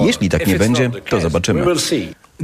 Jeśli 0.00 0.28
tak 0.28 0.46
nie 0.46 0.58
będzie, 0.58 0.90
to 1.10 1.20
zobaczymy. 1.20 1.64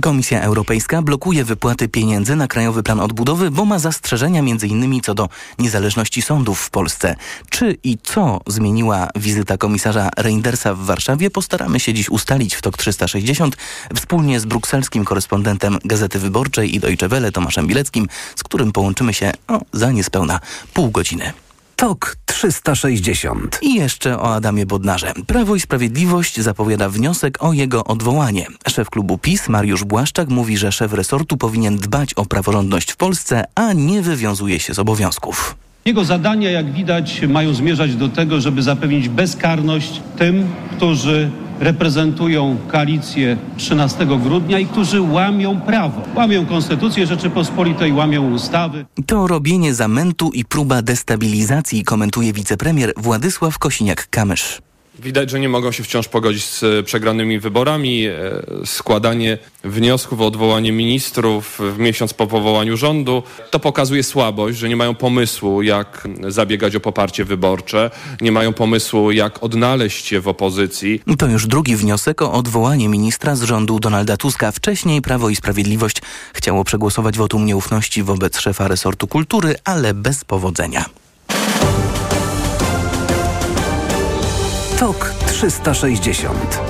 Komisja 0.00 0.40
Europejska 0.42 1.02
blokuje 1.02 1.44
wypłaty 1.44 1.88
pieniędzy 1.88 2.36
na 2.36 2.48
Krajowy 2.48 2.82
Plan 2.82 3.00
Odbudowy, 3.00 3.50
bo 3.50 3.64
ma 3.64 3.78
zastrzeżenia 3.78 4.40
m.in. 4.40 5.00
co 5.00 5.14
do 5.14 5.28
niezależności 5.58 6.22
sądów 6.22 6.60
w 6.60 6.70
Polsce. 6.70 7.16
Czy 7.50 7.76
i 7.84 7.98
co 8.02 8.40
zmieniła 8.46 9.08
wizyta 9.16 9.56
komisarza 9.56 10.10
Reindersa 10.16 10.74
w 10.74 10.78
Warszawie, 10.78 11.30
postaramy 11.30 11.80
się 11.80 11.94
dziś 11.94 12.10
ustalić 12.10 12.54
w 12.54 12.62
TOK 12.62 12.76
360 12.76 13.56
wspólnie 13.96 14.40
z 14.40 14.44
brukselskim 14.44 15.04
korespondentem 15.04 15.78
Gazety 15.84 16.18
Wyborczej 16.18 16.74
i 16.74 16.80
Deutsche 16.80 17.08
Welle 17.08 17.32
Tomaszem 17.32 17.66
Bileckim, 17.66 18.08
z 18.36 18.42
którym 18.42 18.72
połączymy 18.72 19.14
się 19.14 19.32
o, 19.48 19.60
za 19.72 19.92
niespełna 19.92 20.40
pół 20.74 20.90
godziny. 20.90 21.32
TOK 21.78 22.16
360. 22.26 23.58
I 23.62 23.74
jeszcze 23.74 24.18
o 24.18 24.34
Adamie 24.34 24.66
Bodnarze. 24.66 25.12
Prawo 25.26 25.56
i 25.56 25.60
Sprawiedliwość 25.60 26.40
zapowiada 26.40 26.88
wniosek 26.88 27.42
o 27.42 27.52
jego 27.52 27.84
odwołanie. 27.84 28.46
Szef 28.68 28.90
klubu 28.90 29.18
PiS, 29.18 29.48
Mariusz 29.48 29.84
Błaszczak, 29.84 30.28
mówi, 30.28 30.56
że 30.56 30.72
szef 30.72 30.92
resortu 30.92 31.36
powinien 31.36 31.76
dbać 31.76 32.14
o 32.14 32.26
praworządność 32.26 32.92
w 32.92 32.96
Polsce, 32.96 33.44
a 33.54 33.72
nie 33.72 34.02
wywiązuje 34.02 34.60
się 34.60 34.74
z 34.74 34.78
obowiązków. 34.78 35.56
Jego 35.88 36.04
zadania, 36.04 36.50
jak 36.50 36.72
widać, 36.72 37.22
mają 37.28 37.54
zmierzać 37.54 37.96
do 37.96 38.08
tego, 38.08 38.40
żeby 38.40 38.62
zapewnić 38.62 39.08
bezkarność 39.08 40.00
tym, 40.18 40.46
którzy 40.76 41.30
reprezentują 41.60 42.56
koalicję 42.68 43.36
13 43.56 44.06
grudnia 44.06 44.58
i 44.58 44.66
którzy 44.66 45.00
łamią 45.00 45.60
prawo. 45.60 46.02
Łamią 46.14 46.46
Konstytucję 46.46 47.06
Rzeczypospolitej, 47.06 47.92
łamią 47.92 48.32
ustawy. 48.32 48.86
To 49.06 49.26
robienie 49.26 49.74
zamętu 49.74 50.30
i 50.34 50.44
próba 50.44 50.82
destabilizacji, 50.82 51.84
komentuje 51.84 52.32
wicepremier 52.32 52.92
Władysław 52.96 53.58
Kosiniak-Kamysz. 53.58 54.67
Widać, 54.98 55.30
że 55.30 55.40
nie 55.40 55.48
mogą 55.48 55.72
się 55.72 55.82
wciąż 55.82 56.08
pogodzić 56.08 56.44
z 56.44 56.62
e, 56.62 56.82
przegranymi 56.82 57.40
wyborami. 57.40 58.06
E, 58.06 58.42
składanie 58.64 59.38
wniosków 59.64 60.20
o 60.20 60.26
odwołanie 60.26 60.72
ministrów 60.72 61.58
w 61.74 61.78
miesiąc 61.78 62.14
po 62.14 62.26
powołaniu 62.26 62.76
rządu 62.76 63.22
to 63.50 63.60
pokazuje 63.60 64.02
słabość, 64.02 64.58
że 64.58 64.68
nie 64.68 64.76
mają 64.76 64.94
pomysłu, 64.94 65.62
jak 65.62 66.08
zabiegać 66.28 66.76
o 66.76 66.80
poparcie 66.80 67.24
wyborcze, 67.24 67.90
nie 68.20 68.32
mają 68.32 68.52
pomysłu, 68.52 69.12
jak 69.12 69.42
odnaleźć 69.42 70.06
się 70.06 70.20
w 70.20 70.28
opozycji. 70.28 71.02
To 71.18 71.26
już 71.26 71.46
drugi 71.46 71.76
wniosek 71.76 72.22
o 72.22 72.32
odwołanie 72.32 72.88
ministra 72.88 73.36
z 73.36 73.42
rządu 73.42 73.80
Donalda 73.80 74.16
Tuska. 74.16 74.52
Wcześniej 74.52 75.02
Prawo 75.02 75.28
i 75.28 75.36
Sprawiedliwość 75.36 76.02
chciało 76.34 76.64
przegłosować 76.64 77.18
wotum 77.18 77.46
nieufności 77.46 78.02
wobec 78.02 78.38
szefa 78.38 78.68
resortu 78.68 79.06
kultury, 79.06 79.54
ale 79.64 79.94
bez 79.94 80.24
powodzenia. 80.24 80.84
TOK 84.78 85.14
360. 85.26 86.60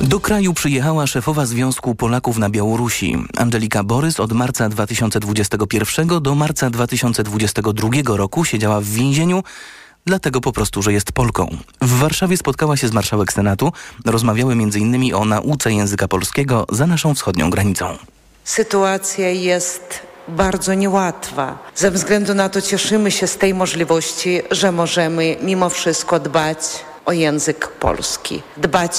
Do 0.00 0.20
kraju 0.20 0.54
przyjechała 0.54 1.06
szefowa 1.06 1.46
Związku 1.46 1.94
Polaków 1.94 2.38
na 2.38 2.50
Białorusi. 2.50 3.16
Angelika 3.36 3.84
Borys 3.84 4.20
od 4.20 4.32
marca 4.32 4.68
2021 4.68 6.22
do 6.22 6.34
marca 6.34 6.70
2022 6.70 7.90
roku 8.16 8.44
siedziała 8.44 8.80
w 8.80 8.84
więzieniu, 8.84 9.42
dlatego 10.06 10.40
po 10.40 10.52
prostu, 10.52 10.82
że 10.82 10.92
jest 10.92 11.12
Polką. 11.12 11.56
W 11.82 11.98
Warszawie 11.98 12.36
spotkała 12.36 12.76
się 12.76 12.88
z 12.88 12.92
marszałek 12.92 13.32
Senatu. 13.32 13.72
Rozmawiały 14.04 14.52
m.in. 14.52 15.14
o 15.14 15.24
nauce 15.24 15.72
języka 15.72 16.08
polskiego 16.08 16.66
za 16.72 16.86
naszą 16.86 17.14
wschodnią 17.14 17.50
granicą. 17.50 17.96
Sytuacja 18.44 19.30
jest 19.30 20.07
bardzo 20.28 20.74
niełatwa. 20.74 21.58
Ze 21.74 21.90
względu 21.90 22.34
na 22.34 22.48
to 22.48 22.62
cieszymy 22.62 23.10
się 23.10 23.26
z 23.26 23.36
tej 23.36 23.54
możliwości, 23.54 24.40
że 24.50 24.72
możemy 24.72 25.36
mimo 25.42 25.68
wszystko 25.70 26.20
dbać 26.20 26.58
o 27.06 27.12
język 27.12 27.68
polski, 27.68 28.42
dbać 28.56 28.92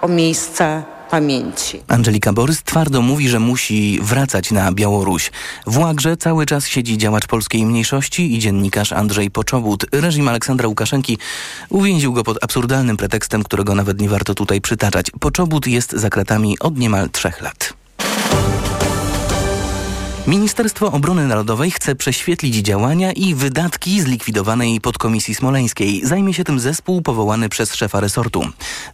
o 0.00 0.08
miejsca 0.08 0.82
pamięci. 1.10 1.82
Angelika 1.88 2.32
Borys 2.32 2.62
twardo 2.62 3.02
mówi, 3.02 3.28
że 3.28 3.40
musi 3.40 3.98
wracać 4.02 4.50
na 4.50 4.72
Białoruś. 4.72 5.30
W 5.66 5.78
Łagrze 5.78 6.16
cały 6.16 6.46
czas 6.46 6.66
siedzi 6.66 6.98
działacz 6.98 7.26
polskiej 7.26 7.66
mniejszości 7.66 8.34
i 8.34 8.38
dziennikarz 8.38 8.92
Andrzej 8.92 9.30
Poczobut. 9.30 9.86
Reżim 9.92 10.28
Aleksandra 10.28 10.68
Łukaszenki 10.68 11.18
uwięził 11.68 12.12
go 12.12 12.24
pod 12.24 12.44
absurdalnym 12.44 12.96
pretekstem, 12.96 13.42
którego 13.42 13.74
nawet 13.74 14.00
nie 14.00 14.08
warto 14.08 14.34
tutaj 14.34 14.60
przytaczać. 14.60 15.06
Poczobut 15.20 15.66
jest 15.66 15.92
za 15.92 16.10
kratami 16.10 16.58
od 16.58 16.78
niemal 16.78 17.10
trzech 17.10 17.40
lat. 17.40 17.72
Ministerstwo 20.26 20.92
Obrony 20.92 21.26
Narodowej 21.26 21.70
chce 21.70 21.94
prześwietlić 21.94 22.56
działania 22.56 23.12
i 23.12 23.34
wydatki 23.34 24.00
zlikwidowanej 24.00 24.80
podkomisji 24.80 25.34
smoleńskiej. 25.34 26.06
Zajmie 26.06 26.34
się 26.34 26.44
tym 26.44 26.60
zespół 26.60 27.02
powołany 27.02 27.48
przez 27.48 27.74
szefa 27.74 28.00
resortu. 28.00 28.42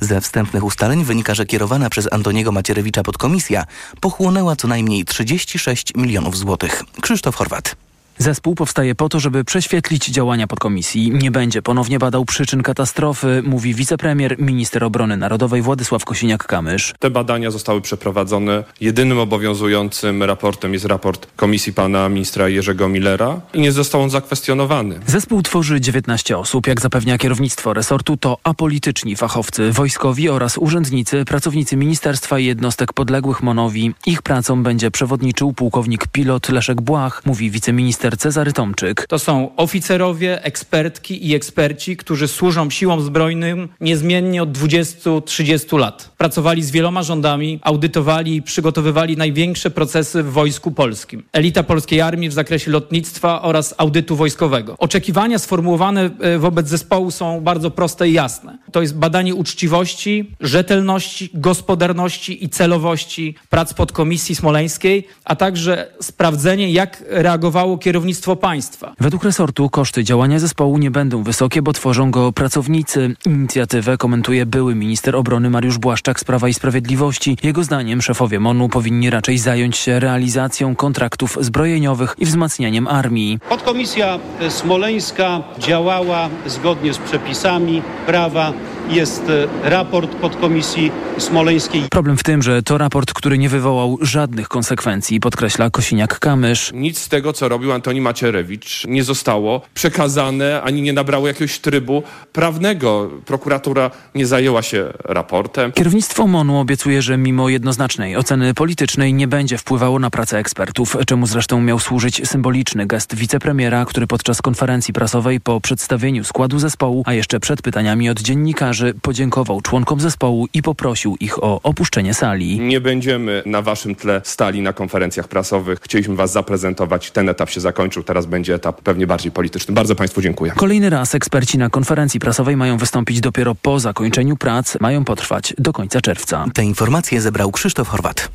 Ze 0.00 0.20
wstępnych 0.20 0.64
ustaleń 0.64 1.04
wynika, 1.04 1.34
że 1.34 1.46
kierowana 1.46 1.90
przez 1.90 2.12
Antoniego 2.12 2.52
Macierewicza 2.52 3.02
podkomisja 3.02 3.64
pochłonęła 4.00 4.56
co 4.56 4.68
najmniej 4.68 5.04
36 5.04 5.94
milionów 5.96 6.36
złotych. 6.36 6.84
Krzysztof 7.00 7.36
Horwat. 7.36 7.76
Zespół 8.20 8.54
powstaje 8.54 8.94
po 8.94 9.08
to, 9.08 9.20
żeby 9.20 9.44
prześwietlić 9.44 10.06
działania 10.06 10.46
podkomisji. 10.46 11.10
Nie 11.10 11.30
będzie 11.30 11.62
ponownie 11.62 11.98
badał 11.98 12.24
przyczyn 12.24 12.62
katastrofy, 12.62 13.42
mówi 13.44 13.74
wicepremier, 13.74 14.38
minister 14.38 14.84
obrony 14.84 15.16
narodowej 15.16 15.62
Władysław 15.62 16.04
Kosiniak-Kamysz. 16.04 16.94
Te 16.98 17.10
badania 17.10 17.50
zostały 17.50 17.80
przeprowadzone. 17.80 18.64
Jedynym 18.80 19.18
obowiązującym 19.18 20.22
raportem 20.22 20.72
jest 20.72 20.84
raport 20.84 21.26
komisji 21.36 21.72
pana 21.72 22.08
ministra 22.08 22.48
Jerzego 22.48 22.88
Millera 22.88 23.40
i 23.54 23.60
nie 23.60 23.72
został 23.72 24.02
on 24.02 24.10
zakwestionowany. 24.10 25.00
Zespół 25.06 25.42
tworzy 25.42 25.80
19 25.80 26.38
osób. 26.38 26.66
Jak 26.66 26.80
zapewnia 26.80 27.18
kierownictwo 27.18 27.74
resortu, 27.74 28.16
to 28.16 28.38
apolityczni 28.44 29.16
fachowcy, 29.16 29.72
wojskowi 29.72 30.28
oraz 30.28 30.58
urzędnicy, 30.58 31.24
pracownicy 31.24 31.76
ministerstwa 31.76 32.38
i 32.38 32.44
jednostek 32.44 32.92
podległych 32.92 33.42
Monowi. 33.42 33.94
Ich 34.06 34.22
pracą 34.22 34.62
będzie 34.62 34.90
przewodniczył 34.90 35.52
pułkownik 35.52 36.06
pilot 36.06 36.48
Leszek 36.48 36.80
Błach, 36.80 37.22
mówi 37.26 37.50
wiceminister 37.50 38.09
Cezary 38.16 38.52
Tomczyk. 38.52 39.06
To 39.08 39.18
są 39.18 39.56
oficerowie, 39.56 40.44
ekspertki 40.44 41.28
i 41.28 41.34
eksperci, 41.34 41.96
którzy 41.96 42.28
służą 42.28 42.70
siłom 42.70 43.02
zbrojnym 43.02 43.68
niezmiennie 43.80 44.42
od 44.42 44.52
20-30 44.52 45.78
lat. 45.78 46.10
Pracowali 46.18 46.62
z 46.62 46.70
wieloma 46.70 47.02
rządami, 47.02 47.58
audytowali 47.62 48.36
i 48.36 48.42
przygotowywali 48.42 49.16
największe 49.16 49.70
procesy 49.70 50.22
w 50.22 50.32
Wojsku 50.32 50.70
Polskim. 50.70 51.22
Elita 51.32 51.62
polskiej 51.62 52.00
armii 52.00 52.28
w 52.28 52.32
zakresie 52.32 52.70
lotnictwa 52.70 53.42
oraz 53.42 53.74
audytu 53.78 54.16
wojskowego. 54.16 54.74
Oczekiwania 54.78 55.38
sformułowane 55.38 56.10
e, 56.20 56.38
wobec 56.38 56.68
zespołu 56.68 57.10
są 57.10 57.40
bardzo 57.40 57.70
proste 57.70 58.08
i 58.08 58.12
jasne. 58.12 58.58
To 58.72 58.82
jest 58.82 58.96
badanie 58.96 59.34
uczciwości, 59.34 60.30
rzetelności, 60.40 61.30
gospodarności 61.34 62.44
i 62.44 62.48
celowości 62.48 63.34
prac 63.50 63.74
podkomisji 63.74 64.34
smoleńskiej, 64.34 65.06
a 65.24 65.36
także 65.36 65.92
sprawdzenie, 66.00 66.70
jak 66.70 67.04
reagowało 67.08 67.78
kierownictwo 67.78 67.99
państwa. 68.40 68.94
Według 69.00 69.24
resortu 69.24 69.70
koszty 69.70 70.04
działania 70.04 70.38
zespołu 70.38 70.78
nie 70.78 70.90
będą 70.90 71.22
wysokie, 71.22 71.62
bo 71.62 71.72
tworzą 71.72 72.10
go 72.10 72.32
pracownicy. 72.32 73.16
Inicjatywę 73.26 73.96
komentuje 73.96 74.46
były 74.46 74.74
minister 74.74 75.16
obrony 75.16 75.50
Mariusz 75.50 75.78
Błaszczak 75.78 76.20
z 76.20 76.24
Prawa 76.24 76.48
i 76.48 76.54
Sprawiedliwości. 76.54 77.38
Jego 77.42 77.64
zdaniem 77.64 78.02
szefowie 78.02 78.40
MONU 78.40 78.68
powinni 78.68 79.10
raczej 79.10 79.38
zająć 79.38 79.76
się 79.76 80.00
realizacją 80.00 80.76
kontraktów 80.76 81.38
zbrojeniowych 81.40 82.14
i 82.18 82.24
wzmacnianiem 82.24 82.88
armii. 82.88 83.38
Podkomisja 83.48 84.18
smoleńska 84.48 85.42
działała 85.58 86.28
zgodnie 86.46 86.94
z 86.94 86.98
przepisami 86.98 87.82
prawa. 88.06 88.52
Jest 88.88 89.22
e, 89.30 89.70
raport 89.70 90.14
podkomisji 90.14 90.92
smoleńskiej. 91.18 91.82
Problem 91.90 92.16
w 92.16 92.22
tym, 92.22 92.42
że 92.42 92.62
to 92.62 92.78
raport, 92.78 93.12
który 93.12 93.38
nie 93.38 93.48
wywołał 93.48 93.98
żadnych 94.00 94.48
konsekwencji, 94.48 95.20
podkreśla 95.20 95.68
Kosiniak-Kamysz. 95.68 96.74
Nic 96.74 96.98
z 96.98 97.08
tego, 97.08 97.32
co 97.32 97.48
robił 97.48 97.72
Antoni 97.72 97.89
Macierewicz, 97.98 98.84
nie 98.88 99.04
zostało 99.04 99.60
przekazane, 99.74 100.62
ani 100.62 100.82
nie 100.82 100.92
nabrało 100.92 101.28
jakiegoś 101.28 101.58
trybu 101.58 102.02
prawnego. 102.32 103.10
Prokuratura 103.26 103.90
nie 104.14 104.26
zajęła 104.26 104.62
się 104.62 104.92
raportem. 105.04 105.72
Kierownictwo 105.72 106.26
MONU 106.26 106.58
obiecuje, 106.58 107.02
że 107.02 107.16
mimo 107.16 107.48
jednoznacznej 107.48 108.16
oceny 108.16 108.54
politycznej 108.54 109.14
nie 109.14 109.28
będzie 109.28 109.58
wpływało 109.58 109.98
na 109.98 110.10
pracę 110.10 110.38
ekspertów, 110.38 110.96
czemu 111.06 111.26
zresztą 111.26 111.60
miał 111.60 111.78
służyć 111.78 112.28
symboliczny 112.28 112.86
gest 112.86 113.14
wicepremiera, 113.14 113.84
który 113.84 114.06
podczas 114.06 114.42
konferencji 114.42 114.94
prasowej 114.94 115.40
po 115.40 115.60
przedstawieniu 115.60 116.24
składu 116.24 116.58
zespołu, 116.58 117.02
a 117.06 117.12
jeszcze 117.12 117.40
przed 117.40 117.62
pytaniami 117.62 118.10
od 118.10 118.20
dziennikarzy, 118.20 118.94
podziękował 119.02 119.60
członkom 119.60 120.00
zespołu 120.00 120.48
i 120.54 120.62
poprosił 120.62 121.16
ich 121.20 121.44
o 121.44 121.60
opuszczenie 121.62 122.14
sali. 122.14 122.60
Nie 122.60 122.80
będziemy 122.80 123.42
na 123.46 123.62
waszym 123.62 123.94
tle 123.94 124.20
stali 124.24 124.62
na 124.62 124.72
konferencjach 124.72 125.28
prasowych. 125.28 125.80
Chcieliśmy 125.82 126.16
was 126.16 126.32
zaprezentować. 126.32 127.10
Ten 127.10 127.28
etap 127.28 127.50
się 127.50 127.60
zakończył, 127.60 127.69
teraz 128.04 128.26
będzie 128.26 128.54
etap 128.54 128.82
pewnie 128.82 129.06
bardziej 129.06 129.32
polityczny. 129.32 129.74
Bardzo 129.74 129.94
państwu 129.94 130.22
dziękuję. 130.22 130.52
Kolejny 130.56 130.90
raz 130.90 131.14
eksperci 131.14 131.58
na 131.58 131.70
konferencji 131.70 132.20
prasowej 132.20 132.56
mają 132.56 132.76
wystąpić 132.76 133.20
dopiero 133.20 133.54
po 133.54 133.80
zakończeniu 133.80 134.36
prac. 134.36 134.80
Mają 134.80 135.04
potrwać 135.04 135.54
do 135.58 135.72
końca 135.72 136.00
czerwca. 136.00 136.46
Te 136.54 136.64
informacje 136.64 137.20
zebrał 137.20 137.50
Krzysztof 137.50 137.88
Horwat. 137.88 138.28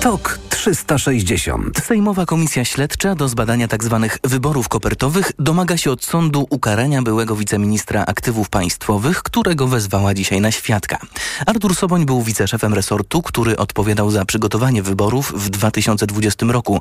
TOK 0.00 0.45
360. 0.56 1.80
Sejmowa 1.84 2.26
Komisja 2.26 2.64
Śledcza 2.64 3.14
do 3.14 3.28
zbadania 3.28 3.68
tzw. 3.68 4.08
Tak 4.10 4.30
wyborów 4.30 4.68
kopertowych 4.68 5.32
domaga 5.38 5.76
się 5.76 5.90
od 5.90 6.04
sądu 6.04 6.46
ukarania 6.50 7.02
byłego 7.02 7.36
wiceministra 7.36 8.04
aktywów 8.06 8.48
państwowych, 8.48 9.22
którego 9.22 9.68
wezwała 9.68 10.14
dzisiaj 10.14 10.40
na 10.40 10.50
świadka. 10.50 10.98
Artur 11.46 11.74
Soboń 11.74 12.06
był 12.06 12.22
wiceszefem 12.22 12.74
resortu, 12.74 13.22
który 13.22 13.56
odpowiadał 13.56 14.10
za 14.10 14.24
przygotowanie 14.24 14.82
wyborów 14.82 15.32
w 15.36 15.48
2020 15.50 16.46
roku. 16.46 16.80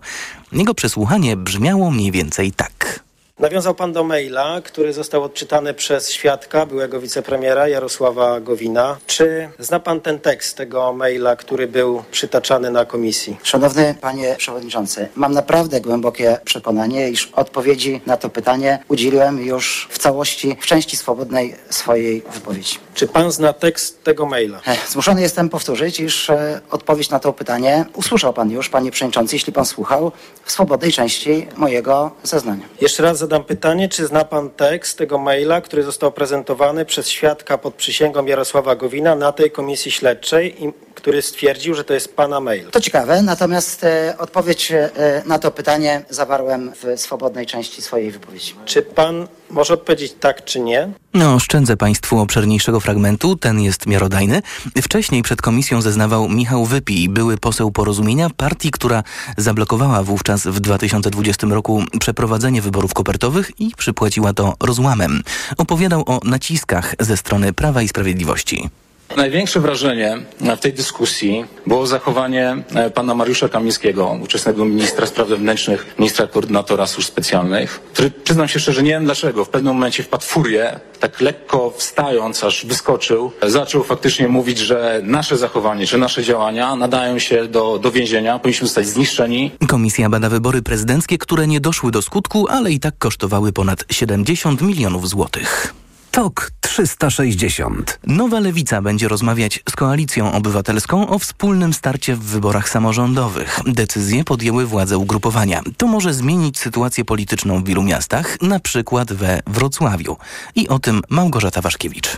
Jego 0.51 0.73
przesłuchanie 0.73 1.37
brzmiało 1.37 1.91
mniej 1.91 2.11
więcej 2.11 2.51
tak. 2.51 3.04
Nawiązał 3.39 3.75
pan 3.75 3.93
do 3.93 4.03
maila, 4.03 4.61
który 4.63 4.93
został 4.93 5.23
odczytany 5.23 5.73
przez 5.73 6.11
świadka, 6.11 6.65
byłego 6.65 7.01
wicepremiera 7.01 7.67
Jarosława 7.67 8.39
Gowina. 8.39 8.97
Czy 9.07 9.49
zna 9.59 9.79
pan 9.79 10.01
ten 10.01 10.19
tekst 10.19 10.57
tego 10.57 10.93
maila, 10.93 11.35
który 11.35 11.67
był 11.67 12.03
przytaczany 12.11 12.71
na 12.71 12.85
komisji? 12.85 13.37
Szanowny 13.43 13.95
panie 14.01 14.35
przewodniczący, 14.37 15.09
mam 15.15 15.33
naprawdę 15.33 15.81
głębokie 15.81 16.37
przekonanie, 16.45 17.09
iż 17.09 17.31
odpowiedzi 17.33 18.01
na 18.05 18.17
to 18.17 18.29
pytanie 18.29 18.79
udzieliłem 18.87 19.45
już 19.45 19.87
w 19.91 19.97
całości, 19.97 20.57
w 20.61 20.65
części 20.65 20.97
swobodnej 20.97 21.55
swojej 21.69 22.23
wypowiedzi. 22.33 22.77
Czy 22.93 23.07
pan 23.07 23.31
zna 23.31 23.53
tekst 23.53 24.03
tego 24.03 24.25
maila? 24.25 24.61
Zmuszony 24.89 25.21
jestem 25.21 25.49
powtórzyć, 25.49 25.99
iż 25.99 26.29
e, 26.29 26.61
odpowiedź 26.71 27.09
na 27.09 27.19
to 27.19 27.33
pytanie 27.33 27.85
usłyszał 27.93 28.33
pan 28.33 28.51
już, 28.51 28.69
panie 28.69 28.91
przewodniczący, 28.91 29.35
jeśli 29.35 29.53
pan 29.53 29.65
słuchał, 29.65 30.11
w 30.45 30.51
swobodnej 30.51 30.91
części 30.91 31.47
mojego 31.55 32.11
zeznania. 32.23 32.65
Jeszcze 32.81 33.03
raz 33.03 33.24
zadam 33.25 33.43
pytanie, 33.43 33.89
czy 33.89 34.07
zna 34.07 34.25
pan 34.25 34.49
tekst 34.49 34.97
tego 34.97 35.17
maila, 35.17 35.61
który 35.61 35.83
został 35.83 36.11
prezentowany 36.11 36.85
przez 36.85 37.09
świadka 37.09 37.57
pod 37.57 37.75
przysięgą 37.75 38.25
Jarosława 38.25 38.75
Gowina 38.75 39.15
na 39.15 39.31
tej 39.31 39.51
komisji 39.51 39.91
śledczej, 39.91 40.73
który 40.95 41.21
stwierdził, 41.21 41.73
że 41.73 41.83
to 41.83 41.93
jest 41.93 42.15
pana 42.15 42.39
mail? 42.39 42.69
To 42.71 42.79
ciekawe, 42.79 43.21
natomiast 43.21 43.83
e, 43.83 44.15
odpowiedź 44.17 44.71
e, 44.71 44.89
na 45.25 45.39
to 45.39 45.51
pytanie 45.51 46.01
zawarłem 46.09 46.71
w 46.75 46.99
swobodnej 46.99 47.45
części 47.45 47.81
swojej 47.81 48.11
wypowiedzi. 48.11 48.55
Czy 48.65 48.81
pan 48.81 49.27
może 49.49 49.73
odpowiedzieć 49.73 50.15
tak 50.19 50.45
czy 50.45 50.59
nie? 50.59 50.91
No, 51.13 51.33
oszczędzę 51.33 51.77
Państwu 51.77 52.19
obszerniejszego 52.19 52.79
fragmentu, 52.79 53.35
ten 53.35 53.61
jest 53.61 53.85
miarodajny. 53.85 54.41
Wcześniej 54.81 55.23
przed 55.23 55.41
komisją 55.41 55.81
zeznawał 55.81 56.29
Michał 56.29 56.65
Wypij, 56.65 57.09
były 57.09 57.37
poseł 57.37 57.71
porozumienia 57.71 58.29
partii, 58.37 58.71
która 58.71 59.03
zablokowała 59.37 60.03
wówczas 60.03 60.47
w 60.47 60.59
2020 60.59 61.47
roku 61.47 61.83
przeprowadzenie 61.99 62.61
wyborów 62.61 62.93
kopertowych 62.93 63.51
i 63.59 63.71
przypłaciła 63.77 64.33
to 64.33 64.53
rozłamem. 64.59 65.21
Opowiadał 65.57 66.03
o 66.07 66.19
naciskach 66.23 66.95
ze 66.99 67.17
strony 67.17 67.53
Prawa 67.53 67.81
i 67.81 67.87
Sprawiedliwości. 67.87 68.69
Największe 69.17 69.59
wrażenie 69.59 70.17
w 70.39 70.59
tej 70.59 70.73
dyskusji 70.73 71.45
było 71.67 71.87
zachowanie 71.87 72.55
e, 72.75 72.89
pana 72.89 73.15
Mariusza 73.15 73.49
Kamińskiego, 73.49 74.17
ówczesnego 74.21 74.65
ministra 74.65 75.05
spraw 75.05 75.27
wewnętrznych, 75.27 75.95
ministra 75.99 76.27
koordynatora 76.27 76.87
służb 76.87 77.07
specjalnych, 77.07 77.81
który, 77.93 78.11
przyznam 78.11 78.47
się 78.47 78.59
szczerze, 78.59 78.83
nie 78.83 78.89
wiem 78.89 79.05
dlaczego, 79.05 79.45
w 79.45 79.49
pewnym 79.49 79.73
momencie 79.73 80.03
wpadł 80.03 80.23
w 80.23 80.27
furię, 80.27 80.79
tak 80.99 81.21
lekko 81.21 81.73
wstając, 81.77 82.43
aż 82.43 82.65
wyskoczył, 82.65 83.31
zaczął 83.47 83.83
faktycznie 83.83 84.27
mówić, 84.27 84.57
że 84.57 85.01
nasze 85.03 85.37
zachowanie, 85.37 85.87
czy 85.87 85.97
nasze 85.97 86.23
działania 86.23 86.75
nadają 86.75 87.19
się 87.19 87.47
do, 87.47 87.79
do 87.79 87.91
więzienia, 87.91 88.39
powinniśmy 88.39 88.67
zostać 88.67 88.87
zniszczeni. 88.87 89.51
Komisja 89.67 90.09
bada 90.09 90.29
wybory 90.29 90.61
prezydenckie, 90.61 91.17
które 91.17 91.47
nie 91.47 91.59
doszły 91.59 91.91
do 91.91 92.01
skutku, 92.01 92.47
ale 92.47 92.71
i 92.71 92.79
tak 92.79 92.97
kosztowały 92.97 93.53
ponad 93.53 93.85
70 93.89 94.61
milionów 94.61 95.09
złotych. 95.09 95.73
TOK 96.15 96.51
360. 96.61 97.99
Nowa 98.07 98.39
Lewica 98.39 98.81
będzie 98.81 99.07
rozmawiać 99.07 99.63
z 99.69 99.75
Koalicją 99.75 100.31
Obywatelską 100.31 101.09
o 101.09 101.19
wspólnym 101.19 101.73
starcie 101.73 102.15
w 102.15 102.19
wyborach 102.19 102.69
samorządowych. 102.69 103.59
Decyzje 103.65 104.23
podjęły 104.23 104.65
władze 104.65 104.97
ugrupowania. 104.97 105.61
To 105.77 105.87
może 105.87 106.13
zmienić 106.13 106.59
sytuację 106.59 107.05
polityczną 107.05 107.63
w 107.63 107.67
wielu 107.67 107.83
miastach, 107.83 108.41
na 108.41 108.59
przykład 108.59 109.13
we 109.13 109.41
Wrocławiu. 109.47 110.17
I 110.55 110.67
o 110.67 110.79
tym 110.79 111.01
Małgorzata 111.09 111.61
Waszkiewicz. 111.61 112.17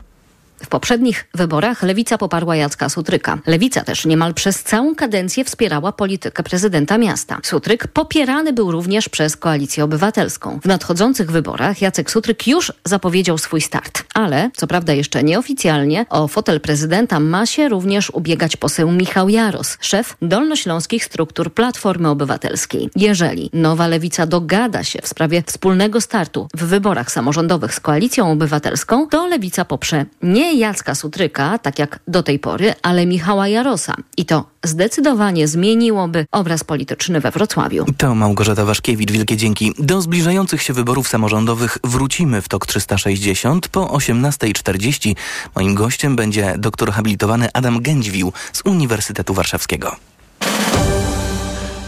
W 0.64 0.68
poprzednich 0.68 1.26
wyborach 1.34 1.84
Lewica 1.84 2.18
poparła 2.18 2.56
Jacka 2.56 2.90
Sutryka. 2.90 3.38
Lewica 3.46 3.84
też 3.84 4.06
niemal 4.06 4.34
przez 4.34 4.64
całą 4.64 4.96
kadencję 4.96 5.44
wspierała 5.44 5.92
politykę 5.92 6.44
prezydenta 6.44 6.98
miasta. 6.98 7.40
Sutryk 7.44 7.88
popierany 7.88 8.54
był 8.54 8.72
również 8.72 9.10
przez 9.10 9.38
Koalicję 9.38 9.84
Obywatelską. 9.84 10.60
W 10.64 10.66
nadchodzących 10.66 11.32
wyborach 11.32 11.82
Jacek 11.82 12.12
Sutryk 12.12 12.48
już 12.48 12.74
zapowiedział 12.86 13.38
swój 13.38 13.62
start. 13.62 14.04
Ale, 14.14 14.52
co 14.56 14.68
prawda 14.68 14.94
jeszcze 14.94 15.24
nieoficjalnie, 15.24 16.06
o 16.10 16.28
fotel 16.28 16.62
prezydenta 16.62 17.20
ma 17.20 17.46
się 17.46 17.70
również 17.70 18.10
ubiegać 18.10 18.58
poseł 18.58 18.92
Michał 18.92 19.30
Jaros, 19.30 19.78
szef 19.82 20.18
dolnośląskich 20.22 21.06
struktur 21.06 21.54
Platformy 21.54 22.10
Obywatelskiej. 22.10 22.90
Jeżeli 22.96 23.50
nowa 23.54 23.88
Lewica 23.88 24.26
dogada 24.26 24.84
się 24.84 25.00
w 25.02 25.08
sprawie 25.08 25.44
wspólnego 25.46 26.02
startu 26.02 26.48
w 26.54 26.64
wyborach 26.64 27.12
samorządowych 27.12 27.74
z 27.74 27.80
Koalicją 27.80 28.32
Obywatelską, 28.32 29.08
to 29.08 29.28
Lewica 29.28 29.66
poprze 29.66 30.06
nie 30.22 30.47
nie 30.48 30.60
Jacka 30.60 30.96
Sutryka, 30.96 31.60
tak 31.60 31.80
jak 31.80 32.00
do 32.08 32.24
tej 32.24 32.40
pory, 32.40 32.74
ale 32.82 33.06
Michała 33.06 33.48
Jarosa. 33.48 33.96
I 34.18 34.26
to 34.26 34.46
zdecydowanie 34.64 35.48
zmieniłoby 35.48 36.26
obraz 36.32 36.64
polityczny 36.64 37.20
we 37.20 37.32
Wrocławiu. 37.32 37.86
To 37.98 38.16
Małgorzata 38.16 38.66
Waszkiewicz, 38.66 39.12
wielkie 39.12 39.38
dzięki. 39.38 39.74
Do 39.80 40.02
zbliżających 40.02 40.62
się 40.62 40.74
wyborów 40.74 41.08
samorządowych 41.08 41.78
wrócimy 41.84 42.42
w 42.42 42.50
TOK 42.50 42.66
360 42.66 43.68
po 43.68 43.86
18.40. 43.86 45.16
Moim 45.56 45.76
gościem 45.76 46.16
będzie 46.16 46.56
doktor 46.58 46.92
habilitowany 46.92 47.50
Adam 47.54 47.82
Gędźwił 47.82 48.34
z 48.54 48.62
Uniwersytetu 48.66 49.34
Warszawskiego. 49.34 49.96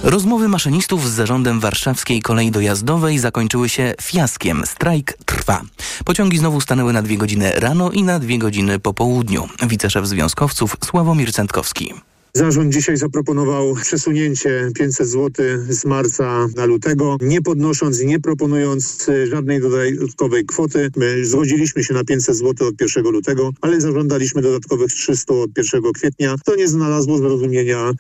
Rozmowy 0.04 0.48
maszynistów 0.48 1.10
z 1.10 1.14
zarządem 1.14 1.60
warszawskiej 1.60 2.22
kolei 2.22 2.52
dojazdowej 2.52 3.20
zakończyły 3.20 3.70
się 3.70 3.94
fiaskiem. 4.02 4.64
Strajk 4.66 5.18
trwa. 5.26 5.62
Pociągi 6.06 6.38
znowu 6.38 6.62
stanęły 6.62 6.94
na 6.94 7.02
dwie 7.02 7.18
godziny 7.18 7.52
rano 7.56 7.92
i 7.92 8.04
na 8.04 8.20
dwie 8.20 8.40
godziny 8.40 8.80
po 8.80 8.94
południu. 8.94 9.48
Wiceszef 9.68 10.08
związkowców 10.08 10.76
Sławomir 10.86 11.34
Centkowski. 11.34 11.94
Zarząd 12.34 12.74
dzisiaj 12.74 12.98
zaproponował 12.98 13.76
przesunięcie 13.76 14.72
500 14.76 15.08
zł 15.08 15.46
z 15.70 15.86
marca 15.86 16.48
na 16.56 16.66
lutego, 16.66 17.18
nie 17.22 17.42
podnosząc 17.42 18.02
i 18.02 18.08
nie 18.08 18.20
proponując 18.20 19.08
żadnej 19.32 19.62
dodatkowej 19.62 20.46
kwoty. 20.46 20.90
My 20.98 21.26
zgodziliśmy 21.26 21.84
się 21.84 21.94
na 21.94 22.04
500 22.04 22.36
zł 22.36 22.68
od 22.68 22.82
1 22.82 23.04
lutego, 23.04 23.52
ale 23.62 23.82
zażądaliśmy 23.82 24.42
dodatkowych 24.42 24.92
300 24.92 25.34
od 25.34 25.50
1 25.58 25.82
kwietnia. 25.94 26.36
To 26.46 26.56
nie 26.56 26.68
znalazło 26.68 27.18
zrozumienia 27.18 27.92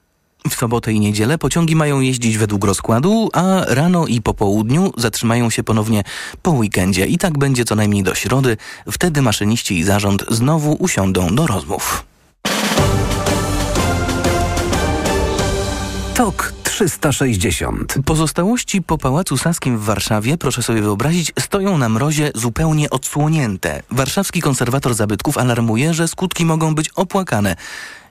w 0.49 0.55
sobotę 0.55 0.93
i 0.93 0.99
niedzielę 0.99 1.37
pociągi 1.37 1.75
mają 1.75 1.99
jeździć 1.99 2.37
według 2.37 2.65
rozkładu, 2.65 3.29
a 3.33 3.65
rano 3.67 4.07
i 4.07 4.21
po 4.21 4.33
południu 4.33 4.91
zatrzymają 4.97 5.49
się 5.49 5.63
ponownie 5.63 6.03
po 6.41 6.51
weekendzie. 6.51 7.05
I 7.05 7.17
tak 7.17 7.37
będzie 7.37 7.65
co 7.65 7.75
najmniej 7.75 8.03
do 8.03 8.15
środy. 8.15 8.57
Wtedy 8.91 9.21
maszyniści 9.21 9.79
i 9.79 9.83
zarząd 9.83 10.25
znowu 10.29 10.73
usiądą 10.73 11.35
do 11.35 11.47
rozmów. 11.47 12.05
TOK 16.13 16.58
360. 16.79 17.95
Pozostałości 18.05 18.81
po 18.81 18.97
Pałacu 18.97 19.37
Saskim 19.37 19.77
w 19.77 19.83
Warszawie, 19.83 20.37
proszę 20.37 20.63
sobie 20.63 20.81
wyobrazić, 20.81 21.31
stoją 21.39 21.77
na 21.77 21.89
mrozie 21.89 22.31
zupełnie 22.35 22.89
odsłonięte. 22.89 23.83
Warszawski 23.91 24.41
konserwator 24.41 24.93
zabytków 24.93 25.37
alarmuje, 25.37 25.93
że 25.93 26.07
skutki 26.07 26.45
mogą 26.45 26.75
być 26.75 26.89
opłakane 26.89 27.55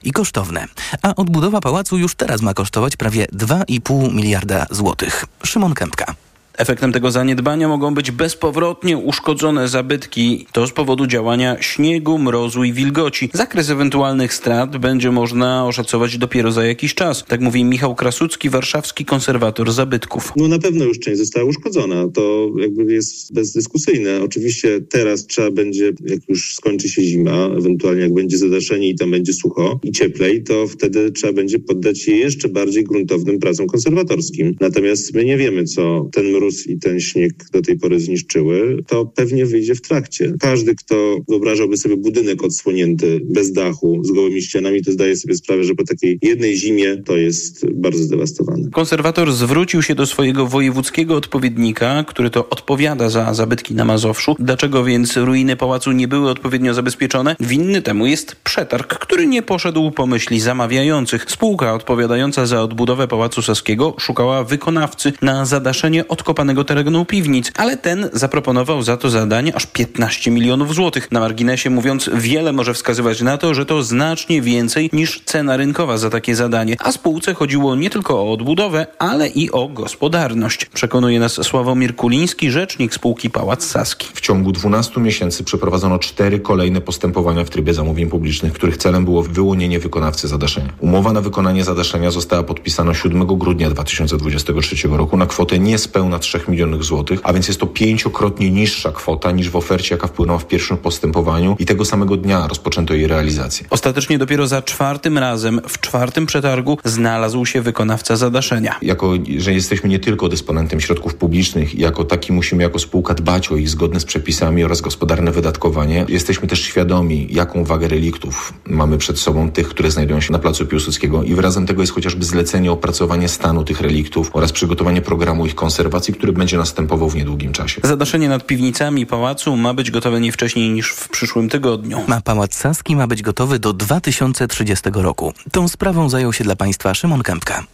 i 0.02 0.12
kosztowne. 0.12 0.66
A 1.02 1.14
odbudowa 1.14 1.60
pałacu 1.60 1.98
już 1.98 2.14
teraz 2.14 2.42
ma 2.42 2.54
kosztować 2.54 2.96
prawie 2.96 3.26
2,5 3.26 4.14
miliarda 4.14 4.66
złotych. 4.70 5.24
Szymon 5.44 5.74
Kępka. 5.74 6.14
Efektem 6.58 6.92
tego 6.92 7.10
zaniedbania 7.10 7.68
mogą 7.68 7.94
być 7.94 8.10
bezpowrotnie 8.10 8.98
uszkodzone 8.98 9.68
zabytki. 9.68 10.46
To 10.52 10.66
z 10.66 10.72
powodu 10.72 11.06
działania 11.06 11.56
śniegu, 11.60 12.18
mrozu 12.18 12.64
i 12.64 12.72
wilgoci. 12.72 13.30
Zakres 13.32 13.70
ewentualnych 13.70 14.34
strat 14.34 14.76
będzie 14.76 15.10
można 15.10 15.66
oszacować 15.66 16.18
dopiero 16.18 16.52
za 16.52 16.64
jakiś 16.64 16.94
czas. 16.94 17.24
Tak 17.28 17.40
mówi 17.40 17.64
Michał 17.64 17.94
Krasucki, 17.94 18.50
warszawski 18.50 19.04
konserwator 19.04 19.72
zabytków. 19.72 20.32
No 20.36 20.48
na 20.48 20.58
pewno 20.58 20.84
już 20.84 20.98
część 20.98 21.18
została 21.18 21.46
uszkodzona. 21.46 22.08
To 22.14 22.50
jakby 22.58 22.92
jest 22.92 23.34
bezdyskusyjne. 23.34 24.20
Oczywiście 24.22 24.80
teraz 24.80 25.26
trzeba 25.26 25.50
będzie, 25.50 25.92
jak 26.06 26.20
już 26.28 26.54
skończy 26.54 26.88
się 26.88 27.02
zima, 27.02 27.48
ewentualnie 27.58 28.02
jak 28.02 28.14
będzie 28.14 28.38
zadaszenie 28.38 28.88
i 28.88 28.94
tam 28.94 29.10
będzie 29.10 29.32
sucho 29.32 29.80
i 29.82 29.92
cieplej, 29.92 30.42
to 30.42 30.66
wtedy 30.66 31.12
trzeba 31.12 31.32
będzie 31.32 31.58
poddać 31.58 32.06
je 32.06 32.16
jeszcze 32.16 32.48
bardziej 32.48 32.84
gruntownym 32.84 33.38
pracom 33.38 33.66
konserwatorskim. 33.66 34.56
Natomiast 34.60 35.14
my 35.14 35.24
nie 35.24 35.36
wiemy, 35.36 35.64
co 35.64 36.08
ten 36.12 36.26
mróz 36.26 36.47
mróz 36.48 36.66
i 36.66 36.78
ten 36.78 37.00
śnieg 37.00 37.32
do 37.52 37.62
tej 37.62 37.78
pory 37.78 38.00
zniszczyły, 38.00 38.82
to 38.86 39.06
pewnie 39.06 39.46
wyjdzie 39.46 39.74
w 39.74 39.80
trakcie. 39.80 40.32
Każdy, 40.40 40.74
kto 40.74 41.16
wyobrażałby 41.28 41.76
sobie 41.76 41.96
budynek 41.96 42.44
odsłonięty, 42.44 43.20
bez 43.24 43.52
dachu, 43.52 44.02
z 44.04 44.12
gołymi 44.12 44.42
ścianami, 44.42 44.84
to 44.84 44.92
zdaje 44.92 45.16
sobie 45.16 45.34
sprawę, 45.34 45.64
że 45.64 45.74
po 45.74 45.84
takiej 45.84 46.18
jednej 46.22 46.56
zimie 46.56 46.96
to 46.96 47.16
jest 47.16 47.66
bardzo 47.70 48.02
zdewastowany. 48.02 48.70
Konserwator 48.70 49.32
zwrócił 49.32 49.82
się 49.82 49.94
do 49.94 50.06
swojego 50.06 50.46
wojewódzkiego 50.46 51.16
odpowiednika, 51.16 52.04
który 52.08 52.30
to 52.30 52.48
odpowiada 52.48 53.08
za 53.08 53.34
zabytki 53.34 53.74
na 53.74 53.84
Mazowszu. 53.84 54.36
Dlaczego 54.38 54.84
więc 54.84 55.16
ruiny 55.16 55.56
pałacu 55.56 55.92
nie 55.92 56.08
były 56.08 56.30
odpowiednio 56.30 56.74
zabezpieczone? 56.74 57.36
Winny 57.40 57.82
temu 57.82 58.06
jest 58.06 58.36
przetarg, 58.44 58.98
który 58.98 59.26
nie 59.26 59.42
poszedł 59.42 59.90
po 59.90 60.06
myśli 60.06 60.40
zamawiających. 60.40 61.24
Spółka 61.28 61.74
odpowiadająca 61.74 62.46
za 62.46 62.62
odbudowę 62.62 63.08
Pałacu 63.08 63.42
Saskiego 63.42 63.94
szukała 63.98 64.44
wykonawcy 64.44 65.12
na 65.22 65.44
zadaszenie 65.44 66.08
odkopanego 66.38 66.64
terenu 66.64 67.04
piwnic, 67.04 67.52
ale 67.56 67.76
ten 67.76 68.10
zaproponował 68.12 68.82
za 68.82 68.96
to 68.96 69.10
zadanie 69.10 69.56
aż 69.56 69.66
15 69.66 70.30
milionów 70.30 70.74
złotych. 70.74 71.12
Na 71.12 71.20
marginesie 71.20 71.70
mówiąc, 71.70 72.10
wiele 72.14 72.52
może 72.52 72.74
wskazywać 72.74 73.20
na 73.20 73.38
to, 73.38 73.54
że 73.54 73.66
to 73.66 73.82
znacznie 73.82 74.42
więcej 74.42 74.90
niż 74.92 75.20
cena 75.24 75.56
rynkowa 75.56 75.98
za 75.98 76.10
takie 76.10 76.36
zadanie. 76.36 76.76
A 76.78 76.92
spółce 76.92 77.34
chodziło 77.34 77.76
nie 77.76 77.90
tylko 77.90 78.20
o 78.20 78.32
odbudowę, 78.32 78.86
ale 78.98 79.28
i 79.28 79.50
o 79.50 79.68
gospodarność. 79.68 80.64
Przekonuje 80.64 81.20
nas 81.20 81.32
Sławomir 81.32 81.96
Kuliński, 81.96 82.50
rzecznik 82.50 82.94
spółki 82.94 83.30
Pałac 83.30 83.64
Saski. 83.64 84.08
W 84.14 84.20
ciągu 84.20 84.52
12 84.52 85.00
miesięcy 85.00 85.44
przeprowadzono 85.44 85.98
cztery 85.98 86.40
kolejne 86.40 86.80
postępowania 86.80 87.44
w 87.44 87.50
trybie 87.50 87.74
zamówień 87.74 88.08
publicznych, 88.08 88.52
których 88.52 88.76
celem 88.76 89.04
było 89.04 89.22
wyłonienie 89.22 89.78
wykonawcy 89.78 90.28
zadaszenia. 90.28 90.72
Umowa 90.80 91.12
na 91.12 91.20
wykonanie 91.20 91.64
zadaszenia 91.64 92.10
została 92.10 92.42
podpisana 92.42 92.94
7 92.94 93.26
grudnia 93.26 93.70
2023 93.70 94.88
roku 94.88 95.16
na 95.16 95.26
kwotę 95.26 95.58
niespełna 95.58 96.18
3 96.18 96.27
milionów 96.48 96.84
złotych, 96.84 97.20
a 97.22 97.32
więc 97.32 97.48
jest 97.48 97.60
to 97.60 97.66
pięciokrotnie 97.66 98.50
niższa 98.50 98.92
kwota 98.92 99.30
niż 99.30 99.50
w 99.50 99.56
ofercie, 99.56 99.94
jaka 99.94 100.06
wpłynęła 100.06 100.38
w 100.38 100.46
pierwszym 100.46 100.76
postępowaniu 100.76 101.56
i 101.58 101.66
tego 101.66 101.84
samego 101.84 102.16
dnia 102.16 102.46
rozpoczęto 102.48 102.94
jej 102.94 103.06
realizację. 103.06 103.66
Ostatecznie 103.70 104.18
dopiero 104.18 104.46
za 104.46 104.62
czwartym 104.62 105.18
razem, 105.18 105.60
w 105.68 105.80
czwartym 105.80 106.26
przetargu, 106.26 106.78
znalazł 106.84 107.46
się 107.46 107.62
wykonawca 107.62 108.16
zadaszenia. 108.16 108.78
Jako, 108.82 109.12
że 109.38 109.52
jesteśmy 109.52 109.88
nie 109.88 109.98
tylko 109.98 110.28
dysponentem 110.28 110.80
środków 110.80 111.14
publicznych, 111.14 111.78
jako 111.78 112.04
taki 112.04 112.32
musimy 112.32 112.62
jako 112.62 112.78
spółka 112.78 113.14
dbać 113.14 113.48
o 113.48 113.56
ich 113.56 113.68
zgodne 113.68 114.00
z 114.00 114.04
przepisami 114.04 114.64
oraz 114.64 114.80
gospodarne 114.80 115.32
wydatkowanie. 115.32 116.04
Jesteśmy 116.08 116.48
też 116.48 116.62
świadomi, 116.62 117.26
jaką 117.30 117.64
wagę 117.64 117.88
reliktów 117.88 118.52
mamy 118.66 118.98
przed 118.98 119.18
sobą, 119.18 119.50
tych, 119.50 119.68
które 119.68 119.90
znajdują 119.90 120.20
się 120.20 120.32
na 120.32 120.38
placu 120.38 120.66
Piłsudskiego 120.66 121.22
i 121.22 121.34
wyrazem 121.34 121.66
tego 121.66 121.82
jest 121.82 121.92
chociażby 121.92 122.24
zlecenie 122.24 122.72
opracowanie 122.72 123.28
stanu 123.28 123.64
tych 123.64 123.80
reliktów 123.80 124.30
oraz 124.32 124.52
przygotowanie 124.52 125.02
programu 125.02 125.46
ich 125.46 125.54
konserwacji, 125.54 126.07
który 126.12 126.32
będzie 126.32 126.56
następował 126.56 127.08
w 127.08 127.14
niedługim 127.14 127.52
czasie. 127.52 127.80
Zadaszenie 127.84 128.28
nad 128.28 128.46
piwnicami 128.46 129.06
pałacu 129.06 129.56
ma 129.56 129.74
być 129.74 129.90
gotowe 129.90 130.20
nie 130.20 130.32
wcześniej 130.32 130.70
niż 130.70 130.90
w 130.90 131.08
przyszłym 131.08 131.48
tygodniu. 131.48 132.04
A 132.08 132.20
Pałac 132.20 132.54
Saski 132.54 132.96
ma 132.96 133.06
być 133.06 133.22
gotowy 133.22 133.58
do 133.58 133.72
2030 133.72 134.90
roku. 134.92 135.32
Tą 135.52 135.68
sprawą 135.68 136.08
zajął 136.08 136.32
się 136.32 136.44
dla 136.44 136.56
Państwa 136.56 136.94
Szymon 136.94 137.22
Kępka. 137.22 137.64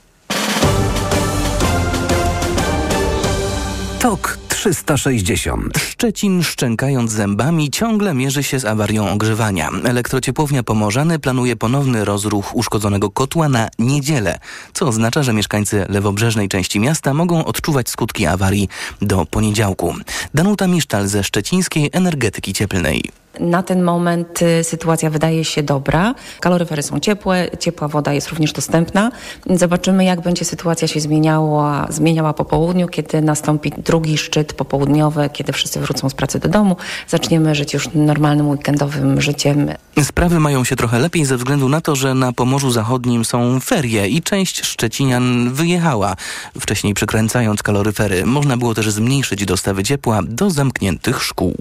TOK 3.99 4.44
360. 4.65 5.79
Szczecin, 5.79 6.43
szczękając 6.43 7.13
zębami, 7.13 7.71
ciągle 7.71 8.15
mierzy 8.15 8.43
się 8.43 8.59
z 8.59 8.65
awarią 8.65 9.11
ogrzewania. 9.11 9.71
Elektrociepłownia 9.85 10.63
Pomorzany 10.63 11.19
planuje 11.19 11.57
ponowny 11.57 12.05
rozruch 12.05 12.57
uszkodzonego 12.57 13.11
kotła 13.11 13.49
na 13.49 13.69
niedzielę, 13.79 14.39
co 14.73 14.87
oznacza, 14.87 15.23
że 15.23 15.33
mieszkańcy 15.33 15.87
lewobrzeżnej 15.89 16.49
części 16.49 16.81
miasta 16.81 17.15
mogą 17.15 17.45
odczuwać 17.45 17.89
skutki 17.89 18.27
awarii 18.27 18.69
do 19.03 19.27
poniedziałku. 19.27 19.95
Danuta 20.35 20.67
Misztal 20.67 21.09
ze 21.09 21.25
Szczecińskiej 21.25 21.91
Energetyki 21.93 22.53
Cieplnej. 22.53 23.24
Na 23.41 23.63
ten 23.63 23.83
moment 23.83 24.43
y, 24.43 24.65
sytuacja 24.65 25.11
wydaje 25.11 25.45
się 25.45 25.63
dobra. 25.63 26.15
Kaloryfery 26.41 26.83
są 26.83 27.01
ciepłe, 27.01 27.51
ciepła 27.59 27.89
woda 27.89 28.13
jest 28.13 28.29
również 28.29 28.53
dostępna. 28.53 29.11
Zobaczymy, 29.51 30.05
jak 30.05 30.21
będzie 30.21 30.45
sytuacja 30.45 30.89
się 30.89 31.01
zmieniała, 31.01 31.87
zmieniała 31.91 32.33
po 32.33 32.45
południu, 32.45 32.89
kiedy 32.89 33.21
nastąpi 33.23 33.73
drugi 33.79 34.19
szczyt 34.19 34.53
popołudniowy, 34.53 35.31
kiedy 35.33 35.53
wszyscy 35.53 35.81
wrócą 35.81 36.09
z 36.09 36.15
pracy 36.15 36.39
do 36.39 36.49
domu. 36.49 36.77
Zaczniemy 37.09 37.55
żyć 37.55 37.75
już 37.75 37.89
normalnym 37.95 38.49
weekendowym 38.49 39.21
życiem. 39.21 39.71
Sprawy 40.03 40.41
mają 40.41 40.65
się 40.65 40.77
trochę 40.77 40.99
lepiej 40.99 41.25
ze 41.25 41.37
względu 41.37 41.69
na 41.69 41.81
to, 41.81 41.97
że 41.97 42.15
na 42.15 42.33
Pomorzu 42.33 42.71
Zachodnim 42.71 43.25
są 43.25 43.61
ferie 43.61 44.09
i 44.09 44.23
część 44.23 44.65
Szczecinian 44.65 45.55
wyjechała, 45.55 46.17
wcześniej 46.61 46.95
przekręcając 46.95 47.63
kaloryfery. 47.63 48.27
Można 48.27 48.57
było 48.57 48.75
też 48.75 48.91
zmniejszyć 48.91 49.45
dostawy 49.45 49.85
ciepła 49.85 50.21
do 50.23 50.51
zamkniętych 50.51 51.23
szkół. 51.23 51.57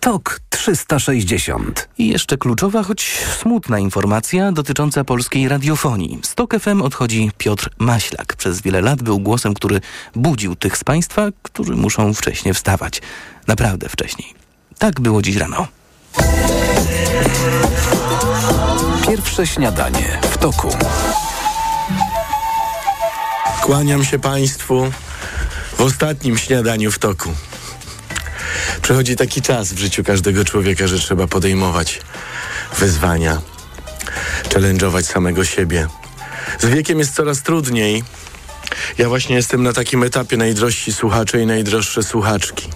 TOK 0.00 0.40
360. 0.48 1.88
I 1.98 2.08
jeszcze 2.08 2.38
kluczowa, 2.38 2.82
choć 2.82 3.24
smutna 3.40 3.78
informacja 3.78 4.52
dotycząca 4.52 5.04
polskiej 5.04 5.48
radiofonii. 5.48 6.20
Z 6.22 6.34
TOK 6.34 6.54
FM 6.60 6.82
odchodzi 6.82 7.30
Piotr 7.38 7.70
Maślak. 7.78 8.36
Przez 8.36 8.60
wiele 8.60 8.80
lat 8.80 9.02
był 9.02 9.18
głosem, 9.18 9.54
który 9.54 9.80
budził 10.14 10.56
tych 10.56 10.76
z 10.76 10.84
Państwa, 10.84 11.28
którzy 11.42 11.72
muszą 11.72 12.14
wcześniej 12.14 12.54
wstawać. 12.54 13.02
Naprawdę 13.46 13.88
wcześniej. 13.88 14.34
Tak 14.78 15.00
było 15.00 15.22
dziś 15.22 15.36
rano. 15.36 15.66
Pierwsze 19.08 19.46
śniadanie 19.46 20.20
w 20.22 20.38
toku. 20.38 20.68
Kłaniam 23.62 24.04
się 24.04 24.18
Państwu 24.18 24.92
w 25.76 25.80
ostatnim 25.80 26.38
śniadaniu 26.38 26.92
w 26.92 26.98
toku. 26.98 27.30
Przychodzi 28.86 29.16
taki 29.16 29.42
czas 29.42 29.72
w 29.72 29.78
życiu 29.78 30.04
każdego 30.04 30.44
człowieka, 30.44 30.86
że 30.86 30.98
trzeba 30.98 31.26
podejmować 31.26 32.00
wyzwania, 32.78 33.40
challenge'ować 34.54 35.02
samego 35.02 35.44
siebie. 35.44 35.88
Z 36.58 36.66
wiekiem 36.66 36.98
jest 36.98 37.14
coraz 37.14 37.42
trudniej. 37.42 38.04
Ja 38.98 39.08
właśnie 39.08 39.36
jestem 39.36 39.62
na 39.62 39.72
takim 39.72 40.02
etapie 40.02 40.36
najdrożsi 40.36 40.92
słuchacze 40.92 41.42
i 41.42 41.46
najdroższe 41.46 42.02
słuchaczki. 42.02 42.68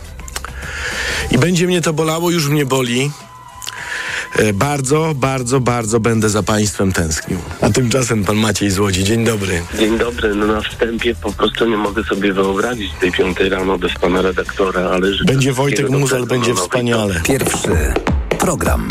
I 1.30 1.38
będzie 1.38 1.66
mnie 1.66 1.80
to 1.80 1.92
bolało, 1.92 2.30
już 2.30 2.48
mnie 2.48 2.66
boli. 2.66 3.10
E, 4.36 4.52
bardzo, 4.52 5.12
bardzo, 5.16 5.60
bardzo 5.60 6.00
będę 6.00 6.28
za 6.28 6.42
Państwem 6.42 6.92
tęsknił. 6.92 7.38
A 7.60 7.70
tymczasem 7.70 8.24
pan 8.24 8.36
Maciej 8.36 8.70
z 8.70 8.78
Łodzi. 8.78 9.04
Dzień 9.04 9.24
dobry. 9.24 9.62
Dzień 9.78 9.98
dobry. 9.98 10.34
No 10.34 10.46
na 10.46 10.60
wstępie 10.60 11.14
po 11.14 11.32
prostu 11.32 11.68
nie 11.68 11.76
mogę 11.76 12.04
sobie 12.04 12.32
wyobrazić 12.32 12.92
tej 13.00 13.12
piątej 13.12 13.48
rano 13.48 13.78
bez 13.78 13.94
pana 13.94 14.22
redaktora, 14.22 14.80
ale... 14.80 15.12
życzę 15.12 15.24
Będzie 15.32 15.52
Wojtek 15.52 15.90
Muzel, 15.90 16.26
będzie 16.26 16.54
wspaniale. 16.54 17.20
Pierwszy 17.24 17.68
program. 18.38 18.88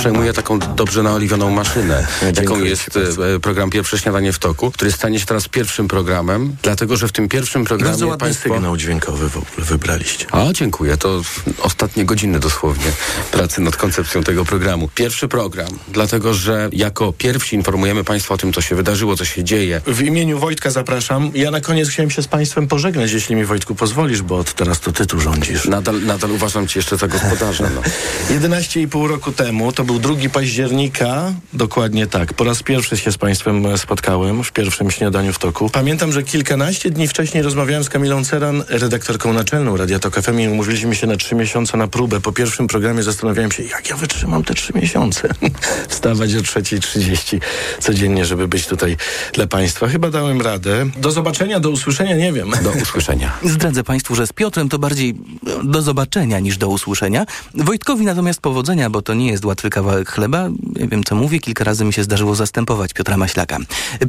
Przejmuję 0.00 0.32
taką 0.32 0.58
dobrze 0.58 1.02
naoliwioną 1.02 1.50
maszynę, 1.50 2.06
jaką 2.36 2.64
jest 2.64 2.98
e, 3.36 3.40
program 3.40 3.70
Pierwsze 3.70 3.98
Śniadanie 3.98 4.32
w 4.32 4.38
Toku, 4.38 4.70
który 4.70 4.92
stanie 4.92 5.20
się 5.20 5.26
teraz 5.26 5.48
pierwszym 5.48 5.88
programem, 5.88 6.56
dlatego 6.62 6.96
że 6.96 7.08
w 7.08 7.12
tym 7.12 7.28
pierwszym 7.28 7.64
programie 7.64 7.90
Bardzo 7.90 8.06
ładny 8.06 8.26
państwo... 8.26 8.54
sygnał 8.54 8.76
dźwiękowy 8.76 9.28
w 9.28 9.36
ogóle 9.36 9.66
wybraliście. 9.66 10.26
A, 10.30 10.52
dziękuję. 10.52 10.96
To 10.96 11.22
ostatnie 11.62 12.04
godziny 12.04 12.40
dosłownie 12.40 12.84
pracy 13.32 13.60
nad 13.60 13.76
koncepcją 13.76 14.22
tego 14.24 14.44
programu. 14.44 14.88
Pierwszy 14.94 15.28
program, 15.28 15.68
dlatego 15.88 16.34
że 16.34 16.70
jako 16.72 17.12
pierwsi 17.12 17.56
informujemy 17.56 18.04
Państwa 18.04 18.34
o 18.34 18.38
tym, 18.38 18.52
co 18.52 18.60
się 18.60 18.74
wydarzyło, 18.74 19.16
co 19.16 19.24
się 19.24 19.44
dzieje. 19.44 19.80
W 19.86 20.02
imieniu 20.02 20.38
Wojtka 20.38 20.70
zapraszam. 20.70 21.30
Ja 21.34 21.50
na 21.50 21.60
koniec 21.60 21.88
chciałem 21.88 22.10
się 22.10 22.22
z 22.22 22.28
Państwem 22.28 22.68
pożegnać, 22.68 23.12
jeśli 23.12 23.36
mi 23.36 23.44
Wojtku 23.44 23.74
pozwolisz, 23.74 24.22
bo 24.22 24.38
od 24.38 24.54
teraz 24.54 24.80
to 24.80 24.92
Ty 24.92 25.06
tu 25.06 25.20
rządzisz. 25.20 25.64
Nadal, 25.64 26.02
nadal 26.02 26.30
uważam 26.30 26.68
Cię 26.68 26.78
jeszcze 26.78 26.96
za 26.96 27.08
gospodarza. 27.08 27.70
No. 27.74 27.82
11,5 28.38 29.08
roku 29.08 29.32
temu, 29.32 29.72
to 29.72 29.89
był 29.90 29.98
2 29.98 30.28
października, 30.32 31.32
dokładnie 31.52 32.06
tak. 32.06 32.34
Po 32.34 32.44
raz 32.44 32.62
pierwszy 32.62 32.96
się 32.96 33.12
z 33.12 33.18
Państwem 33.18 33.78
spotkałem 33.78 34.44
w 34.44 34.52
pierwszym 34.52 34.90
śniadaniu 34.90 35.32
w 35.32 35.38
toku. 35.38 35.70
Pamiętam, 35.70 36.12
że 36.12 36.22
kilkanaście 36.22 36.90
dni 36.90 37.08
wcześniej 37.08 37.42
rozmawiałem 37.42 37.84
z 37.84 37.88
Kamilą 37.88 38.24
Ceran, 38.24 38.64
redaktorką 38.68 39.32
naczelną 39.32 39.76
Radia 39.76 39.98
Tok 39.98 40.20
FM 40.20 40.40
i 40.40 40.48
umówiliśmy 40.48 40.94
się 40.94 41.06
na 41.06 41.16
trzy 41.16 41.34
miesiące 41.34 41.76
na 41.76 41.88
próbę. 41.88 42.20
Po 42.20 42.32
pierwszym 42.32 42.66
programie 42.66 43.02
zastanawiałem 43.02 43.52
się, 43.52 43.62
jak 43.62 43.90
ja 43.90 43.96
wytrzymam 43.96 44.44
te 44.44 44.54
trzy 44.54 44.72
miesiące. 44.74 45.28
Wstawać 45.88 46.34
o 46.34 46.38
3.30 46.38 47.40
codziennie, 47.80 48.24
żeby 48.24 48.48
być 48.48 48.66
tutaj 48.66 48.96
dla 49.32 49.46
Państwa. 49.46 49.88
Chyba 49.88 50.10
dałem 50.10 50.40
radę. 50.40 50.86
Do 50.96 51.10
zobaczenia, 51.10 51.60
do 51.60 51.70
usłyszenia, 51.70 52.16
nie 52.16 52.32
wiem. 52.32 52.50
Do 52.62 52.70
usłyszenia. 52.70 53.32
Zdradzę 53.54 53.84
Państwu, 53.84 54.14
że 54.14 54.26
z 54.26 54.32
Piotrem 54.32 54.68
to 54.68 54.78
bardziej 54.78 55.14
no, 55.42 55.64
do 55.64 55.82
zobaczenia 55.82 56.40
niż 56.40 56.58
do 56.58 56.68
usłyszenia. 56.68 57.26
Wojtkowi 57.54 58.04
natomiast 58.04 58.40
powodzenia, 58.40 58.90
bo 58.90 59.02
to 59.02 59.14
nie 59.14 59.30
jest 59.30 59.44
łatwy 59.44 59.70
kawałek 59.70 59.79
chleba. 60.06 60.48
Nie 60.76 60.88
wiem, 60.88 61.04
co 61.04 61.14
mówię. 61.14 61.38
Kilka 61.38 61.64
razy 61.64 61.84
mi 61.84 61.92
się 61.92 62.04
zdarzyło 62.04 62.34
zastępować 62.34 62.92
Piotra 62.92 63.16
Maślaka. 63.16 63.58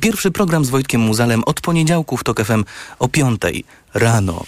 Pierwszy 0.01 0.31
program 0.31 0.65
z 0.65 0.69
Wojtkiem 0.69 1.01
Muzalem 1.01 1.43
od 1.43 1.61
poniedziałku 1.61 2.17
w 2.17 2.23
TOK 2.23 2.43
FM 2.43 2.63
o 2.99 3.07
5 3.07 3.41
rano. 3.93 4.43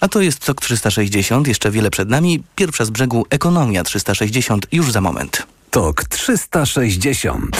A 0.00 0.08
to 0.08 0.20
jest 0.20 0.38
TOK 0.46 0.60
360, 0.60 1.48
jeszcze 1.48 1.70
wiele 1.70 1.90
przed 1.90 2.08
nami. 2.08 2.42
Pierwsza 2.56 2.84
z 2.84 2.90
brzegu 2.90 3.26
Ekonomia 3.30 3.84
360 3.84 4.66
już 4.72 4.92
za 4.92 5.00
moment. 5.00 5.46
TOK 5.70 6.04
360. 6.04 7.56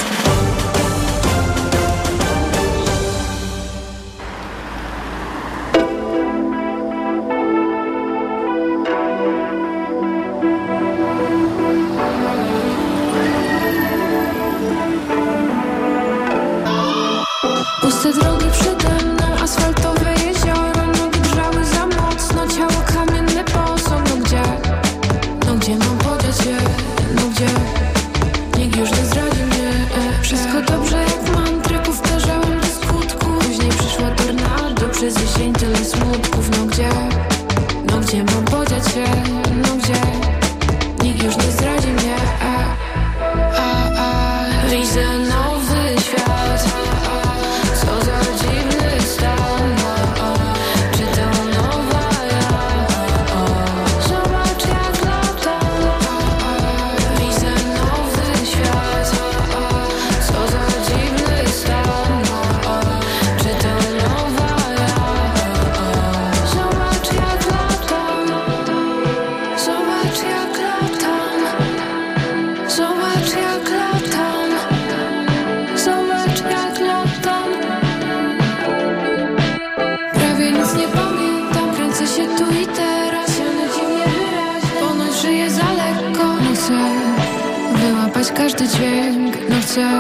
każdy 88.41 88.69
dźwięk 88.69 89.37
No 89.51 89.57
chcę 89.63 89.91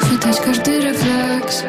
chwytać 0.00 0.40
każdy 0.40 0.80
refleks 0.80 1.64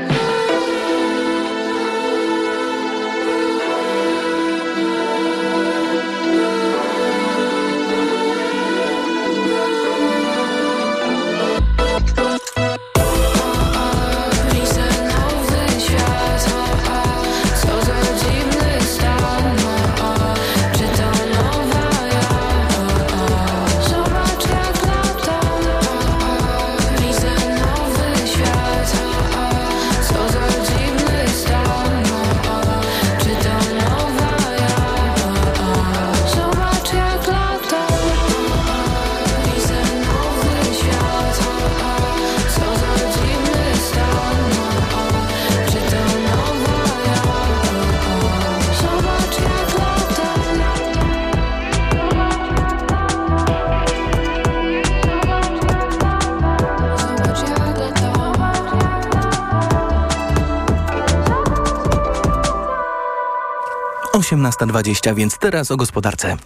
18.20, 64.50 65.16
więc 65.16 65.38
teraz 65.38 65.72
o 65.72 65.78
gospodarce. 65.78 66.38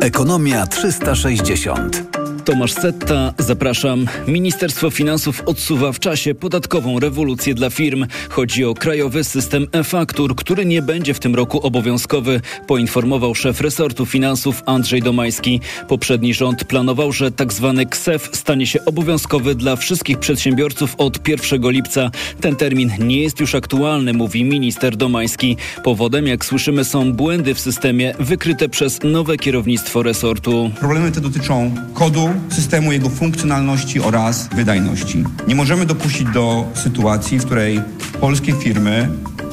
Ekonomia 0.00 0.66
360. 0.66 2.21
Tomasz 2.44 2.72
Setta, 2.72 3.34
zapraszam. 3.38 4.06
Ministerstwo 4.28 4.90
Finansów 4.90 5.42
odsuwa 5.46 5.92
w 5.92 5.98
czasie 5.98 6.34
podatkową 6.34 7.00
rewolucję 7.00 7.54
dla 7.54 7.70
firm. 7.70 8.06
Chodzi 8.30 8.64
o 8.64 8.74
krajowy 8.74 9.24
system 9.24 9.66
e-faktur, 9.72 10.36
który 10.36 10.64
nie 10.64 10.82
będzie 10.82 11.14
w 11.14 11.18
tym 11.18 11.34
roku 11.34 11.66
obowiązkowy, 11.66 12.40
poinformował 12.66 13.34
szef 13.34 13.60
resortu 13.60 14.06
finansów 14.06 14.62
Andrzej 14.66 15.02
Domański. 15.02 15.60
Poprzedni 15.88 16.34
rząd 16.34 16.64
planował, 16.64 17.12
że 17.12 17.32
tzw. 17.32 17.74
Tak 17.76 17.88
KSEF 17.88 18.30
stanie 18.32 18.66
się 18.66 18.84
obowiązkowy 18.84 19.54
dla 19.54 19.76
wszystkich 19.76 20.18
przedsiębiorców 20.18 20.94
od 20.98 21.28
1 21.28 21.70
lipca. 21.70 22.10
Ten 22.40 22.56
termin 22.56 22.90
nie 22.98 23.22
jest 23.22 23.40
już 23.40 23.54
aktualny, 23.54 24.12
mówi 24.12 24.44
minister 24.44 24.96
Domański. 24.96 25.56
Powodem, 25.84 26.26
jak 26.26 26.44
słyszymy, 26.44 26.84
są 26.84 27.12
błędy 27.12 27.54
w 27.54 27.60
systemie 27.60 28.14
wykryte 28.18 28.68
przez 28.68 29.00
nowe 29.04 29.36
kierownictwo 29.36 30.02
resortu. 30.02 30.70
Problemy 30.80 31.12
te 31.12 31.20
dotyczą 31.20 31.74
kodu 31.94 32.31
systemu, 32.48 32.92
jego 32.92 33.08
funkcjonalności 33.08 34.00
oraz 34.00 34.48
wydajności. 34.54 35.24
Nie 35.48 35.54
możemy 35.54 35.86
dopuścić 35.86 36.28
do 36.34 36.66
sytuacji, 36.74 37.38
w 37.38 37.44
której 37.44 37.80
polskie 38.20 38.52
firmy 38.52 39.08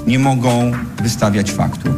nie 0.07 0.19
mogą 0.19 0.71
wystawiać 1.01 1.51
faktur. 1.51 1.91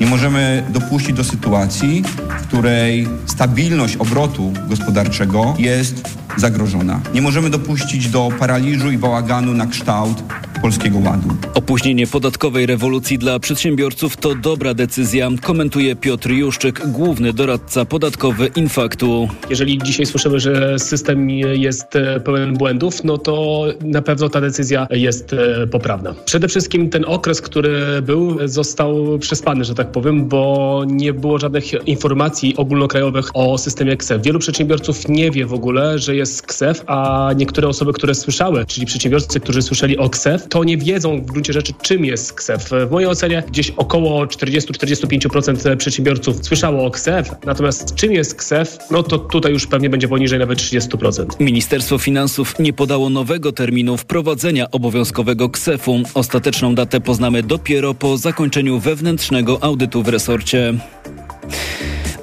Nie 0.00 0.06
możemy 0.06 0.62
dopuścić 0.70 1.12
do 1.16 1.24
sytuacji, 1.24 2.04
w 2.40 2.46
której 2.46 3.08
stabilność 3.26 3.96
obrotu 3.96 4.52
gospodarczego 4.68 5.54
jest 5.58 6.16
zagrożona. 6.36 7.00
Nie 7.14 7.22
możemy 7.22 7.50
dopuścić 7.50 8.08
do 8.08 8.28
paraliżu 8.38 8.90
i 8.90 8.98
bałaganu 8.98 9.54
na 9.54 9.66
kształt 9.66 10.22
Polskiego 10.62 10.98
Ładu. 10.98 11.28
Opóźnienie 11.54 12.06
podatkowej 12.06 12.66
rewolucji 12.66 13.18
dla 13.18 13.38
przedsiębiorców 13.38 14.16
to 14.16 14.34
dobra 14.34 14.74
decyzja, 14.74 15.28
komentuje 15.42 15.96
Piotr 15.96 16.30
Juszczyk, 16.30 16.82
główny 16.86 17.32
doradca 17.32 17.84
podatkowy 17.84 18.50
Infaktu. 18.56 19.28
Jeżeli 19.50 19.78
dzisiaj 19.78 20.06
słyszymy, 20.06 20.40
że 20.40 20.78
system 20.78 21.30
jest 21.30 21.96
e, 21.96 22.20
pełen 22.20 22.54
błędów, 22.54 23.04
no 23.04 23.18
to 23.18 23.64
na 23.80 24.02
pewno 24.02 24.28
ta 24.28 24.40
decyzja 24.40 24.86
jest 24.90 25.32
e, 25.32 25.66
poprawna. 25.66 26.14
Przede 26.24 26.48
wszystkim 26.48 26.90
ten 26.90 27.04
okres, 27.04 27.40
który 27.40 28.02
był, 28.02 28.48
został 28.48 29.18
przespany, 29.18 29.64
że 29.64 29.74
tak 29.74 29.92
powiem, 29.92 30.28
bo 30.28 30.82
nie 30.86 31.12
było 31.12 31.38
żadnych 31.38 31.88
informacji 31.88 32.56
ogólnokrajowych 32.56 33.30
o 33.34 33.58
systemie 33.58 33.96
KSEF. 33.96 34.22
Wielu 34.22 34.38
przedsiębiorców 34.38 35.08
nie 35.08 35.30
wie 35.30 35.46
w 35.46 35.54
ogóle, 35.54 35.98
że 35.98 36.16
jest 36.16 36.42
KSEF, 36.42 36.82
a 36.86 37.30
niektóre 37.36 37.68
osoby, 37.68 37.92
które 37.92 38.14
słyszały, 38.14 38.64
czyli 38.66 38.86
przedsiębiorcy, 38.86 39.40
którzy 39.40 39.62
słyszeli 39.62 39.98
o 39.98 40.10
KSEF, 40.10 40.45
to 40.48 40.64
nie 40.64 40.76
wiedzą 40.78 41.20
w 41.20 41.26
gruncie 41.26 41.52
rzeczy, 41.52 41.72
czym 41.82 42.04
jest 42.04 42.32
KSEF. 42.32 42.70
W 42.88 42.90
mojej 42.90 43.08
ocenie 43.08 43.42
gdzieś 43.48 43.70
około 43.70 44.26
40-45% 44.26 45.76
przedsiębiorców 45.76 46.46
słyszało 46.46 46.84
o 46.84 46.90
KSEF, 46.90 47.30
natomiast 47.44 47.94
czym 47.94 48.12
jest 48.12 48.34
KSEF, 48.34 48.78
no 48.90 49.02
to 49.02 49.18
tutaj 49.18 49.52
już 49.52 49.66
pewnie 49.66 49.90
będzie 49.90 50.08
poniżej 50.08 50.38
nawet 50.38 50.58
30%. 50.58 51.26
Ministerstwo 51.40 51.98
Finansów 51.98 52.58
nie 52.58 52.72
podało 52.72 53.10
nowego 53.10 53.52
terminu 53.52 53.96
wprowadzenia 53.96 54.70
obowiązkowego 54.70 55.48
KSEF-u. 55.48 56.02
Ostateczną 56.14 56.74
datę 56.74 57.00
poznamy 57.00 57.42
dopiero 57.42 57.94
po 57.94 58.18
zakończeniu 58.18 58.78
wewnętrznego 58.78 59.58
audytu 59.62 60.02
w 60.02 60.08
resorcie. 60.08 60.74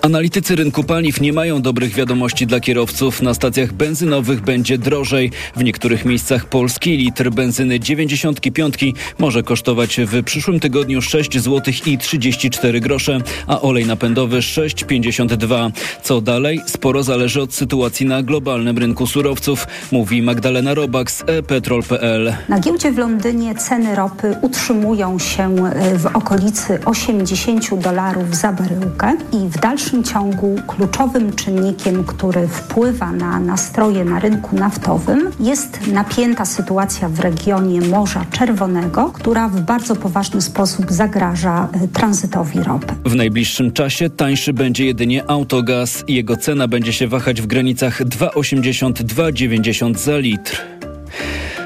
Analitycy 0.04 0.56
rynku 0.56 0.84
paliw 0.84 1.22
nie 1.22 1.34
mają 1.34 1.62
dobrych 1.62 1.94
wiadomości 1.94 2.48
dla 2.48 2.60
kierowców. 2.60 3.22
Na 3.22 3.34
stacjach 3.34 3.74
benzynowych 3.74 4.42
będzie 4.42 4.78
drożej. 4.78 5.32
W 5.56 5.63
niektórych 5.63 6.06
miejscach 6.06 6.46
polski 6.46 6.98
litr 6.98 7.30
benzyny 7.30 7.80
95 7.80 8.76
może 9.20 9.44
kosztować 9.44 10.00
w 10.00 10.24
przyszłym 10.24 10.60
tygodniu 10.60 11.02
6 11.02 11.39
zł 11.39 11.74
i 11.86 11.98
34 11.98 12.80
grosze, 12.80 13.20
a 13.48 13.62
olej 13.62 13.86
napędowy 13.86 14.38
6,52. 14.38 15.72
Co 16.04 16.22
dalej? 16.22 16.62
Sporo 16.68 17.04
zależy 17.04 17.42
od 17.42 17.54
sytuacji 17.54 18.06
na 18.06 18.24
globalnym 18.24 18.78
rynku 18.78 19.08
surowców, 19.08 19.68
mówi 19.92 20.22
Magdalena 20.22 20.74
Robak 20.74 21.12
z 21.12 21.24
ePetrol.pl. 21.28 22.36
Na 22.50 22.60
giełdzie 22.60 22.92
w 22.92 22.98
Londynie 22.98 23.56
ceny 23.56 23.96
ropy 23.96 24.36
utrzymują 24.42 25.20
się 25.20 25.56
w 25.98 26.06
okolicy 26.06 26.80
80 26.86 27.76
dolarów 27.76 28.36
za 28.36 28.52
baryłkę 28.52 29.18
i 29.32 29.38
w 29.38 29.60
dalszym 29.60 29.93
ciągu 30.02 30.56
kluczowym 30.68 31.36
czynnikiem, 31.36 32.04
który 32.04 32.48
wpływa 32.48 33.12
na 33.12 33.40
nastroje 33.40 34.06
na 34.06 34.20
rynku 34.20 34.56
naftowym 34.56 35.32
jest 35.40 35.88
napięta 35.88 36.46
sytuacja 36.46 37.10
w 37.10 37.20
regionie 37.20 37.82
Morza 37.82 38.26
Czerwonego, 38.32 39.10
która 39.14 39.50
w 39.50 39.62
bardzo 39.62 39.96
poważny 39.96 40.42
sposób 40.42 40.86
zagraża 40.90 41.68
tranzytowi 41.94 42.64
ropy. 42.64 42.94
W 43.06 43.16
najbliższym 43.16 43.72
czasie 43.72 44.10
tańszy 44.10 44.54
będzie 44.54 44.86
jedynie 44.86 45.30
autogaz. 45.30 46.04
Jego 46.08 46.38
cena 46.38 46.68
będzie 46.68 46.94
się 46.94 47.08
wahać 47.08 47.42
w 47.42 47.48
granicach 47.48 48.02
2,80-2,90 48.02 49.98
za 49.98 50.18
litr. 50.18 50.83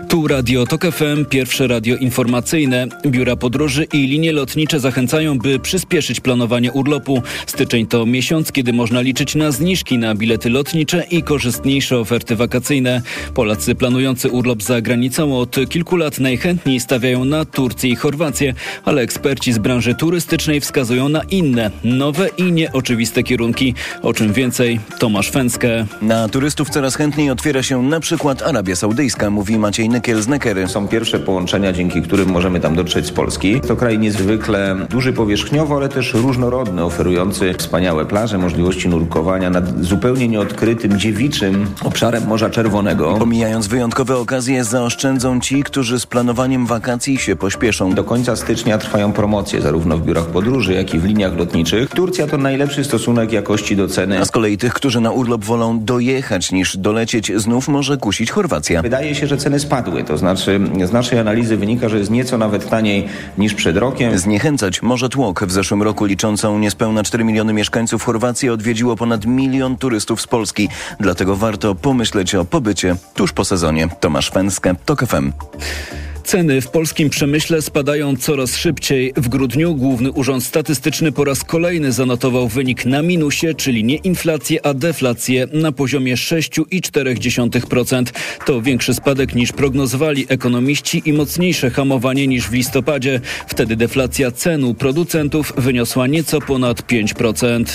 Tu 0.09 0.27
Radio 0.27 0.65
Tok 0.65 0.85
FM, 0.85 1.25
pierwsze 1.25 1.67
radio 1.67 1.97
informacyjne. 1.97 2.87
Biura 3.07 3.35
podróży 3.35 3.87
i 3.93 4.07
linie 4.07 4.31
lotnicze 4.31 4.79
zachęcają, 4.79 5.39
by 5.39 5.59
przyspieszyć 5.59 6.19
planowanie 6.19 6.71
urlopu. 6.71 7.21
Styczeń 7.47 7.87
to 7.87 8.05
miesiąc, 8.05 8.51
kiedy 8.51 8.73
można 8.73 9.01
liczyć 9.01 9.35
na 9.35 9.51
zniżki 9.51 9.97
na 9.97 10.15
bilety 10.15 10.49
lotnicze 10.49 11.05
i 11.11 11.23
korzystniejsze 11.23 11.99
oferty 11.99 12.35
wakacyjne. 12.35 13.01
Polacy 13.33 13.75
planujący 13.75 14.29
urlop 14.29 14.63
za 14.63 14.81
granicą 14.81 15.39
od 15.39 15.55
kilku 15.69 15.95
lat 15.95 16.19
najchętniej 16.19 16.79
stawiają 16.79 17.25
na 17.25 17.45
Turcję 17.45 17.89
i 17.89 17.95
Chorwację, 17.95 18.53
ale 18.85 19.01
eksperci 19.01 19.53
z 19.53 19.57
branży 19.57 19.95
turystycznej 19.95 20.61
wskazują 20.61 21.09
na 21.09 21.21
inne, 21.23 21.71
nowe 21.83 22.29
i 22.37 22.43
nieoczywiste 22.43 23.23
kierunki. 23.23 23.73
O 24.01 24.13
czym 24.13 24.33
więcej, 24.33 24.79
Tomasz 24.99 25.31
Fęskę. 25.31 25.85
Na 26.01 26.29
turystów 26.29 26.69
coraz 26.69 26.95
chętniej 26.95 27.29
otwiera 27.29 27.63
się 27.63 27.83
na 27.83 27.99
przykład 27.99 28.41
Arabia 28.41 28.75
Saudyjska, 28.75 29.29
mówi 29.29 29.57
Maciej 29.59 29.89
Nykiel 29.97 30.21
z 30.21 30.27
Nekery. 30.27 30.67
Są 30.67 30.87
pierwsze 30.87 31.19
połączenia, 31.19 31.73
dzięki 31.73 32.01
którym 32.01 32.29
możemy 32.29 32.59
tam 32.59 32.75
dotrzeć 32.75 33.05
z 33.05 33.11
Polski. 33.11 33.61
To 33.61 33.75
kraj 33.75 33.99
niezwykle 33.99 34.75
duży 34.89 35.13
powierzchniowo, 35.13 35.75
ale 35.75 35.89
też 35.89 36.13
różnorodny, 36.13 36.83
oferujący 36.83 37.53
wspaniałe 37.57 38.05
plaże, 38.05 38.37
możliwości 38.37 38.89
nurkowania 38.89 39.49
nad 39.49 39.85
zupełnie 39.85 40.27
nieodkrytym, 40.27 40.99
dziewiczym 40.99 41.65
obszarem 41.83 42.27
Morza 42.27 42.49
Czerwonego. 42.49 43.15
Pomijając 43.19 43.67
wyjątkowe 43.67 44.17
okazje, 44.17 44.63
zaoszczędzą 44.63 45.39
ci, 45.39 45.63
którzy 45.63 45.99
z 45.99 46.05
planowaniem 46.05 46.65
wakacji 46.65 47.17
się 47.17 47.35
pośpieszą. 47.35 47.93
Do 47.93 48.03
końca 48.03 48.35
stycznia 48.35 48.77
trwają 48.77 49.13
promocje 49.13 49.61
zarówno 49.61 49.97
w 49.97 50.05
biurach 50.05 50.25
podróży, 50.25 50.73
jak 50.73 50.93
i 50.93 50.99
w 50.99 51.05
liniach 51.05 51.37
lotniczych. 51.37 51.89
Turcja 51.89 52.27
to 52.27 52.37
najlepszy 52.37 52.83
stosunek 52.83 53.31
jakości 53.31 53.75
do 53.75 53.87
ceny. 53.87 54.19
A 54.19 54.25
z 54.25 54.31
kolei 54.31 54.57
tych, 54.57 54.73
którzy 54.73 55.01
na 55.01 55.11
urlop 55.11 55.45
wolą 55.45 55.79
dojechać 55.79 56.51
niż 56.51 56.77
dolecieć, 56.77 57.31
znów 57.35 57.67
może 57.67 57.97
kusić 57.97 58.31
Chorwacja. 58.31 58.81
Wydaje 58.81 59.15
się, 59.15 59.27
że 59.27 59.37
ceny 59.37 59.59
spadły, 59.59 59.86
to 60.03 60.17
znaczy 60.17 60.59
z 60.85 60.91
naszej 60.91 61.19
analizy 61.19 61.57
wynika, 61.57 61.89
że 61.89 61.99
jest 61.99 62.11
nieco 62.11 62.37
nawet 62.37 62.69
taniej 62.69 63.07
niż 63.37 63.53
przed 63.53 63.77
rokiem. 63.77 64.17
Zniechęcać 64.17 64.81
może 64.81 65.09
tłok. 65.09 65.43
W 65.43 65.51
zeszłym 65.51 65.83
roku 65.83 66.05
liczącą 66.05 66.59
niespełna 66.59 67.03
4 67.03 67.23
miliony 67.23 67.53
mieszkańców 67.53 68.03
Chorwacji 68.03 68.49
odwiedziło 68.49 68.95
ponad 68.95 69.25
milion 69.25 69.77
turystów 69.77 70.21
z 70.21 70.27
Polski. 70.27 70.69
Dlatego 70.99 71.35
warto 71.35 71.75
pomyśleć 71.75 72.35
o 72.35 72.45
pobycie 72.45 72.95
tuż 73.13 73.31
po 73.33 73.45
sezonie. 73.45 73.87
Tomasz 73.99 74.31
Fęskę, 74.31 74.75
TOK 74.85 75.05
FM. 75.05 75.31
Ceny 76.27 76.61
w 76.61 76.69
polskim 76.69 77.09
przemyśle 77.09 77.61
spadają 77.61 78.15
coraz 78.15 78.57
szybciej. 78.57 79.13
W 79.15 79.29
grudniu 79.29 79.75
Główny 79.75 80.11
Urząd 80.11 80.43
Statystyczny 80.43 81.11
po 81.11 81.23
raz 81.23 81.43
kolejny 81.43 81.91
zanotował 81.91 82.47
wynik 82.47 82.85
na 82.85 83.01
minusie, 83.01 83.53
czyli 83.57 83.83
nie 83.83 83.95
inflację, 83.95 84.65
a 84.65 84.73
deflację 84.73 85.47
na 85.53 85.71
poziomie 85.71 86.15
6,4%. 86.15 88.05
To 88.45 88.61
większy 88.61 88.93
spadek 88.93 89.35
niż 89.35 89.51
prognozowali 89.51 90.25
ekonomiści 90.29 91.01
i 91.05 91.13
mocniejsze 91.13 91.69
hamowanie 91.69 92.27
niż 92.27 92.49
w 92.49 92.53
listopadzie. 92.53 93.21
Wtedy 93.47 93.75
deflacja 93.75 94.31
cen 94.31 94.63
u 94.63 94.73
producentów 94.73 95.53
wyniosła 95.57 96.07
nieco 96.07 96.41
ponad 96.41 96.81
5%. 96.81 97.65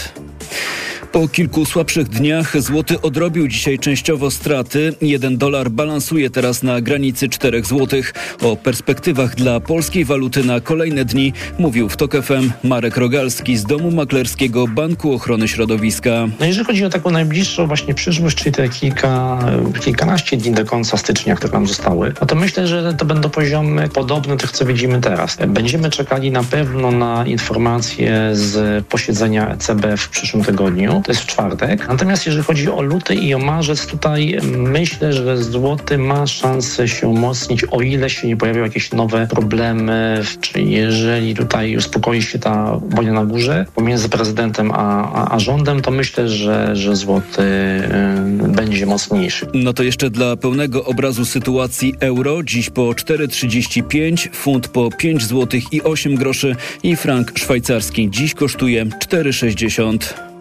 Po 1.12 1.28
kilku 1.28 1.64
słabszych 1.64 2.08
dniach 2.08 2.62
złoty 2.62 3.00
odrobił 3.00 3.48
dzisiaj 3.48 3.78
częściowo 3.78 4.30
straty. 4.30 4.94
Jeden 5.02 5.38
dolar 5.38 5.70
balansuje 5.70 6.30
teraz 6.30 6.62
na 6.62 6.80
granicy 6.80 7.28
4 7.28 7.62
złotych. 7.64 8.14
O 8.42 8.56
perspektywach 8.56 9.34
dla 9.34 9.60
polskiej 9.60 10.04
waluty 10.04 10.44
na 10.44 10.60
kolejne 10.60 11.04
dni 11.04 11.32
mówił 11.58 11.88
w 11.88 11.96
TOK 11.96 12.12
FM 12.22 12.50
Marek 12.64 12.96
Rogalski 12.96 13.56
z 13.56 13.64
Domu 13.64 13.90
Maklerskiego 13.90 14.68
Banku 14.68 15.12
Ochrony 15.12 15.48
Środowiska. 15.48 16.28
No 16.40 16.46
jeżeli 16.46 16.66
chodzi 16.66 16.84
o 16.84 16.90
taką 16.90 17.10
najbliższą 17.10 17.66
właśnie 17.66 17.94
przyszłość, 17.94 18.36
czyli 18.36 18.52
te 18.52 18.68
kilka, 18.68 19.38
kilkanaście 19.80 20.36
dni 20.36 20.50
do 20.50 20.64
końca 20.64 20.96
stycznia, 20.96 21.34
które 21.34 21.52
nam 21.52 21.66
zostały, 21.66 22.12
no 22.20 22.26
to 22.26 22.34
myślę, 22.34 22.66
że 22.66 22.94
to 22.94 23.04
będą 23.04 23.30
poziomy 23.30 23.88
podobne 23.88 24.36
do 24.36 24.40
tych, 24.40 24.52
co 24.52 24.66
widzimy 24.66 25.00
teraz. 25.00 25.38
Będziemy 25.48 25.90
czekali 25.90 26.30
na 26.30 26.44
pewno 26.44 26.90
na 26.90 27.26
informacje 27.26 28.30
z 28.32 28.84
posiedzenia 28.86 29.48
ECB 29.48 29.96
w 29.96 30.08
przyszłym 30.08 30.44
tygodniu 30.44 31.01
to 31.02 31.12
jest 31.12 31.22
w 31.22 31.26
czwartek. 31.26 31.88
Natomiast 31.88 32.26
jeżeli 32.26 32.44
chodzi 32.44 32.70
o 32.70 32.82
luty 32.82 33.14
i 33.14 33.34
o 33.34 33.38
marzec, 33.38 33.86
tutaj 33.86 34.38
myślę, 34.56 35.12
że 35.12 35.36
złoty 35.36 35.98
ma 35.98 36.26
szansę 36.26 36.88
się 36.88 37.08
umocnić, 37.08 37.64
o 37.64 37.80
ile 37.80 38.10
się 38.10 38.28
nie 38.28 38.36
pojawią 38.36 38.62
jakieś 38.62 38.92
nowe 38.92 39.26
problemy, 39.26 40.22
czyli 40.40 40.70
jeżeli 40.70 41.34
tutaj 41.34 41.76
uspokoi 41.76 42.22
się 42.22 42.38
ta 42.38 42.78
wojna 42.88 43.12
na 43.12 43.24
górze 43.24 43.66
pomiędzy 43.74 44.08
prezydentem 44.08 44.70
a, 44.70 45.12
a, 45.12 45.34
a 45.34 45.38
rządem, 45.38 45.82
to 45.82 45.90
myślę, 45.90 46.28
że, 46.28 46.76
że 46.76 46.96
złoty 46.96 47.42
y, 47.42 48.48
będzie 48.48 48.86
mocniejszy. 48.86 49.46
No 49.54 49.72
to 49.72 49.82
jeszcze 49.82 50.10
dla 50.10 50.36
pełnego 50.36 50.84
obrazu 50.84 51.24
sytuacji 51.24 51.94
euro, 52.00 52.42
dziś 52.42 52.70
po 52.70 52.82
4,35, 52.82 54.28
funt 54.32 54.68
po 54.68 54.90
5 54.90 55.24
zł 55.24 55.60
i 55.72 55.82
8 55.82 56.14
groszy 56.14 56.56
i 56.82 56.96
frank 56.96 57.32
szwajcarski 57.38 58.10
dziś 58.10 58.34
kosztuje 58.34 58.86
4,60. 58.86 60.31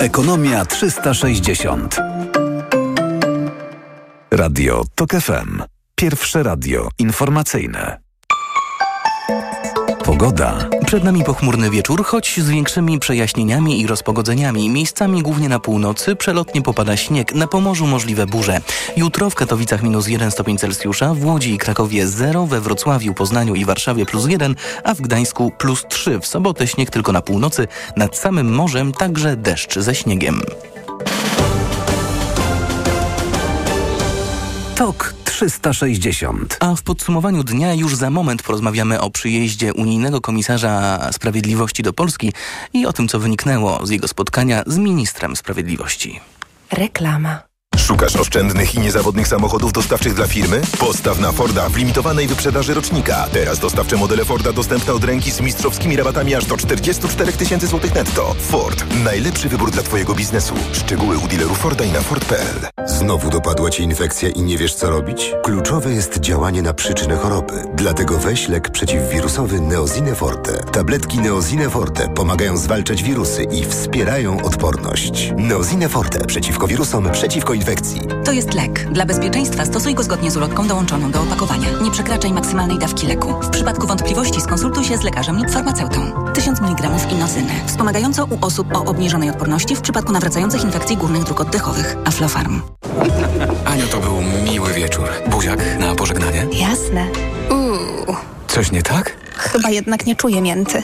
Ekonomia 0.00 0.64
360. 0.64 1.96
Radio 4.30 4.82
TOK 4.94 5.10
FM. 5.10 5.62
Pierwsze 5.94 6.42
radio 6.42 6.88
informacyjne. 6.98 8.05
Pogoda. 10.06 10.68
Przed 10.86 11.04
nami 11.04 11.24
pochmurny 11.24 11.70
wieczór, 11.70 12.04
choć 12.04 12.40
z 12.40 12.48
większymi 12.48 12.98
przejaśnieniami 12.98 13.80
i 13.80 13.86
rozpogodzeniami. 13.86 14.68
Miejscami 14.68 15.22
głównie 15.22 15.48
na 15.48 15.60
północy 15.60 16.16
przelotnie 16.16 16.62
popada 16.62 16.96
śnieg, 16.96 17.34
na 17.34 17.46
Pomorzu 17.46 17.86
możliwe 17.86 18.26
burze. 18.26 18.60
Jutro 18.96 19.30
w 19.30 19.34
Katowicach 19.34 19.82
minus 19.82 20.08
1 20.08 20.30
stopień 20.30 20.58
Celsjusza, 20.58 21.14
w 21.14 21.24
Łodzi 21.24 21.54
i 21.54 21.58
Krakowie 21.58 22.06
0, 22.06 22.46
we 22.46 22.60
Wrocławiu, 22.60 23.14
Poznaniu 23.14 23.54
i 23.54 23.64
Warszawie 23.64 24.06
plus 24.06 24.26
1, 24.28 24.54
a 24.84 24.94
w 24.94 25.00
Gdańsku 25.00 25.52
plus 25.58 25.84
3. 25.88 26.20
W 26.20 26.26
sobotę 26.26 26.66
śnieg 26.66 26.90
tylko 26.90 27.12
na 27.12 27.22
północy, 27.22 27.68
nad 27.96 28.16
samym 28.16 28.54
morzem 28.54 28.92
także 28.92 29.36
deszcz 29.36 29.78
ze 29.78 29.94
śniegiem. 29.94 30.42
TOK 34.74 35.15
360. 35.26 36.56
A 36.60 36.74
w 36.74 36.82
podsumowaniu 36.82 37.44
dnia 37.44 37.74
już 37.74 37.96
za 37.96 38.10
moment 38.10 38.42
porozmawiamy 38.42 39.00
o 39.00 39.10
przyjeździe 39.10 39.74
unijnego 39.74 40.20
komisarza 40.20 41.08
sprawiedliwości 41.12 41.82
do 41.82 41.92
Polski 41.92 42.32
i 42.72 42.86
o 42.86 42.92
tym, 42.92 43.08
co 43.08 43.18
wyniknęło 43.18 43.86
z 43.86 43.90
jego 43.90 44.08
spotkania 44.08 44.62
z 44.66 44.78
ministrem 44.78 45.36
sprawiedliwości. 45.36 46.20
Reklama. 46.72 47.55
Szukasz 47.76 48.16
oszczędnych 48.16 48.74
i 48.74 48.80
niezawodnych 48.80 49.28
samochodów 49.28 49.72
dostawczych 49.72 50.14
dla 50.14 50.26
firmy? 50.26 50.60
Postaw 50.78 51.20
na 51.20 51.32
Forda 51.32 51.68
w 51.68 51.76
limitowanej 51.76 52.26
wyprzedaży 52.26 52.74
rocznika. 52.74 53.28
Teraz 53.32 53.58
dostawcze 53.58 53.96
modele 53.96 54.24
Forda 54.24 54.52
dostępne 54.52 54.92
od 54.92 55.04
ręki 55.04 55.30
z 55.30 55.40
mistrzowskimi 55.40 55.96
rabatami 55.96 56.34
aż 56.34 56.46
do 56.46 56.56
44 56.56 57.32
tysięcy 57.32 57.66
złotych 57.66 57.94
netto. 57.94 58.34
Ford. 58.40 58.84
Najlepszy 59.04 59.48
wybór 59.48 59.70
dla 59.70 59.82
Twojego 59.82 60.14
biznesu. 60.14 60.54
Szczegóły 60.72 61.18
u 61.18 61.28
dealerów 61.28 61.58
Forda 61.58 61.84
i 61.84 61.92
na 61.92 62.00
Ford.pl. 62.00 62.86
Znowu 62.86 63.30
dopadła 63.30 63.70
Ci 63.70 63.82
infekcja 63.82 64.28
i 64.28 64.42
nie 64.42 64.58
wiesz 64.58 64.74
co 64.74 64.90
robić? 64.90 65.32
Kluczowe 65.42 65.92
jest 65.92 66.20
działanie 66.20 66.62
na 66.62 66.74
przyczynę 66.74 67.16
choroby. 67.16 67.64
Dlatego 67.74 68.18
weź 68.18 68.48
lek 68.48 68.70
przeciwwirusowy 68.70 69.60
Neozine 69.60 70.14
Forte. 70.14 70.52
Tabletki 70.52 71.18
Neozine 71.18 71.70
Forte 71.70 72.08
pomagają 72.08 72.56
zwalczać 72.56 73.02
wirusy 73.02 73.44
i 73.44 73.64
wspierają 73.64 74.42
odporność. 74.42 75.32
Neozine 75.36 75.88
Forte 75.88 76.26
przeciwko 76.26 76.66
wirusom, 76.66 77.10
przeciwko 77.12 77.54
infekcji. 77.66 78.00
To 78.24 78.32
jest 78.32 78.54
lek. 78.54 78.92
Dla 78.92 79.06
bezpieczeństwa 79.06 79.64
stosuj 79.64 79.94
go 79.94 80.02
zgodnie 80.02 80.30
z 80.30 80.36
ulotką 80.36 80.68
dołączoną 80.68 81.10
do 81.10 81.22
opakowania. 81.22 81.68
Nie 81.82 81.90
przekraczaj 81.90 82.32
maksymalnej 82.32 82.78
dawki 82.78 83.06
leku. 83.06 83.34
W 83.42 83.50
przypadku 83.50 83.86
wątpliwości 83.86 84.40
skonsultuj 84.40 84.84
się 84.84 84.96
z 84.96 85.02
lekarzem 85.02 85.38
lub 85.38 85.50
farmaceutą. 85.50 86.32
1000 86.34 86.60
mg 86.60 86.90
inozyny. 87.12 87.52
Wspomagająco 87.66 88.24
u 88.24 88.38
osób 88.40 88.76
o 88.76 88.84
obniżonej 88.84 89.30
odporności 89.30 89.76
w 89.76 89.80
przypadku 89.80 90.12
nawracających 90.12 90.64
infekcji 90.64 90.96
górnych 90.96 91.24
dróg 91.24 91.40
oddechowych. 91.40 91.96
Aflofarm. 92.04 92.62
Aniu, 93.72 93.86
to 93.86 93.98
był 93.98 94.22
miły 94.52 94.72
wieczór. 94.72 95.08
Buziak 95.30 95.78
na 95.78 95.94
pożegnanie? 95.94 96.46
Jasne. 96.52 97.06
Uuu. 97.50 98.16
Coś 98.46 98.72
nie 98.72 98.82
tak? 98.82 99.16
Chyba 99.36 99.70
jednak 99.70 100.06
nie 100.06 100.16
czuję 100.16 100.42
mięty. 100.42 100.82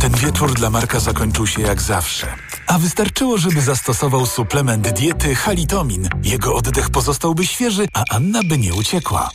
Ten 0.00 0.12
wieczór 0.12 0.54
dla 0.54 0.70
Marka 0.70 1.00
zakończył 1.00 1.46
się 1.46 1.62
jak 1.62 1.82
zawsze. 1.82 2.26
A 2.70 2.78
wystarczyło, 2.78 3.38
żeby 3.38 3.60
zastosował 3.60 4.26
suplement 4.26 4.88
diety 4.90 5.34
Halitomin. 5.34 6.08
Jego 6.22 6.54
oddech 6.54 6.90
pozostałby 6.90 7.46
świeży, 7.46 7.88
a 7.94 8.04
Anna 8.10 8.40
by 8.48 8.58
nie 8.58 8.74
uciekła. 8.74 9.30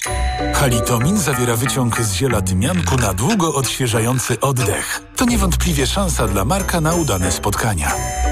Halitomin 0.53 1.17
zawiera 1.17 1.55
wyciąg 1.55 2.01
z 2.01 2.13
ziela 2.13 2.41
tymianku 2.41 2.97
na 2.97 3.13
długo 3.13 3.53
odświeżający 3.53 4.39
oddech. 4.39 5.01
To 5.15 5.25
niewątpliwie 5.25 5.87
szansa 5.87 6.27
dla 6.27 6.45
Marka 6.45 6.81
na 6.81 6.95
udane 6.95 7.31
spotkania. 7.31 7.91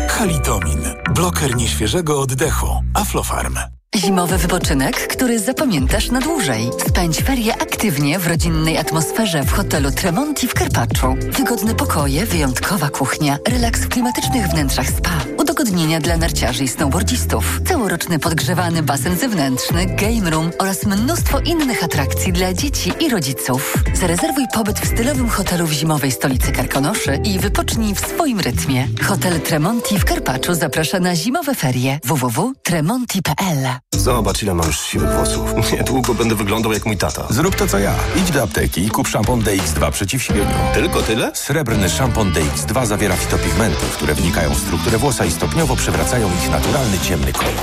Halitomin. 0.10 0.80
Bloker 1.16 1.56
nieświeżego 1.56 2.22
oddechu. 2.22 2.68
Aflofarm. 2.94 3.58
Zimowy 3.96 4.38
wypoczynek, 4.38 5.08
który 5.08 5.40
zapamiętasz 5.40 6.12
na 6.12 6.20
dłużej. 6.20 6.70
Spędź 6.88 7.18
ferie 7.18 7.54
aktywnie 7.54 8.20
w 8.20 8.28
rodzinnej 8.28 8.78
atmosferze 8.78 9.44
w 9.44 9.52
hotelu 9.52 9.92
Tremonti 9.92 10.48
w 10.48 10.54
Karpaczu. 10.54 11.16
Wygodne 11.32 11.76
pokoje, 11.76 12.26
wyjątkowa 12.26 12.90
kuchnia, 12.90 13.38
relaks 13.48 13.80
w 13.82 13.90
klimatycznych 13.90 14.48
wnętrzach 14.48 14.90
spa. 14.90 15.26
udogodnienia 15.38 16.00
dla 16.00 16.18
narciarzy 16.18 16.64
i 16.64 16.68
snowboardzistów, 16.68 17.62
całoroczny 17.68 18.20
podgrzewany 18.20 18.84
basen 18.84 19.18
zewnętrzny, 19.18 19.86
game 19.86 20.30
room 20.30 20.52
oraz 20.60 20.86
mnóstwo 20.86 21.40
innych 21.40 21.84
atrakcji 21.84 22.34
dla 22.34 22.54
dzieci 22.54 22.94
i 23.00 23.10
rodziców. 23.10 23.74
Zarezerwuj 23.94 24.46
pobyt 24.54 24.80
w 24.80 24.88
stylowym 24.88 25.30
hotelu 25.30 25.68
w 25.68 25.72
zimowej 25.72 26.12
stolicy 26.12 26.52
Karkonoszy 26.52 27.20
i 27.24 27.40
wypocznij 27.40 27.96
w 27.96 28.00
swoim 28.00 28.40
rytmie. 28.40 28.88
Hotel 29.04 29.42
Tremonti 29.42 30.00
w 30.00 30.06
Karpaczu 30.06 30.56
zaprasza 30.56 31.00
na 31.00 31.16
zimowe 31.16 31.56
ferie 31.56 32.00
www.tremonti.pl 32.04 33.83
Zobacz, 34.04 34.44
ile 34.44 34.54
mam 34.54 34.68
już 34.68 34.80
siwych 34.80 35.10
włosów. 35.10 35.54
Niedługo 35.74 36.14
będę 36.14 36.36
wyglądał 36.36 36.74
jak 36.74 36.86
mój 36.86 36.98
tata. 36.98 37.28
Zrób 37.30 37.56
to 37.56 37.68
co 37.68 37.80
ja. 37.80 37.96
Idź 38.16 38.32
do 38.32 38.44
apteki 38.44 38.86
i 38.86 38.90
kup 38.90 39.08
szampon 39.08 39.42
DX2 39.42 39.92
przeciw 39.92 40.24
siwieniu. 40.24 40.56
Tylko 40.74 41.02
tyle? 41.02 41.32
Srebrny 41.36 41.90
szampon 41.90 42.32
DX2 42.34 42.86
zawiera 42.86 43.16
fitopigmenty, 43.16 43.86
które 43.94 44.14
wnikają 44.16 44.50
w 44.54 44.60
strukturę 44.60 44.98
włosa 44.98 45.26
i 45.26 45.32
stopniowo 45.32 45.76
przewracają 45.76 46.28
ich 46.44 46.52
naturalny 46.52 47.00
ciemny 47.00 47.34
kolor. 47.34 47.54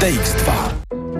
DX2. 0.00 0.99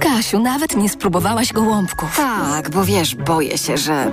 Kasiu, 0.00 0.38
nawet 0.38 0.76
nie 0.76 0.88
spróbowałaś 0.88 1.52
gołąbków. 1.52 2.16
Tak, 2.16 2.70
bo 2.70 2.84
wiesz, 2.84 3.14
boję 3.14 3.58
się, 3.58 3.76
że 3.76 4.12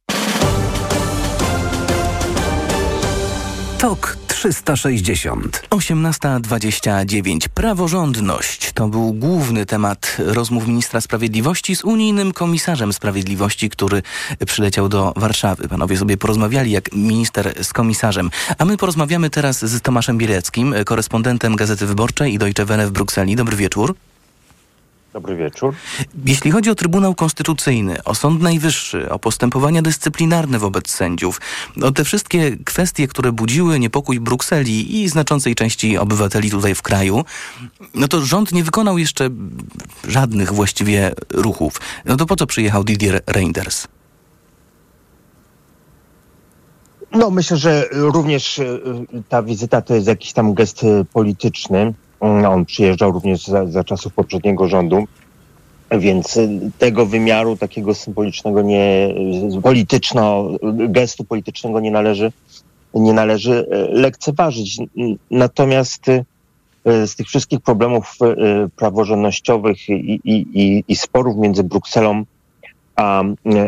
TOK 3.81 4.17
360. 4.27 5.63
18.29. 5.69 7.47
Praworządność 7.49 8.71
to 8.73 8.87
był 8.87 9.13
główny 9.13 9.65
temat 9.65 10.17
rozmów 10.19 10.67
ministra 10.67 11.01
sprawiedliwości 11.01 11.75
z 11.75 11.83
unijnym 11.83 12.33
komisarzem 12.33 12.93
sprawiedliwości, 12.93 13.69
który 13.69 14.01
przyleciał 14.45 14.89
do 14.89 15.13
Warszawy. 15.15 15.67
Panowie 15.67 15.97
sobie 15.97 16.17
porozmawiali 16.17 16.71
jak 16.71 16.93
minister 16.93 17.53
z 17.63 17.73
komisarzem. 17.73 18.29
A 18.57 18.65
my 18.65 18.77
porozmawiamy 18.77 19.29
teraz 19.29 19.65
z 19.65 19.81
Tomaszem 19.81 20.17
Bieleckim, 20.17 20.75
korespondentem 20.85 21.55
Gazety 21.55 21.85
Wyborczej 21.85 22.33
i 22.33 22.37
Deutsche 22.37 22.65
Welle 22.65 22.87
w 22.87 22.91
Brukseli. 22.91 23.35
Dobry 23.35 23.57
wieczór. 23.57 23.95
Dobry 25.13 25.35
wieczór. 25.35 25.73
Jeśli 26.25 26.51
chodzi 26.51 26.69
o 26.69 26.75
Trybunał 26.75 27.15
Konstytucyjny, 27.15 28.03
o 28.03 28.15
Sąd 28.15 28.41
Najwyższy, 28.41 29.09
o 29.09 29.19
postępowania 29.19 29.81
dyscyplinarne 29.81 30.59
wobec 30.59 30.89
sędziów, 30.89 31.41
o 31.83 31.91
te 31.91 32.03
wszystkie 32.03 32.57
kwestie, 32.65 33.07
które 33.07 33.31
budziły 33.31 33.79
niepokój 33.79 34.19
Brukseli 34.19 35.01
i 35.01 35.09
znaczącej 35.09 35.55
części 35.55 35.97
obywateli 35.97 36.51
tutaj 36.51 36.75
w 36.75 36.81
kraju, 36.81 37.25
no 37.95 38.07
to 38.07 38.21
rząd 38.21 38.51
nie 38.51 38.63
wykonał 38.63 38.97
jeszcze 38.97 39.29
żadnych 40.07 40.53
właściwie 40.53 41.11
ruchów. 41.29 41.81
No 42.05 42.17
to 42.17 42.25
po 42.25 42.35
co 42.35 42.47
przyjechał 42.47 42.83
Didier 42.83 43.21
Reinders? 43.27 43.87
No 47.11 47.31
myślę, 47.31 47.57
że 47.57 47.85
również 47.91 48.59
e, 48.59 48.79
ta 49.29 49.43
wizyta 49.43 49.81
to 49.81 49.95
jest 49.95 50.07
jakiś 50.07 50.33
tam 50.33 50.53
gest 50.53 50.83
e, 50.83 51.05
polityczny. 51.13 51.93
No, 52.21 52.49
On 52.51 52.65
przyjeżdżał 52.65 53.11
również 53.11 53.47
za, 53.47 53.65
za 53.65 53.83
czasów 53.83 54.13
poprzedniego 54.13 54.67
rządu, 54.67 55.07
więc 55.99 56.37
e, 56.37 56.49
tego 56.77 57.05
wymiaru 57.05 57.57
takiego 57.57 57.95
symbolicznego, 57.95 58.61
nie, 58.61 59.15
polityczno, 59.63 60.49
gestu 60.73 61.23
politycznego 61.23 61.79
nie 61.79 61.91
należy, 61.91 62.31
nie 62.93 63.13
należy 63.13 63.67
e, 63.71 63.77
lekceważyć. 63.77 64.77
Natomiast 65.31 66.09
e, 66.09 66.23
z 67.07 67.15
tych 67.15 67.27
wszystkich 67.27 67.61
problemów 67.61 68.17
praworządnościowych 68.75 69.89
i, 69.89 70.21
i, 70.23 70.45
i, 70.53 70.83
i 70.87 70.95
sporów 70.95 71.37
między 71.37 71.63
Brukselą 71.63 72.23
a, 72.95 73.23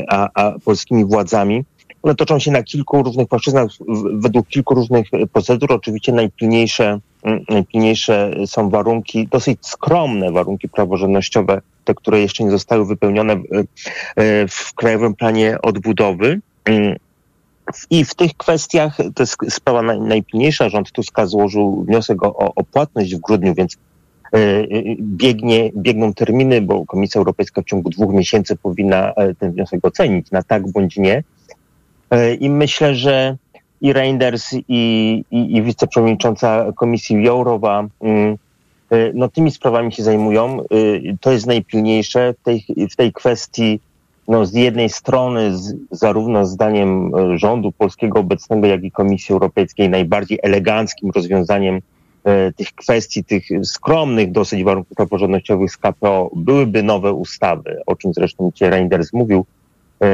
a, 0.10 0.30
a 0.34 0.60
polskimi 0.66 1.06
władzami, 1.06 1.63
one 2.04 2.16
toczą 2.16 2.39
się 2.39 2.52
na 2.52 2.63
kilku 2.63 3.04
różnych 3.04 3.28
płaszczyznach, 3.28 3.68
według 4.13 4.48
kilku 4.48 4.76
różnych 4.76 5.08
procedur. 5.34 5.74
Oczywiście 5.74 6.12
najpilniejsze, 6.12 7.00
mm, 7.24 7.44
najpilniejsze 7.50 8.36
są 8.46 8.70
warunki, 8.70 9.28
dosyć 9.28 9.60
skromne 9.62 10.32
warunki 10.32 10.70
praworządnościowe, 10.70 11.62
te, 11.86 11.94
które 11.96 12.20
jeszcze 12.20 12.44
nie 12.44 12.52
zostały 12.52 12.86
wypełnione 12.86 13.36
w, 14.50 14.74
Krajowym 14.76 15.16
Planie 15.16 15.58
Odbudowy. 15.62 16.39
Mm. 16.66 16.96
I 17.89 18.06
w 18.06 18.16
tych 18.16 18.38
kwestiach 18.38 18.98
to 18.98 19.24
jest 19.24 19.38
sprawa 19.50 19.82
naj, 19.82 20.02
najpilniejsza. 20.02 20.70
Rząd 20.70 20.92
Tuska 20.92 21.26
złożył 21.26 21.84
wniosek 21.84 22.24
o, 22.24 22.36
o, 22.36 22.56
o 22.56 22.63
płatność 22.63 23.16
w 23.16 23.20
grudniu, 23.20 23.54
więc 23.54 23.78
e, 24.34 24.38
e, 24.38 24.66
biegnie, 25.00 25.72
biegną 25.76 26.13
terminy, 26.13 26.62
bo 26.62 26.86
Komisja 26.86 27.20
Europejska 27.20 27.62
w 27.62 27.66
ciągu 27.66 27.89
dwóch 27.89 28.13
miesięcy 28.13 28.56
powinna 28.56 29.13
e, 29.13 29.36
ten 29.36 29.52
wniosek 29.52 29.86
ocenić 29.86 30.32
na 30.32 30.44
tak 30.44 30.72
bądź 30.72 30.98
nie. 30.98 31.24
E, 32.13 32.34
I 32.34 32.49
myślę, 32.49 32.95
że 32.95 33.38
i 33.82 33.93
Reinders, 33.93 34.54
i, 34.54 34.63
i, 35.32 35.56
i 35.56 35.62
wiceprzewodnicząca 35.62 36.65
Komisji 36.76 37.23
Jourowa, 37.23 37.88
mm, 38.02 38.38
e, 38.89 38.97
no 39.13 39.30
tymi 39.30 39.52
sprawami 39.52 39.91
się 39.91 40.04
zajmują. 40.04 40.60
E, 40.60 40.65
To 41.21 41.32
jest 41.32 41.47
najpilniejsze 41.47 42.34
w 42.34 42.43
tej, 42.43 42.65
w 42.91 42.95
tej 42.95 43.13
kwestii. 43.13 43.80
No, 44.28 44.45
z 44.45 44.54
jednej 44.54 44.89
strony, 44.89 45.58
z, 45.58 45.76
zarówno 45.91 46.45
zdaniem 46.45 47.12
rządu 47.38 47.71
polskiego 47.71 48.19
obecnego, 48.19 48.67
jak 48.67 48.84
i 48.84 48.91
Komisji 48.91 49.34
Europejskiej, 49.34 49.89
najbardziej 49.89 50.39
eleganckim 50.43 51.12
rozwiązaniem 51.15 51.80
e, 52.23 52.52
tych 52.52 52.73
kwestii, 52.73 53.23
tych 53.23 53.43
skromnych 53.63 54.32
dosyć 54.32 54.63
warunków 54.63 54.97
praworządnościowych 54.97 55.71
z 55.71 55.78
KPO 55.78 56.30
byłyby 56.36 56.84
nowe 56.84 57.13
ustawy, 57.13 57.82
o 57.86 57.95
czym 57.95 58.13
zresztą 58.13 58.52
dzisiaj 58.54 58.69
Reinders 58.69 59.13
mówił 59.13 59.45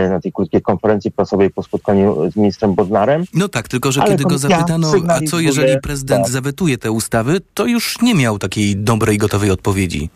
na 0.09 0.19
tej 0.19 0.31
krótkiej 0.31 0.61
konferencji 0.61 1.11
prasowej 1.11 1.49
po 1.49 1.63
spotkaniu 1.63 2.31
z 2.31 2.35
ministrem 2.35 2.75
Bodnarem. 2.75 3.23
No 3.33 3.47
tak, 3.47 3.67
tylko 3.67 3.91
że 3.91 4.01
Ale 4.01 4.11
kiedy 4.11 4.23
go 4.23 4.37
zapytano, 4.37 4.91
a 5.07 5.19
co 5.21 5.39
jeżeli 5.39 5.81
prezydent 5.81 6.23
tak. 6.23 6.33
zawetuje 6.33 6.77
te 6.77 6.91
ustawy, 6.91 7.41
to 7.53 7.65
już 7.65 8.01
nie 8.01 8.15
miał 8.15 8.39
takiej 8.39 8.77
dobrej, 8.77 9.17
gotowej 9.17 9.51
odpowiedzi. 9.51 10.09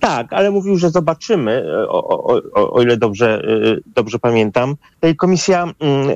Tak, 0.00 0.32
ale 0.32 0.50
mówił, 0.50 0.76
że 0.76 0.90
zobaczymy, 0.90 1.52
e, 1.52 1.88
o, 1.88 2.08
o, 2.08 2.40
o, 2.54 2.72
o 2.72 2.82
ile 2.82 2.96
dobrze, 2.96 3.42
e, 3.44 3.76
dobrze 3.94 4.18
pamiętam. 4.18 4.76
Tej 5.00 5.16
Komisja 5.16 5.62
mm, 5.62 6.08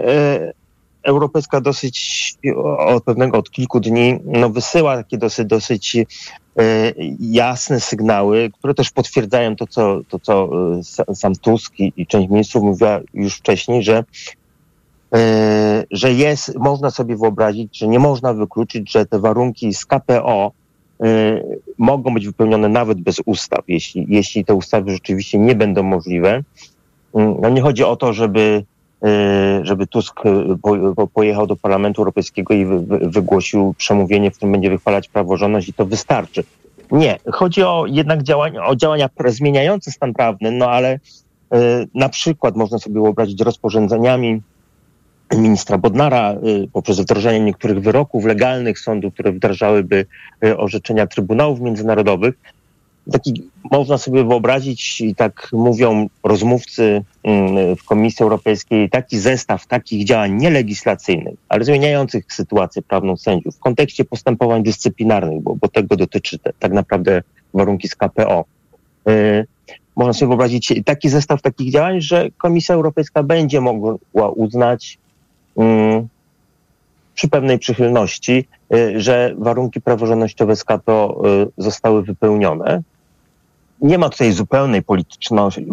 Europejska 1.06 1.60
dosyć 1.60 2.34
od 2.78 3.04
pewnego, 3.04 3.38
od 3.38 3.50
kilku 3.50 3.80
dni, 3.80 4.18
no 4.24 4.50
wysyła 4.50 4.96
takie 4.96 5.18
dosyć, 5.18 5.46
dosyć 5.46 5.96
e, 5.96 6.04
jasne 7.20 7.80
sygnały, 7.80 8.50
które 8.58 8.74
też 8.74 8.90
potwierdzają 8.90 9.56
to, 9.56 9.66
co, 9.66 10.00
to, 10.08 10.18
co 10.18 10.34
e, 10.44 10.82
sa- 10.82 11.14
sam 11.14 11.34
Tusk 11.34 11.72
i, 11.80 12.06
część 12.06 12.28
ministrów 12.30 12.64
mówiła 12.64 13.00
już 13.14 13.34
wcześniej, 13.36 13.82
że 13.82 14.04
e, 15.14 15.84
że 15.90 16.12
jest, 16.12 16.58
można 16.58 16.90
sobie 16.90 17.16
wyobrazić, 17.16 17.78
że 17.78 17.88
nie 17.88 17.98
można 17.98 18.34
wykluczyć, 18.34 18.92
że 18.92 19.06
te 19.06 19.18
warunki 19.18 19.74
z 19.74 19.86
KPO 19.86 20.52
mogą 21.78 22.14
być 22.14 22.26
wypełnione 22.26 22.68
nawet 22.68 23.00
bez 23.00 23.20
ustaw, 23.26 23.60
jeśli, 23.68 24.06
jeśli 24.08 24.44
te 24.44 24.54
ustawy 24.54 24.90
rzeczywiście 24.92 25.38
nie 25.38 25.54
będą 25.54 25.82
możliwe. 25.82 26.38
Y, 26.38 26.42
No 27.14 27.48
nie 27.48 27.62
chodzi 27.62 27.84
o 27.84 27.96
to, 27.96 28.12
żeby, 28.12 28.64
żeby 29.62 29.86
Tusk 29.86 30.20
y, 30.26 30.58
po, 30.62 30.94
po, 30.96 31.06
pojechał 31.06 31.46
do 31.46 31.56
Parlamentu 31.56 32.00
Europejskiego 32.00 32.54
i 32.54 32.64
wy, 32.64 32.80
wy, 32.80 32.98
wygłosił 32.98 33.74
przemówienie, 33.78 34.30
w 34.30 34.36
którym 34.36 34.52
będzie 34.52 34.70
wychwalać 34.70 35.08
praworządność 35.08 35.68
i 35.68 35.72
to 35.72 35.86
wystarczy. 35.86 36.44
Nie, 36.90 37.18
chodzi 37.32 37.62
o 37.62 37.84
jednak 37.88 38.22
działania, 38.22 38.66
o 38.66 38.76
działania 38.76 39.08
zmieniające 39.26 39.92
stan 39.92 40.14
prawny, 40.14 40.50
no 40.50 40.70
ale 40.70 40.94
y, 40.94 40.98
na 41.94 42.08
przykład 42.08 42.56
można 42.56 42.78
sobie 42.78 43.00
wyobrazić 43.00 43.40
rozporządzeniami 43.40 44.42
ministra 45.34 45.78
Bodnara 45.78 46.32
y, 46.32 46.68
poprzez 46.72 47.00
wdrożenie 47.00 47.40
niektórych 47.40 47.80
wyroków 47.80 48.24
legalnych 48.24 48.78
sądów, 48.78 49.14
które 49.14 49.32
wdrażałyby 49.32 50.06
y, 50.44 50.56
orzeczenia 50.56 51.06
trybunałów 51.06 51.60
międzynarodowych, 51.60 52.34
taki 53.12 53.50
można 53.70 53.98
sobie 53.98 54.24
wyobrazić, 54.24 55.00
i 55.00 55.14
tak 55.14 55.48
mówią 55.52 56.08
rozmówcy 56.24 57.04
mm, 57.22 57.76
w 57.76 57.84
Komisji 57.84 58.22
Europejskiej, 58.22 58.90
taki 58.90 59.18
zestaw 59.18 59.66
takich 59.66 60.04
działań 60.04 60.32
nielegislacyjnych, 60.32 61.38
ale 61.48 61.64
zmieniających 61.64 62.32
sytuację 62.32 62.82
prawną 62.82 63.16
sędziów 63.16 63.56
w 63.56 63.58
kontekście 63.58 64.04
postępowań 64.04 64.62
dyscyplinarnych, 64.62 65.42
bo, 65.42 65.56
bo 65.56 65.68
tego 65.68 65.96
dotyczy 65.96 66.38
te, 66.38 66.52
tak 66.58 66.72
naprawdę 66.72 67.22
warunki 67.54 67.88
z 67.88 67.94
KPO. 67.94 68.44
Y, 69.08 69.46
można 69.96 70.12
sobie 70.12 70.28
wyobrazić 70.28 70.74
taki 70.84 71.08
zestaw 71.08 71.42
takich 71.42 71.72
działań, 71.72 72.00
że 72.00 72.28
Komisja 72.38 72.74
Europejska 72.74 73.22
będzie 73.22 73.60
mogła 73.60 74.28
uznać 74.30 74.98
mm, 75.56 76.08
przy 77.14 77.28
pewnej 77.28 77.58
przychylności, 77.58 78.48
y, 78.74 79.00
że 79.00 79.34
warunki 79.38 79.80
praworządnościowe 79.80 80.56
z 80.56 80.64
KPO 80.64 81.22
y, 81.42 81.62
zostały 81.62 82.02
wypełnione. 82.02 82.82
Nie 83.80 83.98
ma 83.98 84.08
tutaj 84.08 84.32
zupełnej 84.32 84.82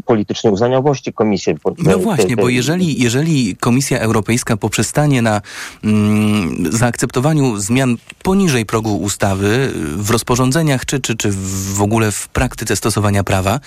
politycznej 0.05 0.53
uznaniowości 0.53 1.13
komisji. 1.13 1.55
No 1.77 1.99
właśnie, 1.99 2.35
bo 2.35 2.49
jeżeli, 2.49 3.01
jeżeli 3.03 3.55
Komisja 3.55 3.99
Europejska 3.99 4.57
poprzestanie 4.57 5.21
na 5.21 5.41
mm, 5.83 6.73
zaakceptowaniu 6.73 7.57
zmian 7.57 7.97
poniżej 8.23 8.65
progu 8.65 8.97
ustawy 8.97 9.71
w 9.97 10.09
rozporządzeniach, 10.09 10.85
czy, 10.85 10.99
czy, 10.99 11.15
czy 11.15 11.31
w 11.75 11.81
ogóle 11.81 12.11
w 12.11 12.27
praktyce 12.27 12.75
stosowania 12.75 13.23
prawa, 13.23 13.59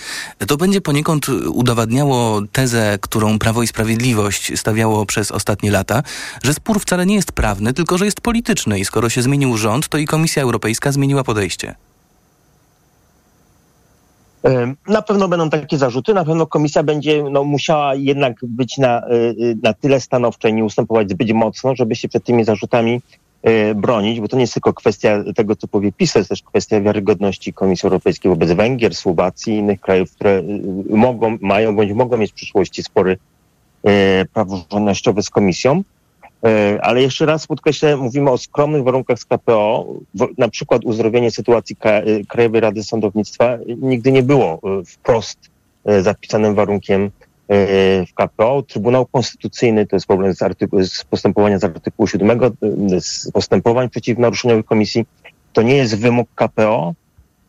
to 0.47 0.57
będzie 0.57 0.81
poniekąd 0.81 1.29
udowadniało 1.29 2.41
tezę, 2.51 2.97
którą 3.01 3.39
Prawo 3.39 3.63
i 3.63 3.67
Sprawiedliwość 3.67 4.59
stawiało 4.59 5.05
przez 5.05 5.31
ostatnie 5.31 5.71
lata, 5.71 6.03
że 6.43 6.53
spór 6.53 6.79
wcale 6.79 7.05
nie 7.05 7.15
jest 7.15 7.31
prawny, 7.31 7.73
tylko 7.73 7.97
że 7.97 8.05
jest 8.05 8.21
polityczny 8.21 8.79
i 8.79 8.85
skoro 8.85 9.09
się 9.09 9.21
zmienił 9.21 9.57
rząd, 9.57 9.87
to 9.87 9.97
i 9.97 10.05
Komisja 10.05 10.43
Europejska 10.43 10.91
zmieniła 10.91 11.23
podejście. 11.23 11.75
Na 14.87 15.01
pewno 15.01 15.27
będą 15.27 15.49
takie 15.49 15.77
zarzuty, 15.77 16.13
na 16.13 16.25
pewno 16.25 16.47
komisja 16.47 16.83
będzie 16.83 17.23
no, 17.31 17.43
musiała 17.43 17.95
jednak 17.95 18.37
być 18.43 18.77
na, 18.77 19.07
y, 19.07 19.13
y, 19.13 19.57
na 19.63 19.73
tyle 19.73 20.01
stanowcza 20.01 20.49
i 20.49 20.53
nie 20.53 20.65
ustępować 20.65 21.09
zbyt 21.09 21.31
mocno, 21.33 21.75
żeby 21.75 21.95
się 21.95 22.07
przed 22.07 22.23
tymi 22.23 22.43
zarzutami 22.43 23.01
y, 23.47 23.75
bronić, 23.75 24.19
bo 24.19 24.27
to 24.27 24.35
nie 24.35 24.41
jest 24.43 24.53
tylko 24.53 24.73
kwestia 24.73 25.23
tego, 25.35 25.55
co 25.55 25.67
powie 25.67 25.91
PiS, 25.91 26.13
to 26.13 26.19
jest 26.19 26.29
też 26.29 26.43
kwestia 26.43 26.81
wiarygodności 26.81 27.53
Komisji 27.53 27.87
Europejskiej 27.87 28.31
wobec 28.31 28.51
Węgier, 28.51 28.95
Słowacji 28.95 29.53
i 29.53 29.57
innych 29.57 29.81
krajów, 29.81 30.11
które 30.11 30.43
mogą, 30.89 31.37
mają 31.41 31.75
bądź 31.75 31.91
mogą 31.91 32.17
mieć 32.17 32.31
w 32.31 32.35
przyszłości 32.35 32.83
spory 32.83 33.17
praworządnościowe 34.33 35.23
z 35.23 35.29
Komisją. 35.29 35.83
E, 36.47 36.79
ale 36.81 37.01
jeszcze 37.01 37.25
raz 37.25 37.47
podkreślę, 37.47 37.97
mówimy 37.97 38.31
o 38.31 38.37
skromnych 38.37 38.83
warunkach 38.83 39.19
z 39.19 39.25
KPO. 39.25 39.87
Na 40.37 40.49
przykład 40.49 40.85
uzdrowienie 40.85 41.31
sytuacji 41.31 41.75
e, 41.83 42.03
Krajowej 42.23 42.61
Rady 42.61 42.83
Sądownictwa 42.83 43.57
nigdy 43.81 44.11
nie 44.11 44.23
było 44.23 44.59
e, 44.63 44.83
wprost 44.85 45.39
zapisanym 46.01 46.55
warunkiem 46.55 47.11
w 48.07 48.13
KPO. 48.15 48.63
Trybunał 48.63 49.05
Konstytucyjny 49.05 49.85
to 49.85 49.95
jest 49.95 50.05
problem 50.05 50.33
z, 50.33 50.37
z 50.91 51.03
postępowania 51.03 51.59
z 51.59 51.63
artykułu 51.63 52.07
7, 52.07 52.39
z 52.99 53.31
postępowań 53.31 53.89
przeciwnaruszeniowych 53.89 54.65
komisji. 54.65 55.05
To 55.53 55.61
nie 55.61 55.75
jest 55.75 55.99
wymóg 55.99 56.29
KPO. 56.35 56.93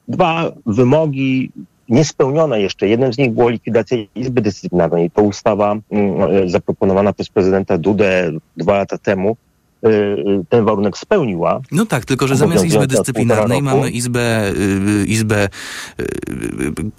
Dwa 0.09 0.53
wymogi 0.67 1.53
niespełnione 1.89 2.61
jeszcze. 2.61 2.89
Jednym 2.89 3.13
z 3.13 3.19
nich 3.19 3.33
było 3.33 3.49
likwidacja 3.49 3.99
Izby 4.15 4.41
Dyscyplinarnej. 4.41 5.11
To 5.11 5.23
ustawa 5.23 5.77
mm, 5.91 6.49
zaproponowana 6.51 7.13
przez 7.13 7.29
prezydenta 7.29 7.79
Dudę 7.79 8.31
dwa 8.57 8.77
lata 8.77 8.99
temu 8.99 9.37
y, 9.85 9.89
y, 9.89 10.45
ten 10.49 10.65
warunek 10.65 10.99
spełniła. 10.99 11.61
No 11.73 11.87
tak, 11.87 12.05
tylko 12.05 12.27
że 12.27 12.37
zamiast 12.37 12.65
Izby 12.65 12.87
Dyscyplinarnej 12.87 13.63
mamy 13.63 13.91
Izbę, 13.91 14.51
y, 14.51 15.07
Izbę 15.07 15.49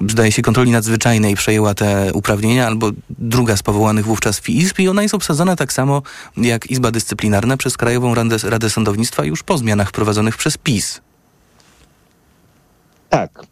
zdaje 0.09 0.31
się, 0.31 0.41
kontroli 0.41 0.71
nadzwyczajnej 0.71 1.35
przejęła 1.35 1.73
te 1.73 2.13
uprawnienia, 2.13 2.67
albo 2.67 2.91
druga 3.09 3.57
z 3.57 3.63
powołanych 3.63 4.05
wówczas 4.05 4.39
w 4.39 4.49
izb 4.49 4.79
i 4.79 4.87
ona 4.87 5.01
jest 5.01 5.15
obsadzona 5.15 5.55
tak 5.55 5.73
samo 5.73 6.01
jak 6.37 6.71
Izba 6.71 6.91
Dyscyplinarna 6.91 7.57
przez 7.57 7.77
Krajową 7.77 8.15
Radę, 8.15 8.35
Radę 8.43 8.69
Sądownictwa 8.69 9.23
już 9.23 9.43
po 9.43 9.57
zmianach 9.57 9.89
wprowadzonych 9.89 10.37
przez 10.37 10.57
PiS. 10.57 11.01
Tak, 13.09 13.43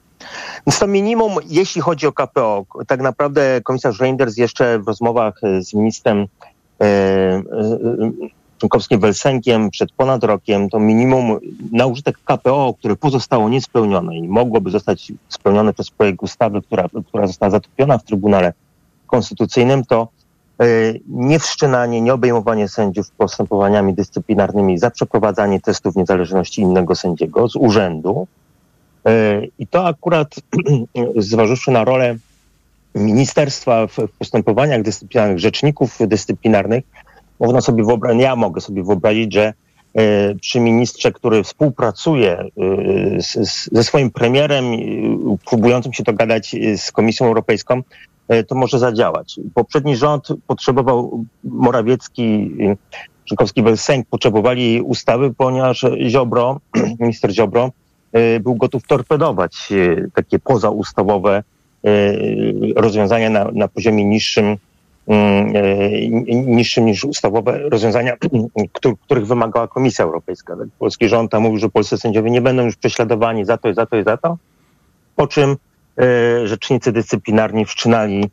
więc 0.67 0.80
to 0.80 0.88
minimum, 0.88 1.32
jeśli 1.45 1.82
chodzi 1.82 2.08
o 2.08 2.13
KPO, 2.13 2.65
tak 2.88 3.02
naprawdę 3.02 3.62
komisarz 3.63 4.00
Reinders 4.00 4.38
jeszcze 4.38 4.80
w 4.80 4.88
rozmowach 4.88 5.34
e, 5.43 5.62
z 5.62 5.73
ministrem 5.73 6.28
e, 6.82 6.86
e, 6.86 7.43
członkowskim 8.58 9.00
Welsenkiem 9.00 9.69
przed 9.69 9.91
ponad 9.91 10.23
rokiem, 10.23 10.69
to 10.69 10.80
minimum 10.80 11.39
na 11.71 11.86
użytek 11.86 12.17
KPO, 12.26 12.76
które 12.80 12.95
pozostało 12.95 13.50
niespełnione 13.50 14.17
i 14.17 14.28
mogłoby 14.28 14.71
zostać 14.71 15.12
spełnione 15.30 15.73
przez 15.73 15.89
projekt 15.91 16.23
ustawy, 16.23 16.62
która, 16.62 16.86
która 17.08 17.28
została 17.28 17.50
zatopiona 17.50 17.97
w 17.97 18.04
Trybunale 18.04 18.54
Konstytucyjnym, 19.08 19.86
to 19.86 20.08
nie 21.08 21.39
wszczynanie, 21.39 22.02
nie 22.02 22.13
obejmowanie 22.13 22.67
sędziów 22.67 23.12
postępowaniami 23.12 23.93
dyscyplinarnymi 23.93 24.78
za 24.78 24.91
przeprowadzanie 24.91 25.62
testów 25.62 25.95
niezależności 25.95 26.62
innego 26.62 26.95
sędziego 26.95 27.50
z 27.50 27.56
urzędu, 27.56 28.28
I 29.60 29.67
to 29.67 29.88
akurat, 29.88 30.36
zważywszy 31.15 31.72
na 31.72 31.86
rolę 31.86 32.15
ministerstwa 32.96 33.88
w 33.88 33.98
postępowaniach 34.20 34.82
dyscyplinarnych, 34.82 35.39
rzeczników 35.39 35.98
dyscyplinarnych, 36.08 36.84
można 37.39 37.62
sobie 37.62 37.84
wyobrazić, 37.84 38.22
ja 38.22 38.36
mogę 38.36 38.62
sobie 38.62 38.84
wyobrazić, 38.84 39.34
że 39.34 39.54
e, 39.93 40.36
przy 40.36 40.60
ministrze, 40.60 41.12
który 41.12 41.43
współpracuje 41.43 42.39
e, 42.39 42.48
z, 43.22 43.70
ze 43.72 43.84
swoim 43.84 44.12
premierem, 44.12 44.65
próbującym 45.46 45.93
się 45.93 46.04
dogadać 46.04 46.56
z 46.78 46.91
Komisją 46.91 47.28
Europejską, 47.28 47.82
to 48.48 48.56
może 48.56 48.80
zadziałać. 48.80 49.39
Poprzedni 49.54 49.96
rząd 49.96 50.28
potrzebował, 50.48 51.24
Morawiecki, 51.43 52.52
Czykowski 53.26 53.63
Welsenk 53.63 54.08
potrzebowali 54.10 54.82
ustawy, 54.82 55.34
ponieważ 55.38 55.86
Ziobro, 56.08 56.60
minister 57.00 57.32
Ziobro, 57.32 57.72
E, 57.72 57.87
był 58.39 58.56
gotów 58.56 58.88
torpedować 58.88 59.70
e, 59.72 60.08
takie 60.13 60.39
pozaustawowe 60.39 61.43
e, 61.84 61.91
rozwiązania 62.76 63.30
na, 63.30 63.52
na 63.54 63.67
poziomie 63.67 64.06
niższym, 64.06 64.58
mm, 65.08 65.54
niższym 66.46 66.86
niż 66.86 67.04
ustawowe 67.04 67.60
rozwiązania, 67.70 68.13
których 69.06 69.28
wymagała 69.28 69.67
Komisja 69.67 70.06
Europejska. 70.06 70.56
Tak, 70.56 70.67
polski 70.80 71.10
rząd 71.10 71.32
tam 71.32 71.43
mówił, 71.43 71.60
że 71.60 71.70
polscy 71.70 71.98
sędziowie 71.98 72.32
nie 72.32 72.41
będą 72.41 72.65
już 72.65 72.76
prześladowani 72.76 73.46
za 73.46 73.58
to 73.58 73.70
i 73.70 73.74
za 73.74 73.86
to 73.86 73.98
i 73.98 74.04
za 74.04 74.17
to, 74.17 74.38
po 75.15 75.28
czym 75.28 75.58
rzecznicy 76.43 76.91
dyscyplinarni 76.91 77.65
wszczynali 77.65 78.30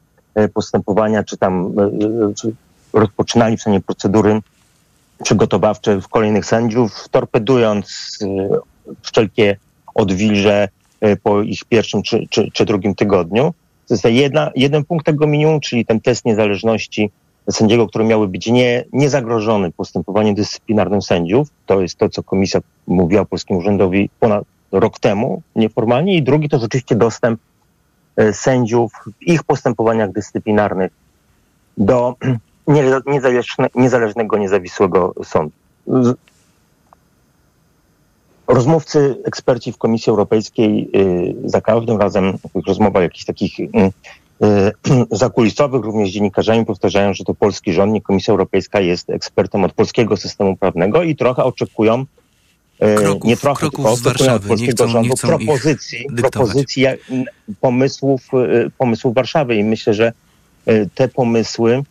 postępowania, 0.55 1.25
czy 1.25 1.37
tam 1.37 1.75
czy 2.37 2.53
rozpoczynali 2.93 3.57
w 3.57 3.61
stanie 3.61 3.81
procedury 3.81 4.41
przygotowawcze 5.25 6.01
w 6.01 6.09
kolejnych 6.09 6.47
sędziów, 6.47 7.09
torpedując 7.11 8.19
wszelkie 9.03 9.57
odwilże 9.95 10.69
po 11.23 11.43
ich 11.43 11.65
pierwszym 11.65 12.03
czy, 12.03 12.27
czy, 12.31 12.51
czy 12.53 12.65
drugim 12.65 12.95
tygodniu. 12.95 13.55
To 13.89 13.95
jest 13.95 14.05
jedna, 14.05 14.51
jeden 14.55 14.85
punkt 14.85 15.07
tego 15.07 15.27
minimum, 15.27 15.61
czyli 15.61 15.87
ten 15.87 16.01
test 16.01 16.25
niezależności 16.25 17.11
sędziego, 17.51 17.87
który 17.87 18.05
miały 18.05 18.29
być 18.29 18.47
nie, 18.47 18.85
niezagrożony 18.93 19.73
postępowaniem 19.73 20.35
dyscyplinarnym 20.35 21.03
sędziów. 21.03 21.49
To 21.67 21.81
jest 21.81 21.97
to, 21.97 22.09
co 22.09 22.23
komisja 22.23 22.61
mówiła 22.87 23.25
Polskiemu 23.25 23.61
Urzędowi 23.61 24.11
ponad 24.21 24.45
rok 24.73 24.99
temu, 24.99 25.43
nieformalnie. 25.57 26.17
I 26.17 26.23
drugi 26.23 26.49
to 26.49 26.59
rzeczywiście 26.59 26.97
dostęp 26.97 27.41
e, 28.17 28.33
sędziów 28.33 28.93
w 28.93 29.23
ich 29.23 29.45
postępowaniach 29.45 30.13
dyscyplinarnych 30.13 30.93
do 31.79 32.15
niezależnego, 33.77 34.39
niezależnego 34.39 35.15
sądu. 35.25 35.53
Rozmówcy, 38.47 39.17
eksperci 39.25 39.73
w 39.73 39.79
Komisji 39.79 40.11
Europejskiej 40.11 40.91
y, 40.97 41.35
za 41.45 41.61
każdym 41.61 41.97
razem 41.97 42.39
w 42.39 42.53
tych 42.53 42.67
rozmowach 42.67 43.03
jakichś 43.03 43.25
takich 43.25 43.61
y, 43.61 43.65
y, 43.65 45.07
zakulisowych, 45.11 45.85
również 45.85 46.11
z 46.11 46.13
dziennikarzami 46.13 46.67
powtarzają, 46.67 47.15
że 47.15 47.25
to 47.25 47.35
polski 47.35 47.73
rząd, 47.73 47.93
nie 47.93 48.03
Komisja 48.03 48.33
Europejska 48.33 48.81
jest 48.81 49.11
ekspertem 49.11 49.65
od 49.65 49.73
polskiego 49.73 50.17
systemu 50.17 50.57
prawnego 50.57 51.03
i 51.03 51.17
trochę 51.17 51.45
oczekują 51.45 52.05
kroków, 52.97 53.25
nie 53.25 53.37
trochę, 53.37 53.61
kroków 53.61 53.99
z 53.99 54.03
Warszawy. 54.03 54.49
polskiego 54.49 54.67
nie 54.67 54.73
chcą, 54.73 54.89
rządu 54.89 55.15
propozycji, 55.23 56.07
propozycji 56.17 56.87
pomysłów, 57.61 58.29
pomysłów 58.79 59.15
Warszawy 59.15 59.57
i 59.57 59.65
myślę, 59.65 59.95
że 59.95 60.13
te 60.95 61.09
pomysły 61.09 61.83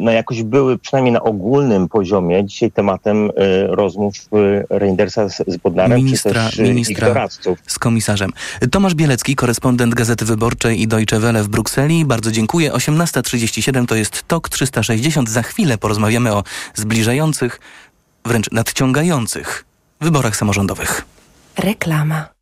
no 0.00 0.10
jakoś 0.10 0.42
były 0.42 0.78
przynajmniej 0.78 1.12
na 1.12 1.22
ogólnym 1.22 1.88
poziomie 1.88 2.44
dzisiaj 2.44 2.70
tematem 2.70 3.30
y, 3.30 3.30
rozmów 3.66 4.14
y, 4.16 4.64
Reindersa 4.70 5.28
z, 5.28 5.42
z 5.46 5.56
Bodnarem, 5.56 5.96
ministra, 5.96 6.50
czy 6.50 6.56
też 6.56 6.68
ministra 6.68 7.08
ich 7.08 7.14
doradców. 7.14 7.58
z 7.66 7.78
komisarzem. 7.78 8.30
Tomasz 8.70 8.94
Bielecki, 8.94 9.36
korespondent 9.36 9.94
Gazety 9.94 10.24
Wyborczej 10.24 10.82
i 10.82 10.88
Deutsche 10.88 11.20
Welle 11.20 11.42
w 11.42 11.48
Brukseli. 11.48 12.04
Bardzo 12.04 12.32
dziękuję. 12.32 12.72
18.37 12.72 13.86
to 13.86 13.94
jest 13.94 14.28
TOK 14.28 14.48
360. 14.48 15.30
Za 15.30 15.42
chwilę 15.42 15.78
porozmawiamy 15.78 16.34
o 16.34 16.44
zbliżających, 16.74 17.60
wręcz 18.24 18.50
nadciągających 18.50 19.64
wyborach 20.00 20.36
samorządowych. 20.36 21.04
Reklama. 21.58 22.41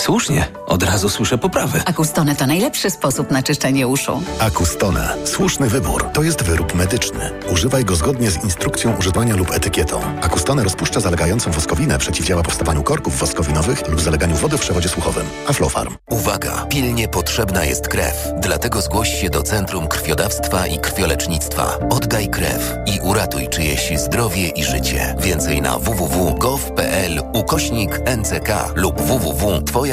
Słusznie, 0.00 0.46
od 0.66 0.82
razu 0.82 1.08
słyszę 1.08 1.38
poprawę. 1.38 1.82
Akustone 1.86 2.36
to 2.36 2.46
najlepszy 2.46 2.90
sposób 2.90 3.30
na 3.30 3.42
czyszczenie 3.42 3.88
uszu. 3.88 4.22
Akustone. 4.38 5.16
Słuszny 5.24 5.68
wybór. 5.68 6.04
To 6.12 6.22
jest 6.22 6.42
wyrób 6.42 6.74
medyczny. 6.74 7.30
Używaj 7.52 7.84
go 7.84 7.96
zgodnie 7.96 8.30
z 8.30 8.44
instrukcją 8.44 8.96
używania 8.96 9.36
lub 9.36 9.50
etykietą. 9.50 10.00
Akustone 10.22 10.64
rozpuszcza 10.64 11.00
zalegającą 11.00 11.50
woskowinę, 11.50 11.98
przeciwdziała 11.98 12.42
powstawaniu 12.42 12.82
korków 12.82 13.18
woskowinowych 13.18 13.88
lub 13.88 14.00
zaleganiu 14.00 14.36
wody 14.36 14.58
w 14.58 14.60
przewodzie 14.60 14.88
słuchowym. 14.88 15.26
Aflofarm. 15.48 15.96
Uwaga! 16.10 16.66
Pilnie 16.68 17.08
potrzebna 17.08 17.64
jest 17.64 17.88
krew. 17.88 18.28
Dlatego 18.38 18.80
zgłoś 18.80 19.20
się 19.20 19.30
do 19.30 19.42
Centrum 19.42 19.88
Krwiodawstwa 19.88 20.66
i 20.66 20.78
Krwiolecznictwa. 20.78 21.78
Oddaj 21.90 22.28
krew 22.28 22.74
i 22.86 23.00
uratuj 23.00 23.48
czyjeś 23.48 23.92
zdrowie 23.98 24.48
i 24.48 24.64
życie. 24.64 25.14
Więcej 25.18 25.62
na 25.62 25.78
www.gov.pl 25.78 27.22
ukośnik 27.32 28.00
NCK 28.16 28.48
lub 28.74 29.00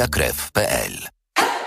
www.twojakrew.pl 0.08 1.17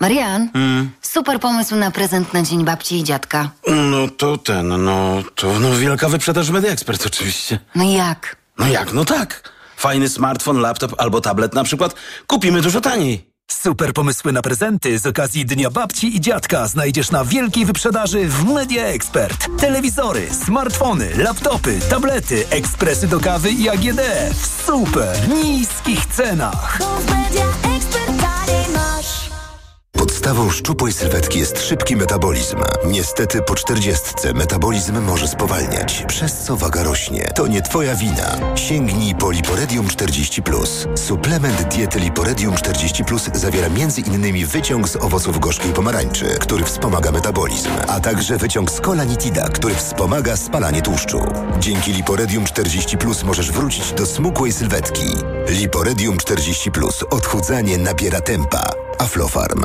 Marian, 0.00 0.48
super 1.02 1.40
pomysł 1.40 1.76
na 1.76 1.90
prezent 1.90 2.34
na 2.34 2.42
dzień 2.42 2.64
babci 2.64 2.98
i 2.98 3.04
dziadka. 3.04 3.50
No 3.90 4.08
to 4.16 4.38
ten, 4.38 4.84
no 4.84 5.22
to 5.34 5.60
no 5.60 5.76
wielka 5.76 6.08
wyprzedaż 6.08 6.50
Media 6.50 6.70
Expert 6.70 7.06
oczywiście. 7.06 7.58
No 7.74 7.84
jak? 7.84 8.36
No 8.58 8.68
jak, 8.68 8.92
no 8.92 9.04
tak. 9.04 9.52
Fajny 9.76 10.08
smartfon, 10.08 10.60
laptop 10.60 10.94
albo 10.98 11.20
tablet 11.20 11.54
na 11.54 11.64
przykład 11.64 11.94
kupimy 12.26 12.60
dużo 12.62 12.80
taniej. 12.80 13.28
Super 13.50 13.92
pomysły 13.92 14.32
na 14.32 14.42
prezenty 14.42 14.98
z 14.98 15.06
okazji 15.06 15.46
Dnia 15.46 15.70
Babci 15.70 16.16
i 16.16 16.20
Dziadka 16.20 16.68
znajdziesz 16.68 17.10
na 17.10 17.24
wielkiej 17.24 17.64
wyprzedaży 17.66 18.28
w 18.28 18.44
Media 18.44 18.84
Expert. 18.86 19.46
Telewizory, 19.60 20.28
smartfony, 20.44 21.10
laptopy, 21.16 21.80
tablety, 21.90 22.44
ekspresy 22.50 23.08
do 23.08 23.20
kawy 23.20 23.50
i 23.50 23.68
AGD 23.68 24.00
w 24.34 24.64
super 24.66 25.28
niskich 25.28 26.06
cenach. 26.06 26.78
Podstawą 29.98 30.50
szczupłej 30.50 30.92
sylwetki 30.92 31.38
jest 31.38 31.60
szybki 31.62 31.96
metabolizm. 31.96 32.56
Niestety 32.86 33.42
po 33.42 33.54
czterdziestce 33.54 34.32
metabolizm 34.32 35.00
może 35.00 35.28
spowalniać, 35.28 36.04
przez 36.08 36.38
co 36.38 36.56
waga 36.56 36.82
rośnie. 36.82 37.32
To 37.34 37.46
nie 37.46 37.62
twoja 37.62 37.94
wina. 37.94 38.56
Sięgnij 38.56 39.14
po 39.14 39.30
Liporedium 39.30 39.86
40+. 39.86 40.98
Suplement 40.98 41.62
diety 41.74 42.00
Liporedium 42.00 42.54
40+, 42.54 43.36
zawiera 43.36 43.66
m.in. 43.66 44.46
wyciąg 44.46 44.88
z 44.88 44.96
owoców 44.96 45.40
gorzkiej 45.40 45.72
pomarańczy, 45.72 46.24
który 46.40 46.64
wspomaga 46.64 47.12
metabolizm, 47.12 47.70
a 47.88 48.00
także 48.00 48.36
wyciąg 48.36 48.70
z 48.70 48.80
kolanitida, 48.80 49.48
który 49.48 49.74
wspomaga 49.74 50.36
spalanie 50.36 50.82
tłuszczu. 50.82 51.20
Dzięki 51.60 51.92
Liporedium 51.92 52.44
40+, 52.44 53.24
możesz 53.24 53.52
wrócić 53.52 53.92
do 53.92 54.06
smukłej 54.06 54.52
sylwetki. 54.52 55.06
Liporedium 55.48 56.16
40+. 56.16 57.04
Odchudzanie 57.10 57.78
nabiera 57.78 58.20
tempa. 58.20 58.70
Aflofarm. 58.98 59.64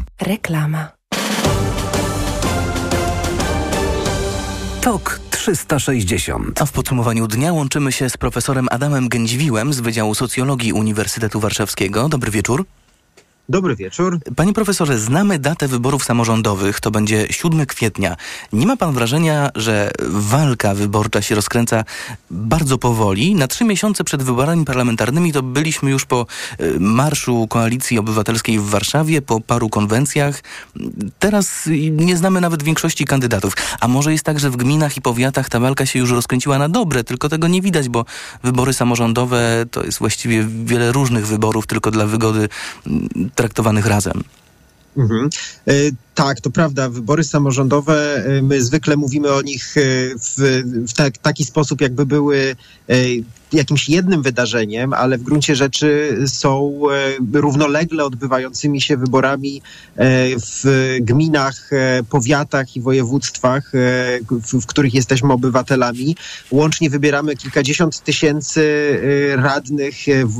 Reklama. 0.21 0.87
TOK 4.81 5.19
360. 5.31 6.61
A 6.61 6.65
w 6.65 6.71
podsumowaniu 6.71 7.27
dnia 7.27 7.53
łączymy 7.53 7.91
się 7.91 8.09
z 8.09 8.17
profesorem 8.17 8.67
Adamem 8.71 9.09
Gędziwiłem 9.09 9.73
z 9.73 9.79
Wydziału 9.79 10.15
Socjologii 10.15 10.73
Uniwersytetu 10.73 11.39
Warszawskiego. 11.39 12.09
Dobry 12.09 12.31
wieczór. 12.31 12.65
Dobry 13.49 13.75
wieczór. 13.75 14.19
Panie 14.35 14.53
profesorze, 14.53 14.99
znamy 14.99 15.39
datę 15.39 15.67
wyborów 15.67 16.03
samorządowych, 16.03 16.79
to 16.79 16.91
będzie 16.91 17.27
7 17.29 17.65
kwietnia. 17.65 18.15
Nie 18.53 18.65
ma 18.67 18.77
pan 18.77 18.93
wrażenia, 18.93 19.49
że 19.55 19.91
walka 20.09 20.73
wyborcza 20.73 21.21
się 21.21 21.35
rozkręca 21.35 21.83
bardzo 22.31 22.77
powoli? 22.77 23.35
Na 23.35 23.47
trzy 23.47 23.65
miesiące 23.65 24.03
przed 24.03 24.23
wyborami 24.23 24.65
parlamentarnymi 24.65 25.33
to 25.33 25.43
byliśmy 25.43 25.91
już 25.91 26.05
po 26.05 26.25
y, 26.61 26.79
Marszu 26.79 27.47
Koalicji 27.47 27.99
Obywatelskiej 27.99 28.59
w 28.59 28.65
Warszawie, 28.65 29.21
po 29.21 29.41
paru 29.41 29.69
konwencjach. 29.69 30.43
Teraz 31.19 31.69
nie 31.91 32.17
znamy 32.17 32.41
nawet 32.41 32.63
większości 32.63 33.05
kandydatów. 33.05 33.53
A 33.79 33.87
może 33.87 34.11
jest 34.11 34.23
tak, 34.23 34.39
że 34.39 34.49
w 34.49 34.57
gminach 34.57 34.97
i 34.97 35.01
powiatach 35.01 35.49
ta 35.49 35.59
walka 35.59 35.85
się 35.85 35.99
już 35.99 36.11
rozkręciła 36.11 36.57
na 36.57 36.69
dobre, 36.69 37.03
tylko 37.03 37.29
tego 37.29 37.47
nie 37.47 37.61
widać, 37.61 37.89
bo 37.89 38.05
wybory 38.43 38.73
samorządowe 38.73 39.65
to 39.71 39.83
jest 39.83 39.99
właściwie 39.99 40.47
wiele 40.65 40.91
różnych 40.91 41.27
wyborów, 41.27 41.67
tylko 41.67 41.91
dla 41.91 42.05
wygody 42.05 42.49
traktowanych 43.35 43.85
razem. 43.85 44.23
Mhm. 44.97 45.29
E, 45.67 45.73
Tak, 46.21 46.41
to 46.41 46.49
prawda. 46.49 46.89
Wybory 46.89 47.23
samorządowe, 47.23 48.25
y, 48.37 48.41
my 48.41 48.61
zwykle 48.61 48.97
mówimy 48.97 49.33
o 49.33 49.41
nich 49.41 49.77
y, 49.77 50.15
w, 50.19 50.63
w 50.87 50.93
tak, 50.93 51.17
taki 51.17 51.45
sposób, 51.45 51.81
jakby 51.81 52.05
były 52.05 52.55
y, 52.89 53.23
jakimś 53.53 53.89
jednym 53.89 54.21
wydarzeniem, 54.21 54.93
ale 54.93 55.17
w 55.17 55.23
gruncie 55.23 55.55
rzeczy 55.55 56.17
są 56.27 56.81
równolegle 57.33 58.03
odbywającymi 58.03 58.81
się 58.81 58.97
wyborami 58.97 59.61
w 60.53 60.97
gminach, 61.01 61.69
powiatach 62.09 62.75
i 62.75 62.81
województwach, 62.81 63.71
w, 64.31 64.65
których 64.65 64.93
jesteśmy 64.93 65.33
obywatelami. 65.33 66.15
Łącznie 66.51 66.89
wybieramy 66.89 67.35
kilkadziesiąt 67.35 68.03
tysięcy 68.03 68.99
radnych, 69.35 69.95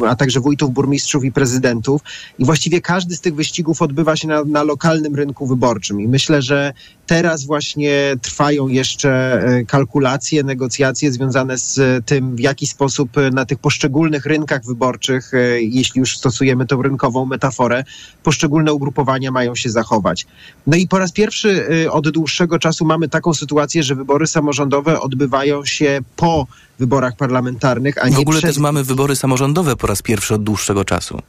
a 0.07 0.15
także 0.15 0.39
wójtów, 0.39 0.73
burmistrzów 0.73 1.23
i 1.23 1.31
prezydentów. 1.31 2.01
I 2.39 2.45
właściwie 2.45 2.81
każdy 2.81 3.15
z 3.15 3.21
tych 3.21 3.35
wyścigów 3.35 3.81
odbywa 3.81 4.15
się 4.15 4.27
na, 4.27 4.43
na 4.43 4.63
lokalnym 4.63 5.15
rynku 5.15 5.47
wyborczym. 5.71 6.01
I 6.01 6.07
myślę, 6.07 6.41
że 6.41 6.73
teraz 7.07 7.45
właśnie 7.45 8.15
trwają 8.21 8.67
jeszcze 8.67 9.43
kalkulacje, 9.67 10.43
negocjacje 10.43 11.11
związane 11.11 11.57
z 11.57 12.05
tym, 12.05 12.35
w 12.35 12.39
jaki 12.39 12.67
sposób 12.67 13.09
na 13.33 13.45
tych 13.45 13.59
poszczególnych 13.59 14.25
rynkach 14.25 14.65
wyborczych, 14.65 15.31
jeśli 15.59 15.99
już 15.99 16.17
stosujemy 16.17 16.65
tą 16.65 16.81
rynkową 16.81 17.25
metaforę, 17.25 17.83
poszczególne 18.23 18.73
ugrupowania 18.73 19.31
mają 19.31 19.55
się 19.55 19.69
zachować. 19.69 20.25
No 20.67 20.77
i 20.77 20.87
po 20.87 20.99
raz 20.99 21.11
pierwszy 21.11 21.65
od 21.91 22.09
dłuższego 22.09 22.59
czasu 22.59 22.85
mamy 22.85 23.09
taką 23.09 23.33
sytuację, 23.33 23.83
że 23.83 23.95
wybory 23.95 24.27
samorządowe 24.27 24.99
odbywają 24.99 25.65
się 25.65 25.99
po 26.15 26.47
wyborach 26.79 27.15
parlamentarnych, 27.15 27.97
a 27.97 28.09
nie 28.09 28.15
W 28.15 28.19
ogóle 28.19 28.37
przed... 28.37 28.49
też 28.49 28.57
mamy 28.57 28.83
wybory 28.83 29.15
samorządowe 29.15 29.75
po 29.75 29.87
raz 29.87 30.01
pierwszy 30.01 30.35
od 30.35 30.43
dłuższego 30.43 30.85
czasu. 30.85 31.21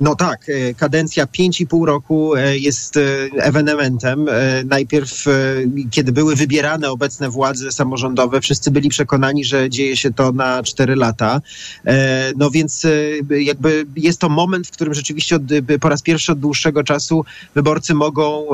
No 0.00 0.14
tak, 0.14 0.46
kadencja 0.76 1.24
5,5 1.24 1.86
roku 1.86 2.36
jest 2.36 2.98
ewenementem. 3.36 4.26
Najpierw, 4.64 5.24
kiedy 5.90 6.12
były 6.12 6.36
wybierane 6.36 6.90
obecne 6.90 7.30
władze 7.30 7.72
samorządowe, 7.72 8.40
wszyscy 8.40 8.70
byli 8.70 8.88
przekonani, 8.88 9.44
że 9.44 9.70
dzieje 9.70 9.96
się 9.96 10.12
to 10.12 10.32
na 10.32 10.62
4 10.62 10.96
lata. 10.96 11.40
No 12.36 12.50
więc 12.50 12.86
jakby 13.40 13.86
jest 13.96 14.20
to 14.20 14.28
moment, 14.28 14.66
w 14.66 14.70
którym 14.70 14.94
rzeczywiście 14.94 15.36
od, 15.36 15.42
po 15.80 15.88
raz 15.88 16.02
pierwszy 16.02 16.32
od 16.32 16.38
dłuższego 16.38 16.84
czasu 16.84 17.24
wyborcy 17.54 17.94
mogą 17.94 18.46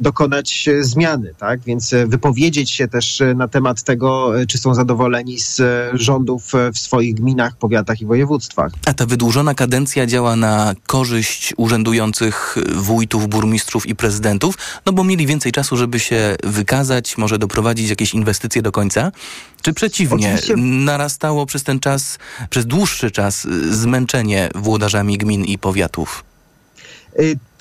dokonać 0.00 0.68
zmiany, 0.80 1.34
tak? 1.38 1.60
Więc 1.60 1.94
wypowiedzieć 2.06 2.70
się 2.70 2.88
też 2.88 3.22
na 3.36 3.48
temat 3.48 3.82
tego, 3.82 4.32
czy 4.48 4.58
są 4.58 4.74
zadowoleni 4.74 5.40
z 5.40 5.60
rządów 5.92 6.52
w 6.74 6.78
swoich 6.78 7.14
gminach, 7.14 7.56
powiatach 7.56 8.00
i 8.00 8.06
województwach. 8.06 8.72
A 8.86 8.94
ta 8.94 9.06
wydłużona 9.06 9.54
kadencja 9.54 10.06
działa 10.06 10.36
na 10.36 10.74
korzyść 10.86 11.54
urzędujących 11.56 12.56
wójtów, 12.74 13.28
burmistrzów 13.28 13.86
i 13.86 13.94
prezydentów, 13.94 14.58
no 14.86 14.92
bo 14.92 15.04
mieli 15.04 15.26
więcej 15.26 15.52
czasu, 15.52 15.76
żeby 15.76 16.00
się 16.00 16.36
wykazać, 16.44 17.18
może 17.18 17.38
doprowadzić 17.38 17.90
jakieś 17.90 18.14
inwestycje 18.14 18.62
do 18.62 18.72
końca? 18.72 19.12
Czy 19.62 19.72
przeciwnie, 19.72 20.26
Oczywiście. 20.34 20.54
narastało 20.56 21.46
przez 21.46 21.62
ten 21.62 21.80
czas, 21.80 22.18
przez 22.50 22.66
dłuższy 22.66 23.10
czas 23.10 23.46
zmęczenie 23.70 24.48
włodarzami 24.54 25.18
gmin 25.18 25.44
i 25.44 25.58
powiatów? 25.58 26.24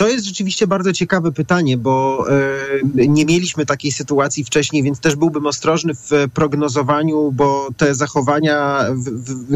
To 0.01 0.07
jest 0.07 0.25
rzeczywiście 0.25 0.67
bardzo 0.67 0.93
ciekawe 0.93 1.31
pytanie, 1.31 1.77
bo 1.77 2.25
e, 2.29 3.07
nie 3.07 3.25
mieliśmy 3.25 3.65
takiej 3.65 3.91
sytuacji 3.91 4.43
wcześniej, 4.43 4.83
więc 4.83 4.99
też 4.99 5.15
byłbym 5.15 5.45
ostrożny 5.45 5.93
w 5.93 6.09
prognozowaniu, 6.33 7.31
bo 7.31 7.67
te 7.77 7.95
zachowania, 7.95 8.85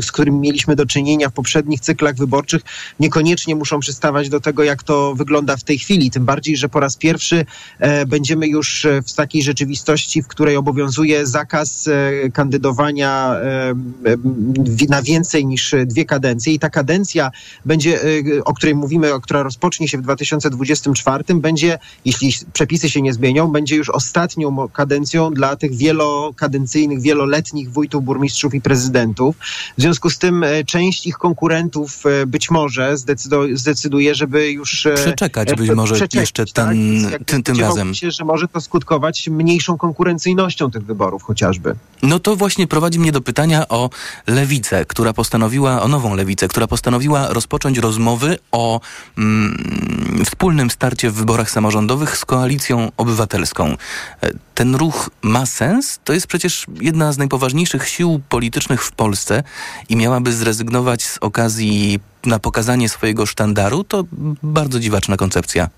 z 0.01 0.11
którymi 0.11 0.39
mieliśmy 0.39 0.75
do 0.75 0.85
czynienia 0.85 1.29
w 1.29 1.33
poprzednich 1.33 1.79
cyklach 1.79 2.15
wyborczych, 2.15 2.61
niekoniecznie 2.99 3.55
muszą 3.55 3.79
przystawać 3.79 4.29
do 4.29 4.39
tego, 4.39 4.63
jak 4.63 4.83
to 4.83 5.15
wygląda 5.15 5.57
w 5.57 5.63
tej 5.63 5.79
chwili. 5.79 6.11
Tym 6.11 6.25
bardziej, 6.25 6.57
że 6.57 6.69
po 6.69 6.79
raz 6.79 6.95
pierwszy 6.97 7.45
e, 7.79 8.05
będziemy 8.05 8.47
już 8.47 8.87
w 9.07 9.13
takiej 9.13 9.43
rzeczywistości, 9.43 10.23
w 10.23 10.27
której 10.27 10.57
obowiązuje 10.57 11.27
zakaz 11.27 11.87
e, 11.87 12.29
kandydowania 12.29 13.35
na 14.89 15.01
więcej 15.01 15.45
niż 15.45 15.75
dwie 15.85 16.05
kadencje 16.05 16.53
i 16.53 16.59
ta 16.59 16.69
kadencja 16.69 17.31
będzie, 17.65 17.99
o 18.45 18.53
której 18.53 18.75
mówimy, 18.75 19.11
która 19.21 19.43
rozpocznie 19.43 19.87
się 19.87 19.97
w 19.97 20.01
2024, 20.37 21.23
będzie, 21.35 21.79
jeśli 22.05 22.33
przepisy 22.53 22.89
się 22.89 23.01
nie 23.01 23.13
zmienią, 23.13 23.47
będzie 23.47 23.75
już 23.75 23.89
ostatnią 23.89 24.67
kadencją 24.67 25.33
dla 25.33 25.55
tych 25.55 25.75
wielokadencyjnych, 25.75 27.01
wieloletnich 27.01 27.71
wójtów, 27.71 28.03
burmistrzów 28.03 28.53
i 28.53 28.61
prezydentów. 28.61 29.35
W 29.77 29.81
związku 29.81 30.09
z 30.09 30.17
tym 30.17 30.45
część 30.65 31.07
ich 31.07 31.17
konkurentów 31.17 32.03
być 32.27 32.51
może 32.51 32.95
zdecyduje, 33.53 34.15
żeby 34.15 34.51
już... 34.51 34.87
Przeczekać 34.95 35.53
być 35.53 35.69
może 35.69 35.95
przeczekać, 35.95 36.21
jeszcze 36.21 36.45
ten, 36.45 36.53
tak? 37.11 37.23
tym, 37.23 37.43
tym 37.43 37.59
razem. 37.59 37.95
się, 37.95 38.11
że 38.11 38.25
może 38.25 38.47
to 38.47 38.61
skutkować 38.61 39.29
mniejszą 39.29 39.77
konkurencyjnością 39.77 40.71
tych 40.71 40.85
wyborów 40.85 41.23
chociażby. 41.23 41.75
No 42.05 42.19
to 42.19 42.35
właśnie 42.35 42.67
prowadzi 42.67 42.99
mnie 42.99 43.11
do 43.11 43.21
pytania 43.21 43.67
o 43.67 43.89
lewicę, 44.27 44.85
która 44.85 45.13
postanowiła, 45.13 45.81
o 45.81 45.87
nową 45.87 46.15
lewicę, 46.15 46.47
która 46.47 46.67
postanowiła 46.67 47.27
rozpocząć 47.33 47.77
rozmowy 47.77 48.37
o 48.51 48.81
mm, 49.17 50.23
wspólnym 50.25 50.71
starcie 50.71 51.09
w 51.09 51.13
wyborach 51.13 51.51
samorządowych 51.51 52.17
z 52.17 52.25
koalicją 52.25 52.91
obywatelską. 52.97 53.75
Ten 54.55 54.75
ruch 54.75 55.09
ma 55.21 55.45
sens? 55.45 55.99
To 56.03 56.13
jest 56.13 56.27
przecież 56.27 56.65
jedna 56.81 57.11
z 57.11 57.17
najpoważniejszych 57.17 57.89
sił 57.89 58.21
politycznych 58.29 58.83
w 58.83 58.91
Polsce 58.91 59.43
i 59.89 59.95
miałaby 59.95 60.33
zrezygnować 60.33 61.03
z 61.03 61.17
okazji 61.21 61.99
na 62.25 62.39
pokazanie 62.39 62.89
swojego 62.89 63.25
sztandaru? 63.25 63.83
To 63.83 64.03
bardzo 64.43 64.79
dziwaczna 64.79 65.17
koncepcja. 65.17 65.69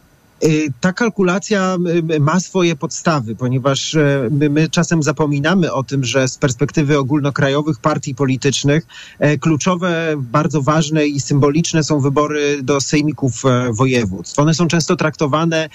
Ta 0.81 0.93
kalkulacja 0.93 1.77
ma 2.19 2.39
swoje 2.39 2.75
podstawy, 2.75 3.35
ponieważ 3.35 3.95
my, 4.31 4.69
czasem 4.69 5.03
zapominamy 5.03 5.73
o 5.73 5.83
tym, 5.83 6.03
że 6.03 6.27
z 6.27 6.37
perspektywy 6.37 6.97
ogólnokrajowych 6.97 7.79
partii 7.79 8.15
politycznych 8.15 8.87
kluczowe, 9.39 10.15
bardzo 10.17 10.61
ważne 10.61 11.07
i 11.07 11.19
symboliczne 11.19 11.83
są 11.83 11.99
wybory 11.99 12.63
do 12.63 12.81
sejmików 12.81 13.43
województw. 13.71 14.39
One 14.39 14.53
są 14.53 14.67
często 14.67 14.95
traktowane, 14.95 15.69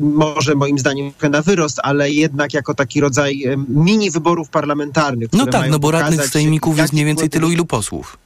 może 0.00 0.54
moim 0.54 0.78
zdaniem 0.78 1.12
na 1.30 1.42
wyrost, 1.42 1.80
ale 1.82 2.10
jednak 2.10 2.54
jako 2.54 2.74
taki 2.74 3.00
rodzaj 3.00 3.44
mini 3.68 4.10
wyborów 4.10 4.48
parlamentarnych. 4.48 5.28
No 5.32 5.46
tak, 5.46 5.70
no 5.70 5.78
bo 5.78 5.90
radnych 5.90 6.26
sejmików 6.26 6.78
jest 6.78 6.92
mniej 6.92 7.04
więcej 7.04 7.30
tylu, 7.30 7.50
ilu 7.50 7.66
posłów. 7.66 8.18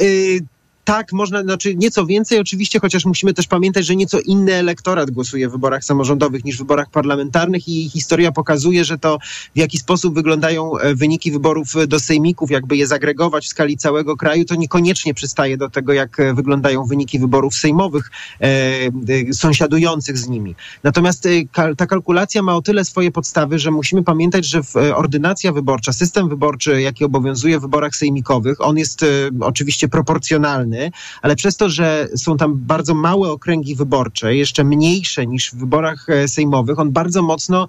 Y 0.00 0.40
tak, 0.88 1.12
można, 1.12 1.42
znaczy 1.42 1.74
nieco 1.74 2.06
więcej 2.06 2.38
oczywiście, 2.38 2.80
chociaż 2.80 3.04
musimy 3.04 3.34
też 3.34 3.46
pamiętać, 3.46 3.86
że 3.86 3.96
nieco 3.96 4.20
inny 4.20 4.54
elektorat 4.54 5.10
głosuje 5.10 5.48
w 5.48 5.52
wyborach 5.52 5.84
samorządowych 5.84 6.44
niż 6.44 6.56
w 6.56 6.58
wyborach 6.58 6.90
parlamentarnych 6.90 7.68
i 7.68 7.88
historia 7.88 8.32
pokazuje, 8.32 8.84
że 8.84 8.98
to 8.98 9.18
w 9.54 9.58
jaki 9.58 9.78
sposób 9.78 10.14
wyglądają 10.14 10.72
wyniki 10.94 11.32
wyborów 11.32 11.74
do 11.88 12.00
sejmików, 12.00 12.50
jakby 12.50 12.76
je 12.76 12.86
zagregować 12.86 13.44
w 13.44 13.48
skali 13.48 13.76
całego 13.76 14.16
kraju, 14.16 14.44
to 14.44 14.54
niekoniecznie 14.54 15.14
przystaje 15.14 15.56
do 15.56 15.70
tego, 15.70 15.92
jak 15.92 16.16
wyglądają 16.34 16.84
wyniki 16.84 17.18
wyborów 17.18 17.54
sejmowych 17.54 18.10
e, 18.40 18.44
e, 18.46 19.32
sąsiadujących 19.32 20.18
z 20.18 20.28
nimi. 20.28 20.54
Natomiast 20.82 21.26
e, 21.26 21.74
ta 21.76 21.86
kalkulacja 21.86 22.42
ma 22.42 22.56
o 22.56 22.62
tyle 22.62 22.84
swoje 22.84 23.10
podstawy, 23.10 23.58
że 23.58 23.70
musimy 23.70 24.02
pamiętać, 24.02 24.44
że 24.44 24.60
ordynacja 24.94 25.52
wyborcza, 25.52 25.92
system 25.92 26.28
wyborczy, 26.28 26.82
jaki 26.82 27.04
obowiązuje 27.04 27.58
w 27.58 27.62
wyborach 27.62 27.96
sejmikowych, 27.96 28.60
on 28.60 28.78
jest 28.78 29.04
oczywiście 29.40 29.88
proporcjonalny, 29.88 30.77
ale 31.22 31.36
przez 31.36 31.56
to, 31.56 31.68
że 31.68 32.08
są 32.16 32.36
tam 32.36 32.56
bardzo 32.56 32.94
małe 32.94 33.30
okręgi 33.30 33.74
wyborcze, 33.74 34.36
jeszcze 34.36 34.64
mniejsze 34.64 35.26
niż 35.26 35.50
w 35.50 35.54
wyborach 35.54 36.06
sejmowych, 36.26 36.78
on 36.78 36.90
bardzo 36.90 37.22
mocno, 37.22 37.66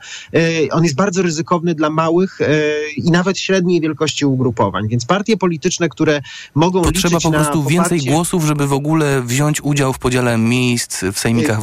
on 0.71 0.83
jest 0.83 0.95
bardzo 0.95 1.21
ryzykowny 1.21 1.75
dla 1.75 1.89
małych 1.89 2.39
i 2.97 3.11
nawet 3.11 3.39
średniej 3.39 3.81
wielkości 3.81 4.25
ugrupowań. 4.25 4.87
Więc 4.87 5.05
partie 5.05 5.37
polityczne, 5.37 5.89
które 5.89 6.21
mogą 6.55 6.81
Potrzeba 6.81 7.07
liczyć 7.07 7.23
po 7.23 7.31
prostu 7.31 7.63
na 7.63 7.69
więcej 7.69 7.99
poparcie... 7.99 8.11
głosów, 8.11 8.43
żeby 8.43 8.67
w 8.67 8.73
ogóle 8.73 9.21
wziąć 9.21 9.61
udział 9.61 9.93
w 9.93 9.99
podziale 9.99 10.37
miejsc 10.37 11.03
w 11.13 11.19
sejmikach 11.19 11.61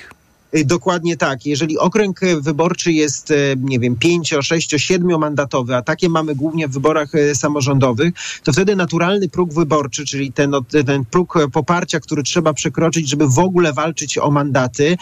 Tak. 0.00 0.21
Wojewódzkich. 0.52 0.66
Dokładnie 0.66 1.16
tak. 1.16 1.46
Jeżeli 1.46 1.78
okręg 1.78 2.20
wyborczy 2.40 2.92
jest, 2.92 3.32
nie 3.56 3.78
wiem, 3.78 3.96
pięcio, 3.96 4.42
sześcio, 4.42 4.78
siedmiomandatowy, 4.78 5.76
a 5.76 5.82
takie 5.82 6.08
mamy 6.08 6.34
głównie 6.34 6.68
w 6.68 6.72
wyborach 6.72 7.12
samorządowych, 7.34 8.14
to 8.42 8.52
wtedy 8.52 8.76
naturalny 8.76 9.28
próg 9.28 9.52
wyborczy, 9.54 10.04
czyli 10.04 10.32
ten, 10.32 10.52
ten 10.86 11.04
próg 11.04 11.38
poparcia, 11.52 12.00
który 12.00 12.22
trzeba 12.22 12.52
przekroczyć, 12.52 13.08
żeby 13.08 13.28
w 13.28 13.38
ogóle 13.38 13.72
walczyć 13.72 14.18
o 14.18 14.30
mandaty, 14.30 14.96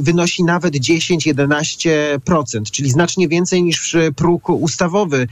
wynosi 0.00 0.44
nawet 0.44 0.74
10-11%, 0.74 2.70
czyli 2.72 2.90
znacznie 2.90 3.28
więcej 3.28 3.62
niż 3.62 3.96
próg 4.16 4.48
ustawowy, 4.48 5.28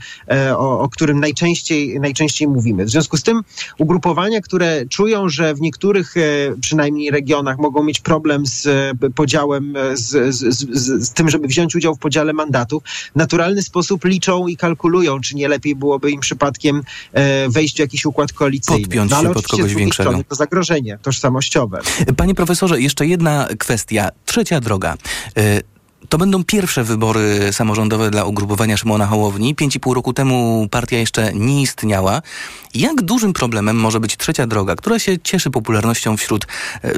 o, 0.57 0.79
o 0.79 0.89
którym 0.89 1.19
najczęściej, 1.19 1.99
najczęściej 1.99 2.47
mówimy. 2.47 2.85
W 2.85 2.89
związku 2.89 3.17
z 3.17 3.23
tym 3.23 3.41
ugrupowania, 3.77 4.41
które 4.41 4.85
czują, 4.85 5.29
że 5.29 5.53
w 5.53 5.61
niektórych 5.61 6.15
przynajmniej 6.61 7.11
regionach 7.11 7.57
mogą 7.57 7.83
mieć 7.83 7.99
problem 7.99 8.45
z 8.45 8.67
podziałem 9.15 9.30
podziałem, 9.31 9.75
e, 9.75 9.97
z, 9.97 10.35
z, 10.35 10.59
z, 10.59 11.07
z 11.07 11.13
tym, 11.13 11.29
żeby 11.29 11.47
wziąć 11.47 11.75
udział 11.75 11.95
w 11.95 11.99
podziale 11.99 12.33
mandatów, 12.33 12.83
w 12.83 13.15
naturalny 13.15 13.61
sposób 13.61 14.05
liczą 14.05 14.47
i 14.47 14.57
kalkulują, 14.57 15.21
czy 15.21 15.35
nie 15.35 15.47
lepiej 15.47 15.75
byłoby 15.75 16.11
im 16.11 16.19
przypadkiem 16.19 16.83
e, 17.13 17.49
wejść 17.49 17.75
w 17.75 17.79
jakiś 17.79 18.05
układ 18.05 18.33
koalicyjny. 18.33 18.81
Podpiąć 18.81 19.11
no, 19.11 19.17
ale 19.17 19.27
się 19.27 19.33
pod 19.33 19.47
kogoś 19.47 19.75
większego. 19.75 20.09
Strony 20.09 20.23
to 20.23 20.35
zagrożenie 20.35 20.97
tożsamościowe. 21.01 21.81
Panie 22.17 22.35
profesorze, 22.35 22.81
jeszcze 22.81 23.07
jedna 23.07 23.47
kwestia. 23.59 24.09
Trzecia 24.25 24.59
droga. 24.59 24.97
To 26.11 26.17
będą 26.17 26.43
pierwsze 26.43 26.83
wybory 26.83 27.53
samorządowe 27.53 28.11
dla 28.11 28.23
ugrupowania 28.23 28.77
Szymona 28.77 29.07
Hołowni. 29.07 29.55
Pięć 29.55 29.75
i 29.75 29.79
pół 29.79 29.93
roku 29.93 30.13
temu 30.13 30.67
partia 30.71 30.97
jeszcze 30.97 31.33
nie 31.33 31.61
istniała. 31.61 32.21
Jak 32.73 33.01
dużym 33.01 33.33
problemem 33.33 33.75
może 33.75 33.99
być 33.99 34.17
trzecia 34.17 34.47
droga, 34.47 34.75
która 34.75 34.99
się 34.99 35.19
cieszy 35.19 35.51
popularnością 35.51 36.17
wśród 36.17 36.47
e, 36.83 36.93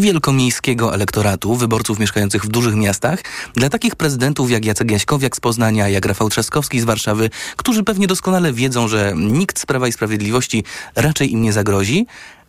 wielkomiejskiego 0.00 0.94
elektoratu, 0.94 1.56
wyborców 1.56 1.98
mieszkających 1.98 2.44
w 2.44 2.48
dużych 2.48 2.74
miastach, 2.74 3.22
dla 3.54 3.68
takich 3.68 3.96
prezydentów 3.96 4.50
jak 4.50 4.64
Jacek 4.64 4.90
Jaśkowiak 4.90 5.36
z 5.36 5.40
Poznania, 5.40 5.88
jak 5.88 6.06
Rafał 6.06 6.28
Trzaskowski 6.28 6.80
z 6.80 6.84
Warszawy, 6.84 7.30
którzy 7.56 7.84
pewnie 7.84 8.06
doskonale 8.06 8.52
wiedzą, 8.52 8.88
że 8.88 9.12
nikt 9.16 9.60
z 9.60 9.66
Prawa 9.66 9.88
i 9.88 9.92
Sprawiedliwości 9.92 10.64
raczej 10.96 11.32
im 11.32 11.42
nie 11.42 11.52
zagrozi, 11.52 12.06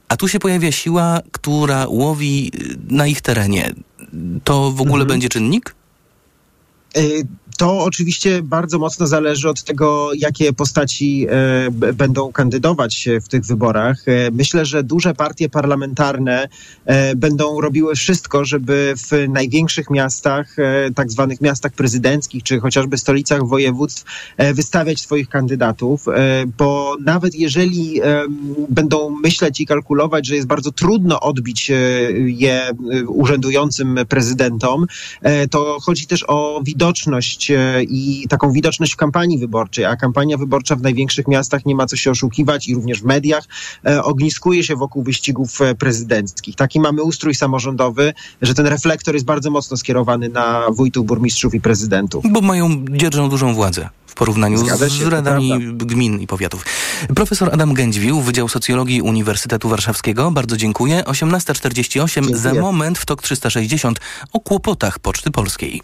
a 0.10 0.18
tu 0.18 0.28
się 0.28 0.40
pojawia 0.40 0.72
siła, 0.72 1.20
która 1.32 1.86
łowi 1.88 2.52
y, 2.56 2.78
na 2.96 3.08
ich 3.08 3.22
terenie. 3.22 3.74
To 4.44 4.72
w 4.72 4.82
ogóle 4.82 5.06
będzie 5.06 5.30
czynnik? 5.30 5.79
Y, 6.96 7.24
To 7.60 7.80
oczywiście 7.80 8.42
bardzo 8.44 8.80
mocno 8.80 9.08
zależy 9.08 9.50
od 9.50 9.64
tego, 9.64 10.10
jakie 10.14 10.54
postaci 10.54 11.28
e, 11.30 11.94
będą 11.94 12.32
kandydować 12.32 13.08
e, 13.08 13.22
w 13.22 13.28
tych 13.28 13.46
wyborach. 13.46 14.08
E, 14.08 14.32
Myślę, 14.32 14.66
że 14.66 14.84
duże 14.84 15.14
partie 15.14 15.50
parlamentarne 15.50 16.50
będą 17.16 17.62
robiły 17.62 17.96
wszystko, 17.96 18.46
żeby 18.46 18.94
w 18.98 19.30
największych 19.30 19.90
miastach, 19.90 20.56
tak 20.96 21.12
zwanych 21.12 21.42
miastach 21.42 21.72
prezydenckich, 21.72 22.44
czy 22.44 22.60
chociażby 22.60 22.98
stolicach 22.98 23.48
województw, 23.48 24.06
wystawiać 24.54 25.02
swoich 25.02 25.30
kandydatów, 25.30 26.06
bo 26.58 26.98
nawet 27.06 27.36
jeżeli 27.36 28.02
będą 28.70 29.10
myśleć 29.10 29.60
i 29.60 29.66
kalkulować, 29.66 30.28
że 30.28 30.36
jest 30.36 30.48
bardzo 30.48 30.72
trudno 30.72 31.20
odbić 31.20 31.72
je 32.26 32.72
urzędującym 33.08 34.00
prezydentom, 34.10 34.86
to 35.52 35.78
chodzi 35.82 36.08
też 36.08 36.26
o 36.28 36.62
widoczność 36.66 37.49
i 37.90 38.26
taką 38.30 38.52
widoczność 38.52 38.94
w 38.94 38.96
kampanii 38.96 39.38
wyborczej, 39.38 39.86
a 39.86 39.96
kampania 39.96 40.38
wyborcza 40.38 40.76
w 40.76 40.82
największych 40.82 41.28
miastach 41.28 41.66
nie 41.66 41.76
ma 41.76 41.86
co 41.86 41.96
się 41.96 42.12
oszukiwać 42.12 42.68
i 42.68 42.76
również 42.76 43.02
w 43.02 43.06
mediach 43.06 43.44
e, 43.86 44.04
ogniskuje 44.04 44.64
się 44.64 44.76
wokół 44.76 45.04
wyścigów 45.04 45.62
e, 45.62 45.76
prezydenckich. 45.76 46.56
Taki 46.56 46.80
mamy 46.80 47.04
ustrój 47.04 47.36
samorządowy, 47.36 48.14
że 48.42 48.54
ten 48.54 48.68
reflektor 48.68 49.14
jest 49.14 49.26
bardzo 49.26 49.52
mocno 49.52 49.78
skierowany 49.78 50.30
na 50.30 50.66
wójtów, 50.72 51.06
burmistrzów 51.06 51.54
i 51.54 51.62
prezydentów. 51.62 52.26
Bo 52.32 52.42
mają, 52.42 52.86
dzierżą 52.92 53.30
dużą 53.30 53.54
władzę 53.54 53.90
w 54.08 54.14
porównaniu 54.14 54.66
się, 54.66 54.76
z 54.90 55.02
radami 55.02 55.74
gmin 55.74 56.20
i 56.20 56.28
powiatów. 56.28 56.66
Profesor 57.16 57.50
Adam 57.54 57.74
Gędźwił, 57.74 58.22
Wydział 58.22 58.48
Socjologii 58.48 59.02
Uniwersytetu 59.02 59.70
Warszawskiego. 59.70 60.32
Bardzo 60.32 60.58
dziękuję. 60.58 61.04
18.48 61.06 62.36
za 62.36 62.54
moment 62.54 62.98
w 62.98 63.06
TOK 63.06 63.22
360 63.22 64.00
o 64.34 64.40
kłopotach 64.40 65.00
Poczty 65.00 65.32
Polskiej. 65.32 65.82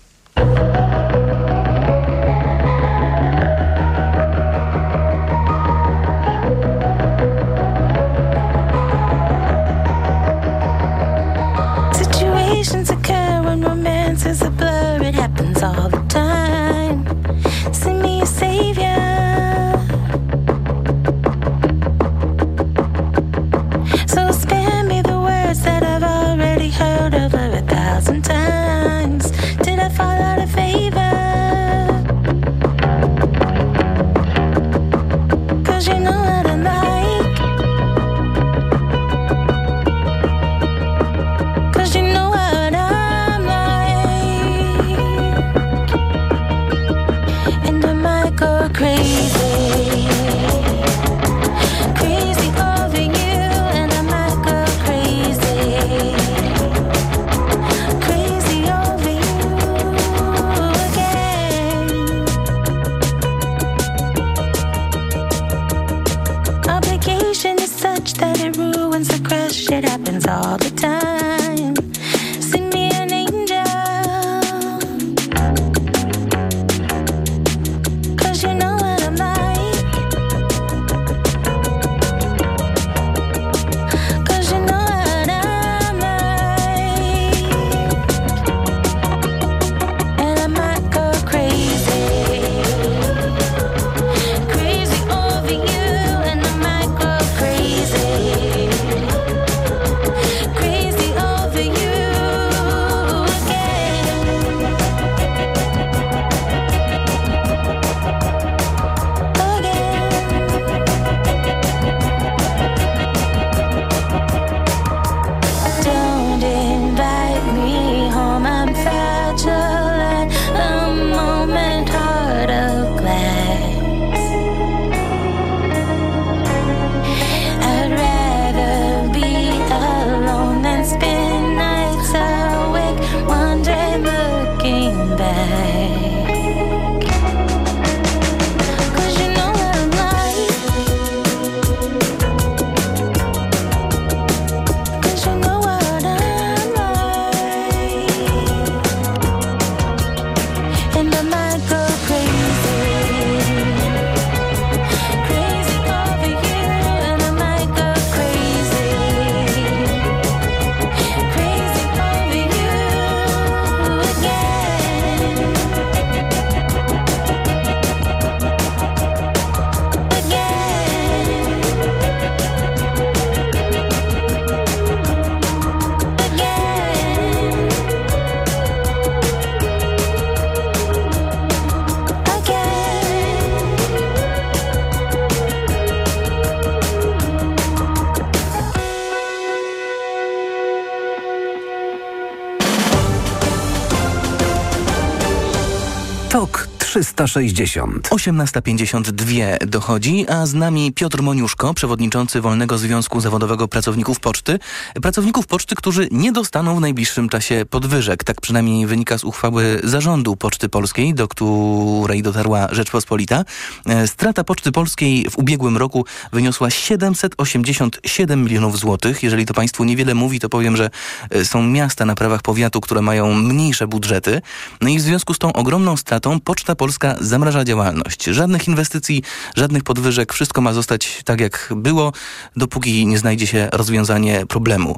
360. 197.36 198.10
18.52 198.10 199.66
dochodzi, 199.68 200.26
a 200.30 200.46
z 200.46 200.54
nami 200.54 200.94
Piotr 200.94 201.22
Moniuszko, 201.22 201.74
przewodniczący 201.74 202.42
Wolnego 202.42 202.78
Związku 202.78 203.22
Zawodowego 203.22 203.68
Pracowników 203.68 204.20
Poczty. 204.20 204.60
Pracowników 205.02 205.48
Poczty, 205.48 205.76
którzy 205.76 206.08
nie 206.12 206.32
dostaną 206.32 206.76
w 206.76 206.80
najbliższym 206.80 207.30
czasie 207.30 207.66
podwyżek. 207.70 208.24
Tak 208.24 208.42
przynajmniej 208.42 208.88
wynika 208.88 209.18
z 209.18 209.24
uchwały 209.24 209.82
zarządu 209.84 210.36
Poczty 210.36 210.70
Polskiej, 210.70 211.14
do 211.14 211.28
której 211.28 212.22
dotarła 212.22 212.68
Rzeczpospolita. 212.72 213.44
E, 213.86 214.08
Strata 214.08 214.44
Poczty 214.44 214.72
Polskiej 214.72 215.26
w 215.30 215.38
ubiegłym 215.38 215.78
roku 215.78 216.06
wyniosła 216.34 216.70
787 216.70 218.44
milionów 218.44 218.80
złotych. 218.80 219.24
Jeżeli 219.24 219.46
to 219.46 219.54
Państwu 219.54 219.84
niewiele 219.84 220.14
mówi, 220.14 220.40
to 220.40 220.50
powiem, 220.50 220.78
że 220.78 220.90
e, 221.30 221.46
są 221.46 221.64
miasta 221.64 222.06
na 222.06 222.16
prawach 222.16 222.42
powiatu, 222.42 222.82
które 222.82 223.02
mają 223.02 223.34
mniejsze 223.34 223.88
budżety. 223.88 224.42
No 224.82 224.90
i 224.90 224.98
w 224.98 225.02
związku 225.02 225.34
z 225.34 225.40
tą 225.40 225.54
ogromną 225.54 225.98
stratą 225.98 226.40
Poczta 226.40 226.76
Polska 226.76 227.16
zamraża 227.26 227.64
działalność. 227.64 228.24
Żadnych 228.24 228.68
inwestycji, 228.68 229.24
żadnych 229.56 229.84
podwyżek, 229.84 230.34
wszystko 230.34 230.62
ma 230.62 230.74
zostać 230.74 231.22
tak 231.26 231.42
jak 231.42 231.74
było, 231.76 232.14
dopóki 232.56 233.08
nie 233.08 233.18
znajdzie 233.18 233.48
się 233.48 233.70
rozwiązanie 233.72 234.46
problemu. 234.46 234.98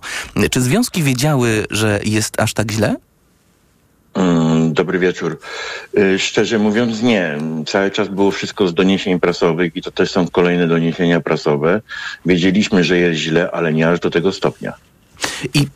Czy 0.51 0.61
związki 0.61 1.03
wiedziały, 1.03 1.65
że 1.69 1.99
jest 2.03 2.39
aż 2.41 2.53
tak 2.53 2.71
źle? 2.71 2.95
Mm, 4.13 4.73
Dobry 4.73 4.99
wieczór. 4.99 5.39
Y, 5.97 6.19
Szczerze 6.19 6.59
mówiąc 6.59 7.01
nie. 7.01 7.37
Cały 7.67 7.91
czas 7.91 8.07
było 8.07 8.31
wszystko 8.31 8.67
z 8.67 8.73
doniesień 8.73 9.19
prasowych 9.19 9.75
i 9.75 9.81
to 9.81 9.91
też 9.91 10.11
są 10.11 10.27
kolejne 10.27 10.67
doniesienia 10.67 11.19
prasowe. 11.21 11.81
Wiedzieliśmy, 12.25 12.83
że 12.83 12.97
jest 12.97 13.19
źle, 13.19 13.51
ale 13.51 13.73
nie 13.73 13.89
aż 13.89 13.99
do 13.99 14.09
tego 14.09 14.31
stopnia. 14.31 14.73
I 15.53 15.67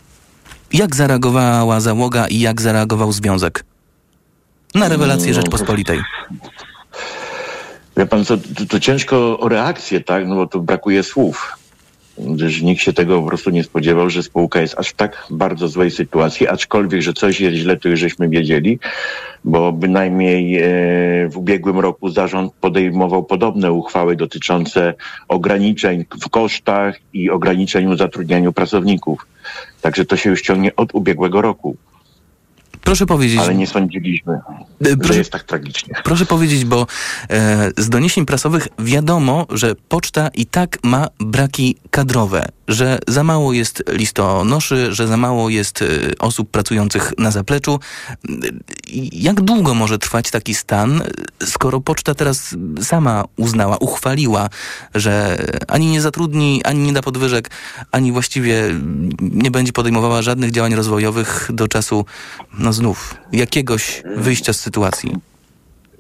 jak 0.73 0.95
zareagowała 0.95 1.79
załoga 1.79 2.27
i 2.27 2.39
jak 2.39 2.61
zareagował 2.61 3.11
związek? 3.11 3.63
Na 4.75 4.89
rewelację 4.89 5.33
Rzeczpospolitej. 5.33 5.99
Wie 7.97 8.05
pan 8.05 8.25
co, 8.25 8.37
to, 8.37 8.65
to 8.69 8.79
ciężko 8.79 9.39
o 9.39 9.49
reakcję, 9.49 10.01
tak? 10.01 10.27
No 10.27 10.35
bo 10.35 10.47
tu 10.47 10.61
brakuje 10.61 11.03
słów. 11.03 11.57
Gdyż 12.17 12.61
nikt 12.61 12.81
się 12.81 12.93
tego 12.93 13.21
po 13.21 13.27
prostu 13.27 13.49
nie 13.49 13.63
spodziewał, 13.63 14.09
że 14.09 14.23
spółka 14.23 14.61
jest 14.61 14.79
aż 14.79 14.89
w 14.89 14.93
tak 14.93 15.27
bardzo 15.29 15.67
złej 15.67 15.91
sytuacji, 15.91 16.47
aczkolwiek, 16.47 17.01
że 17.01 17.13
coś 17.13 17.39
jest 17.39 17.57
źle, 17.57 17.77
to 17.77 17.89
już 17.89 17.99
żeśmy 17.99 18.29
wiedzieli, 18.29 18.79
bo 19.43 19.71
bynajmniej 19.71 20.57
e, 20.57 20.63
w 21.29 21.37
ubiegłym 21.37 21.79
roku 21.79 22.09
zarząd 22.09 22.53
podejmował 22.53 23.23
podobne 23.23 23.71
uchwały 23.71 24.15
dotyczące 24.15 24.93
ograniczeń 25.27 26.05
w 26.25 26.29
kosztach 26.29 26.99
i 27.13 27.29
ograniczeń 27.29 27.95
w 27.95 27.97
zatrudnianiu 27.97 28.53
pracowników. 28.53 29.27
Także 29.81 30.05
to 30.05 30.17
się 30.17 30.29
już 30.29 30.41
ciągnie 30.41 30.75
od 30.75 30.95
ubiegłego 30.95 31.41
roku. 31.41 31.77
Proszę 32.83 33.05
powiedzieć. 33.05 33.39
Ale 33.39 33.55
nie 33.55 33.67
sądziliśmy, 33.67 34.39
że 35.01 35.15
jest 35.15 35.31
tak 35.31 35.43
tragicznie. 35.43 35.93
Proszę 36.03 36.25
powiedzieć, 36.25 36.65
bo 36.65 36.87
e, 37.29 37.71
z 37.77 37.89
doniesień 37.89 38.25
prasowych 38.25 38.67
wiadomo, 38.79 39.47
że 39.49 39.75
poczta 39.89 40.27
i 40.27 40.45
tak 40.45 40.77
ma 40.83 41.07
braki 41.19 41.75
kadrowe, 41.91 42.47
że 42.67 42.99
za 43.07 43.23
mało 43.23 43.53
jest 43.53 43.83
listonoszy, 43.87 44.93
że 44.93 45.07
za 45.07 45.17
mało 45.17 45.49
jest 45.49 45.81
e, 45.81 45.85
osób 46.19 46.49
pracujących 46.49 47.13
na 47.17 47.31
zapleczu. 47.31 47.79
I 48.87 49.23
Jak 49.23 49.41
długo 49.41 49.73
może 49.73 49.97
trwać 49.97 50.31
taki 50.31 50.55
stan, 50.55 51.03
skoro 51.43 51.81
poczta 51.81 52.15
teraz 52.15 52.55
sama 52.81 53.23
uznała, 53.37 53.77
uchwaliła, 53.77 54.49
że 54.95 55.37
ani 55.67 55.85
nie 55.91 56.01
zatrudni, 56.01 56.61
ani 56.63 56.79
nie 56.79 56.93
da 56.93 57.01
podwyżek, 57.01 57.49
ani 57.91 58.11
właściwie 58.11 58.63
nie 59.21 59.51
będzie 59.51 59.73
podejmowała 59.73 60.21
żadnych 60.21 60.51
działań 60.51 60.75
rozwojowych 60.75 61.49
do 61.53 61.67
czasu, 61.67 62.05
no 62.57 62.70
znów, 62.73 63.15
jakiegoś 63.31 64.03
wyjścia 64.15 64.53
z 64.53 64.59
sytuacji? 64.59 65.15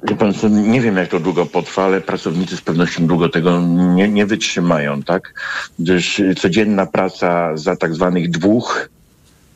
Wie 0.03 0.15
pan, 0.15 0.33
nie 0.71 0.81
wiem 0.81 0.97
jak 0.97 1.09
to 1.09 1.19
długo 1.19 1.45
potrwa, 1.45 1.85
ale 1.85 2.01
pracownicy 2.01 2.57
z 2.57 2.61
pewnością 2.61 3.07
długo 3.07 3.29
tego 3.29 3.61
nie, 3.61 4.09
nie 4.09 4.25
wytrzymają, 4.25 5.03
tak? 5.03 5.33
Gdyż 5.79 6.21
codzienna 6.37 6.85
praca 6.85 7.57
za 7.57 7.75
tak 7.75 7.95
zwanych 7.95 8.29
dwóch, 8.29 8.89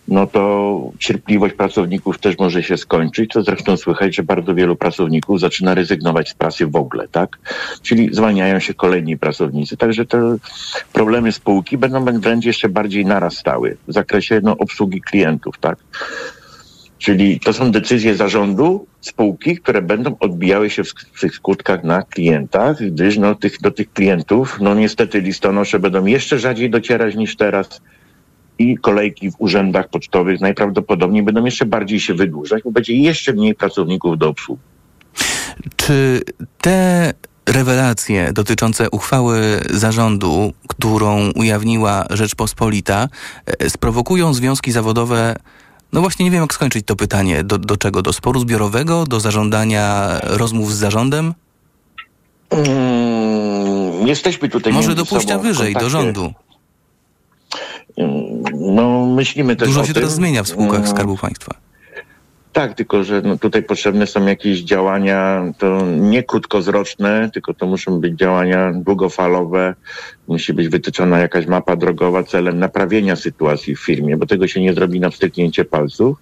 no 0.07 0.27
to 0.27 0.91
cierpliwość 0.99 1.55
pracowników 1.55 2.19
też 2.19 2.37
może 2.37 2.63
się 2.63 2.77
skończyć, 2.77 3.33
co 3.33 3.43
zresztą 3.43 3.77
słychać, 3.77 4.15
że 4.15 4.23
bardzo 4.23 4.55
wielu 4.55 4.75
pracowników 4.75 5.39
zaczyna 5.39 5.75
rezygnować 5.75 6.29
z 6.29 6.33
pracy 6.33 6.67
w 6.67 6.75
ogóle, 6.75 7.07
tak? 7.07 7.37
Czyli 7.81 8.09
zwalniają 8.13 8.59
się 8.59 8.73
kolejni 8.73 9.17
pracownicy. 9.17 9.77
Także 9.77 10.05
te 10.05 10.37
problemy 10.93 11.31
spółki 11.31 11.77
będą 11.77 12.05
wręcz 12.19 12.45
jeszcze 12.45 12.69
bardziej 12.69 13.05
narastały 13.05 13.77
w 13.87 13.93
zakresie 13.93 14.41
no, 14.43 14.57
obsługi 14.57 15.01
klientów, 15.01 15.57
tak? 15.57 15.77
Czyli 17.05 17.39
to 17.39 17.53
są 17.53 17.71
decyzje 17.71 18.15
zarządu 18.15 18.87
spółki, 19.01 19.57
które 19.57 19.81
będą 19.81 20.15
odbijały 20.19 20.69
się 20.69 20.83
w, 20.83 21.33
skutkach 21.33 21.83
na 21.83 22.01
klientach, 22.01 22.77
gdyż 22.83 23.17
no, 23.17 23.35
tych, 23.35 23.61
do 23.61 23.71
tych 23.71 23.93
klientów, 23.93 24.57
no 24.61 24.75
niestety 24.75 25.21
listonosze 25.21 25.79
będą 25.79 26.05
jeszcze 26.05 26.39
rzadziej 26.39 26.69
docierać 26.69 27.15
niż 27.15 27.35
teraz 27.35 27.81
i 28.59 28.77
kolejki 28.77 29.31
w 29.31 29.35
urzędach 29.37 29.89
pocztowych 29.89 30.41
najprawdopodobniej 30.41 31.23
będą 31.23 31.45
jeszcze 31.45 31.65
bardziej 31.65 31.99
się 31.99 32.13
wydłużać, 32.13 32.63
bo 32.63 32.71
będzie 32.71 32.93
jeszcze 32.93 33.33
mniej 33.33 33.55
pracowników 33.55 34.17
do 34.17 34.29
obsługi. 34.29 34.61
Czy 35.75 36.21
te 36.61 37.13
rewelacje 37.45 38.33
dotyczące 38.33 38.89
uchwały 38.89 39.39
zarządu, 39.69 40.53
którą 40.67 41.31
ujawniła 41.35 42.05
Rzeczpospolita, 42.09 43.07
e, 43.45 43.69
sprowokują 43.69 44.33
związki 44.33 44.71
zawodowe 44.71 45.35
no 45.95 46.01
właśnie 46.01 46.25
nie 46.25 46.31
wiem, 46.31 46.41
jak 46.41 46.53
skończyć 46.53 46.85
to 46.85 46.95
pytanie. 46.95 47.43
Do, 47.43 47.57
do 47.57 47.77
czego? 47.77 48.01
Do 48.01 48.13
sporu 48.13 48.39
zbiorowego? 48.39 49.05
Do 49.05 49.19
zażądania 49.19 50.19
rozmów 50.23 50.73
z 50.73 50.77
zarządem? 50.77 51.33
Mm, 52.49 54.07
jesteśmy 54.07 54.49
tutaj 54.49 54.73
Może 54.73 54.95
do 54.95 55.05
pójścia 55.05 55.37
wyżej, 55.39 55.73
do 55.73 55.89
rządu. 55.89 56.33
Mm, 57.97 58.43
No, 58.75 59.05
myślimy 59.05 59.55
też 59.55 59.67
Dużo 59.67 59.81
się 59.81 59.85
tym. 59.85 59.93
teraz 59.93 60.13
zmienia 60.15 60.43
w 60.43 60.47
spółkach 60.47 60.79
Mm, 60.79 60.91
Skarbu 60.91 61.17
Państwa. 61.17 61.51
Tak, 62.55 62.73
tylko 62.73 63.03
że 63.03 63.21
no, 63.21 63.37
tutaj 63.37 63.63
potrzebne 63.63 64.07
są 64.07 64.25
jakieś 64.25 64.59
działania, 64.59 65.51
to 65.57 65.85
nie 65.85 66.23
krótkowzroczne, 66.23 67.29
tylko 67.33 67.53
to 67.53 67.67
muszą 67.67 67.99
być 67.99 68.13
działania 68.13 68.73
długofalowe. 68.73 69.75
Musi 70.27 70.53
być 70.53 70.69
wytyczona 70.69 71.19
jakaś 71.19 71.47
mapa 71.47 71.75
drogowa 71.75 72.23
celem 72.23 72.59
naprawienia 72.59 73.15
sytuacji 73.15 73.75
w 73.75 73.79
firmie, 73.79 74.17
bo 74.17 74.25
tego 74.25 74.47
się 74.47 74.61
nie 74.61 74.73
zrobi 74.73 74.99
na 74.99 75.09
wstyknięcie 75.09 75.65
palców. 75.65 76.17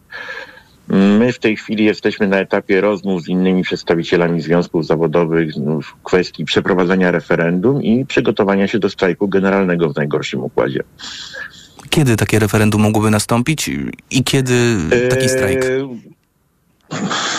My 0.88 1.34
w 1.34 1.40
tej 1.40 1.58
chwili 1.58 1.86
jesteśmy 1.86 2.28
na 2.28 2.38
etapie 2.40 2.82
rozmów 2.82 3.24
z 3.24 3.28
innymi 3.28 3.64
przedstawicielami 3.64 4.42
związków 4.42 4.86
zawodowych 4.86 5.54
w 5.84 6.04
kwestii 6.04 6.46
przeprowadzenia 6.46 7.12
referendum 7.12 7.84
i 7.84 8.06
przygotowania 8.06 8.68
się 8.68 8.80
do 8.80 8.90
strajku 8.90 9.28
generalnego 9.28 9.90
w 9.90 9.96
najgorszym 9.96 10.44
układzie. 10.44 10.84
Kiedy 11.90 12.16
takie 12.16 12.40
referendum 12.40 12.82
mogłoby 12.82 13.10
nastąpić 13.10 13.70
i 14.12 14.24
kiedy 14.24 14.76
taki 15.10 15.30
strajk? 15.30 15.66
Eee, 15.66 16.14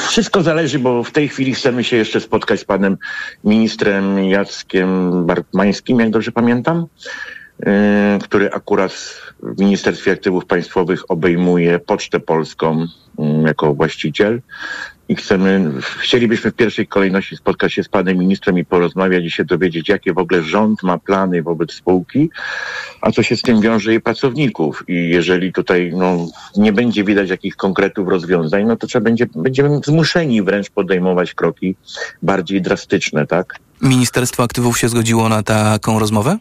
Wszystko 0.08 0.42
zależy, 0.42 0.78
bo 0.78 1.04
w 1.04 1.10
tej 1.10 1.28
chwili 1.28 1.54
chcemy 1.54 1.84
się 1.84 1.96
jeszcze 1.96 2.20
spotkać 2.20 2.60
z 2.60 2.64
panem 2.64 2.96
ministrem 3.44 4.18
Jackiem 4.18 5.10
Bartmańskim, 5.26 6.00
jak 6.00 6.10
dobrze 6.10 6.32
pamiętam, 6.32 6.86
eee, 7.66 8.18
który 8.20 8.50
akurat 8.50 8.92
w 9.42 9.60
Ministerstwie 9.60 10.12
Aktywów 10.12 10.46
Państwowych 10.46 11.10
obejmuje 11.10 11.78
Pocztę 11.78 12.20
Polską 12.20 12.86
mm, 13.18 13.46
jako 13.46 13.74
właściciel. 13.74 14.40
I 15.08 15.16
chcemy, 15.16 15.72
chcielibyśmy 15.98 16.50
w 16.50 16.54
pierwszej 16.54 16.86
kolejności 16.86 17.36
spotkać 17.36 17.72
się 17.72 17.82
z 17.82 17.88
panem 17.88 18.18
ministrem 18.18 18.58
i 18.58 18.64
porozmawiać 18.64 19.24
i 19.24 19.30
się 19.30 19.44
dowiedzieć, 19.44 19.88
jakie 19.88 20.12
w 20.12 20.18
ogóle 20.18 20.42
rząd 20.42 20.82
ma 20.82 20.98
plany 20.98 21.42
wobec 21.42 21.72
spółki, 21.72 22.30
a 23.00 23.10
co 23.10 23.22
się 23.22 23.36
z 23.36 23.42
tym 23.42 23.60
wiąże 23.60 23.94
i 23.94 24.00
pracowników. 24.00 24.84
I 24.88 25.08
jeżeli 25.08 25.52
tutaj 25.52 25.92
no, 25.96 26.26
nie 26.56 26.72
będzie 26.72 27.04
widać 27.04 27.30
jakichś 27.30 27.56
konkretów 27.56 28.08
rozwiązań, 28.08 28.64
no 28.64 28.76
to 28.76 28.86
trzeba 28.86 29.04
będzie, 29.04 29.26
będziemy 29.34 29.80
zmuszeni 29.84 30.42
wręcz 30.42 30.70
podejmować 30.70 31.34
kroki 31.34 31.76
bardziej 32.22 32.62
drastyczne, 32.62 33.26
tak? 33.26 33.58
Ministerstwo 33.82 34.42
Aktywów 34.42 34.78
się 34.78 34.88
zgodziło 34.88 35.28
na 35.28 35.42
taką 35.42 35.98
rozmowę? 35.98 36.38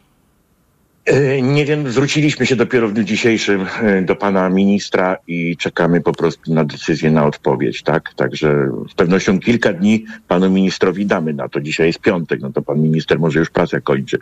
E, 1.05 1.41
Nie 1.41 1.65
wiem, 1.65 1.91
zwróciliśmy 1.91 2.45
się 2.45 2.55
dopiero 2.55 2.87
w 2.87 2.93
dniu 2.93 3.03
dzisiejszym 3.03 3.65
e, 3.81 4.01
do 4.01 4.15
pana 4.15 4.49
ministra 4.49 5.17
i 5.27 5.57
czekamy 5.57 6.01
po 6.01 6.13
prostu 6.13 6.53
na 6.53 6.65
decyzję, 6.65 7.11
na 7.11 7.25
odpowiedź, 7.25 7.83
tak? 7.83 8.13
Także 8.13 8.69
z 8.91 8.93
pewnością 8.93 9.39
kilka 9.39 9.73
dni 9.73 10.05
panu 10.27 10.49
ministrowi 10.49 11.05
damy 11.05 11.33
na 11.33 11.49
to. 11.49 11.61
Dzisiaj 11.61 11.87
jest 11.87 11.99
piątek, 11.99 12.39
no 12.41 12.51
to 12.51 12.61
pan 12.61 12.81
minister 12.81 13.19
może 13.19 13.39
już 13.39 13.49
pracę 13.49 13.81
kończy. 13.81 14.19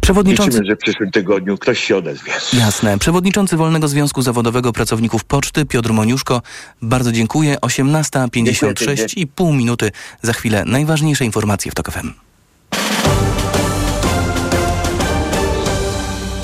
Przewodniczący... 0.00 0.50
Liczymy, 0.50 0.66
że 0.66 0.76
w 0.76 0.78
przyszłym 0.78 1.10
tygodniu 1.10 1.58
ktoś 1.58 1.84
się 1.84 1.96
odezwie. 1.96 2.32
Jasne. 2.52 2.98
Przewodniczący 2.98 3.56
Wolnego 3.56 3.88
Związku 3.88 4.22
Zawodowego 4.22 4.72
Pracowników 4.72 5.24
Poczty 5.24 5.66
Piotr 5.66 5.92
Moniuszko. 5.92 6.42
Bardzo 6.82 7.12
dziękuję. 7.12 7.56
18.56 7.62 9.18
i 9.18 9.26
pół 9.26 9.52
minuty. 9.52 9.90
Za 10.22 10.32
chwilę 10.32 10.64
najważniejsze 10.66 11.24
informacje 11.24 11.70
w 11.70 11.74
TOK 11.74 11.90
FM. 11.90 12.10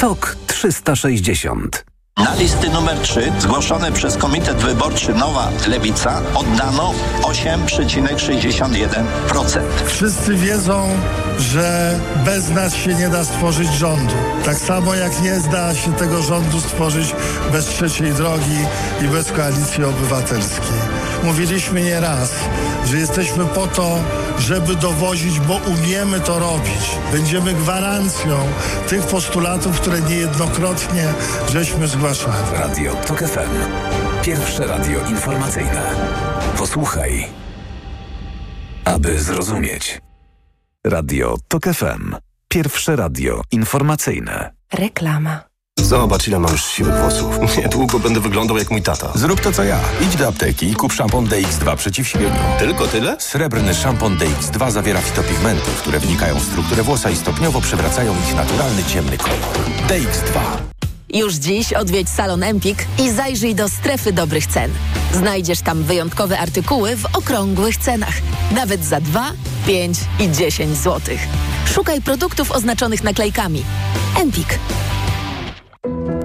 TOK 0.00 0.36
360. 0.46 1.84
Na 2.16 2.34
listy 2.34 2.68
numer 2.68 2.98
3 2.98 3.32
zgłoszone 3.38 3.92
przez 3.92 4.16
Komitet 4.16 4.56
Wyborczy 4.56 5.14
Nowa 5.14 5.48
Lewica 5.68 6.22
oddano 6.34 6.94
8,61%. 7.22 9.60
Wszyscy 9.86 10.34
wiedzą, 10.34 10.88
że 11.38 11.98
bez 12.24 12.50
nas 12.50 12.74
się 12.74 12.94
nie 12.94 13.08
da 13.08 13.24
stworzyć 13.24 13.72
rządu. 13.72 14.14
Tak 14.44 14.56
samo 14.56 14.94
jak 14.94 15.22
nie 15.22 15.40
da 15.52 15.74
się 15.74 15.92
tego 15.92 16.22
rządu 16.22 16.60
stworzyć 16.60 17.14
bez 17.52 17.66
trzeciej 17.66 18.12
drogi 18.12 18.58
i 19.04 19.08
bez 19.08 19.32
koalicji 19.32 19.84
obywatelskiej. 19.84 20.76
Mówiliśmy 21.24 21.82
nie 21.82 22.00
raz, 22.00 22.34
że 22.86 22.96
jesteśmy 22.96 23.44
po 23.44 23.66
to, 23.66 23.98
żeby 24.38 24.76
dowozić, 24.76 25.40
bo 25.40 25.56
umiemy 25.56 26.20
to 26.20 26.38
robić. 26.38 26.90
Będziemy 27.12 27.54
gwarancją 27.54 28.38
tych 28.88 29.02
postulatów, 29.02 29.80
które 29.80 30.00
niejednokrotnie 30.00 31.08
żeśmy 31.52 31.88
zgłaszali. 31.88 32.36
Radio 32.52 32.94
TOK 32.94 33.18
FM. 33.18 33.50
Pierwsze 34.22 34.66
radio 34.66 35.06
informacyjne. 35.08 35.82
Posłuchaj, 36.58 37.26
aby 38.84 39.18
zrozumieć. 39.18 40.00
Radio 40.84 41.36
TOK 41.48 41.64
FM. 41.64 42.16
Pierwsze 42.48 42.96
radio 42.96 43.42
informacyjne. 43.50 44.50
Reklama. 44.72 45.49
Zobacz, 45.82 46.28
ile 46.28 46.38
mam 46.38 46.52
już 46.52 46.64
siwych 46.64 46.94
włosów. 46.94 47.34
Niedługo 47.58 47.98
będę 47.98 48.20
wyglądał 48.20 48.56
jak 48.56 48.70
mój 48.70 48.82
tata. 48.82 49.12
Zrób 49.14 49.40
to 49.40 49.52
co 49.52 49.64
ja. 49.64 49.78
Idź 50.00 50.16
do 50.16 50.28
apteki 50.28 50.70
i 50.70 50.74
kup 50.74 50.92
szampon 50.92 51.26
DX2 51.26 51.76
przeciw 51.76 52.08
siwieniu. 52.08 52.34
Tylko 52.58 52.86
tyle? 52.86 53.16
Srebrny 53.20 53.74
szampon 53.74 54.18
DX2 54.18 54.70
zawiera 54.70 55.00
fitopigmenty, 55.00 55.70
które 55.78 56.00
wnikają 56.00 56.38
w 56.38 56.44
strukturę 56.44 56.82
włosa 56.82 57.10
i 57.10 57.16
stopniowo 57.16 57.60
przywracają 57.60 58.14
ich 58.28 58.34
naturalny 58.36 58.84
ciemny 58.84 59.18
kolor. 59.18 59.38
DX2. 59.88 60.40
Już 61.14 61.34
dziś 61.34 61.72
odwiedź 61.72 62.08
salon 62.08 62.42
Empik 62.42 62.86
i 62.98 63.10
zajrzyj 63.10 63.54
do 63.54 63.68
strefy 63.68 64.12
dobrych 64.12 64.46
cen. 64.46 64.70
Znajdziesz 65.12 65.60
tam 65.60 65.82
wyjątkowe 65.82 66.38
artykuły 66.38 66.96
w 66.96 67.06
okrągłych 67.16 67.76
cenach. 67.76 68.14
Nawet 68.54 68.84
za 68.84 69.00
2, 69.00 69.32
5 69.66 69.98
i 70.20 70.30
10 70.32 70.76
zł. 70.76 71.16
Szukaj 71.74 72.00
produktów 72.02 72.50
oznaczonych 72.50 73.04
naklejkami. 73.04 73.64
Empik. 74.20 74.58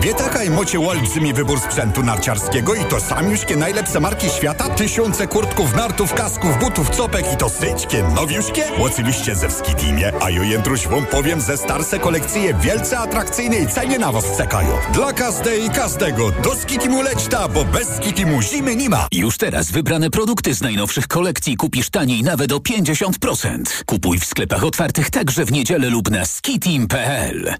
Wietakaj 0.00 0.50
mocie 0.50 0.80
olbrzymi 0.80 1.32
wybór 1.34 1.60
sprzętu 1.60 2.02
narciarskiego 2.02 2.74
i 2.74 2.84
to 2.84 3.00
samiuśkie 3.00 3.56
najlepsze 3.56 4.00
marki 4.00 4.30
świata, 4.30 4.68
tysiące 4.68 5.26
kurtków, 5.26 5.76
nartów, 5.76 6.14
kasków, 6.14 6.58
butów, 6.58 6.90
copek 6.90 7.32
i 7.32 7.36
to 7.36 7.48
syćkie, 7.48 8.04
nowiuśkie? 8.14 8.64
Oczywiście 8.78 9.34
ze 9.34 9.48
Wskitimie, 9.48 10.12
a 10.20 10.30
jo 10.30 10.42
jędruś 10.42 10.86
wam 10.86 11.06
powiem, 11.06 11.40
ze 11.40 11.56
starsze 11.56 11.98
kolekcje 11.98 12.54
wielce 12.54 12.98
atrakcyjnej 12.98 13.68
cenie 13.68 13.98
na 13.98 14.12
was 14.12 14.36
czekają. 14.36 14.70
Dla 14.94 15.12
każdej 15.12 15.64
i 15.66 15.70
każdego 15.70 16.30
do 16.30 16.54
Skitimu 16.54 17.02
leć 17.02 17.26
ta, 17.30 17.48
bo 17.48 17.64
bez 17.64 17.88
Skitimu 17.96 18.42
zimy 18.42 18.76
nie 18.76 18.88
ma. 18.88 19.08
Już 19.12 19.38
teraz 19.38 19.70
wybrane 19.70 20.10
produkty 20.10 20.54
z 20.54 20.60
najnowszych 20.60 21.08
kolekcji 21.08 21.56
kupisz 21.56 21.90
taniej 21.90 22.22
nawet 22.22 22.52
o 22.52 22.56
50%. 22.58 23.84
Kupuj 23.86 24.18
w 24.18 24.24
sklepach 24.24 24.64
otwartych 24.64 25.10
także 25.10 25.44
w 25.44 25.52
niedzielę 25.52 25.90
lub 25.90 26.10
na 26.10 26.24
skitim.pl. 26.24 27.54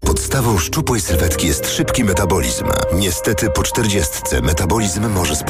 Podstawą 0.00 0.58
szczupłej 0.58 1.00
sylwetki 1.00 1.29
jest 1.38 1.70
szybki 1.70 2.04
metabolizm. 2.04 2.64
Niestety 2.94 3.50
po 3.50 3.62
czterdziestce 3.62 4.40
metabolizm 4.40 5.08
może 5.08 5.36
spowodować 5.36 5.40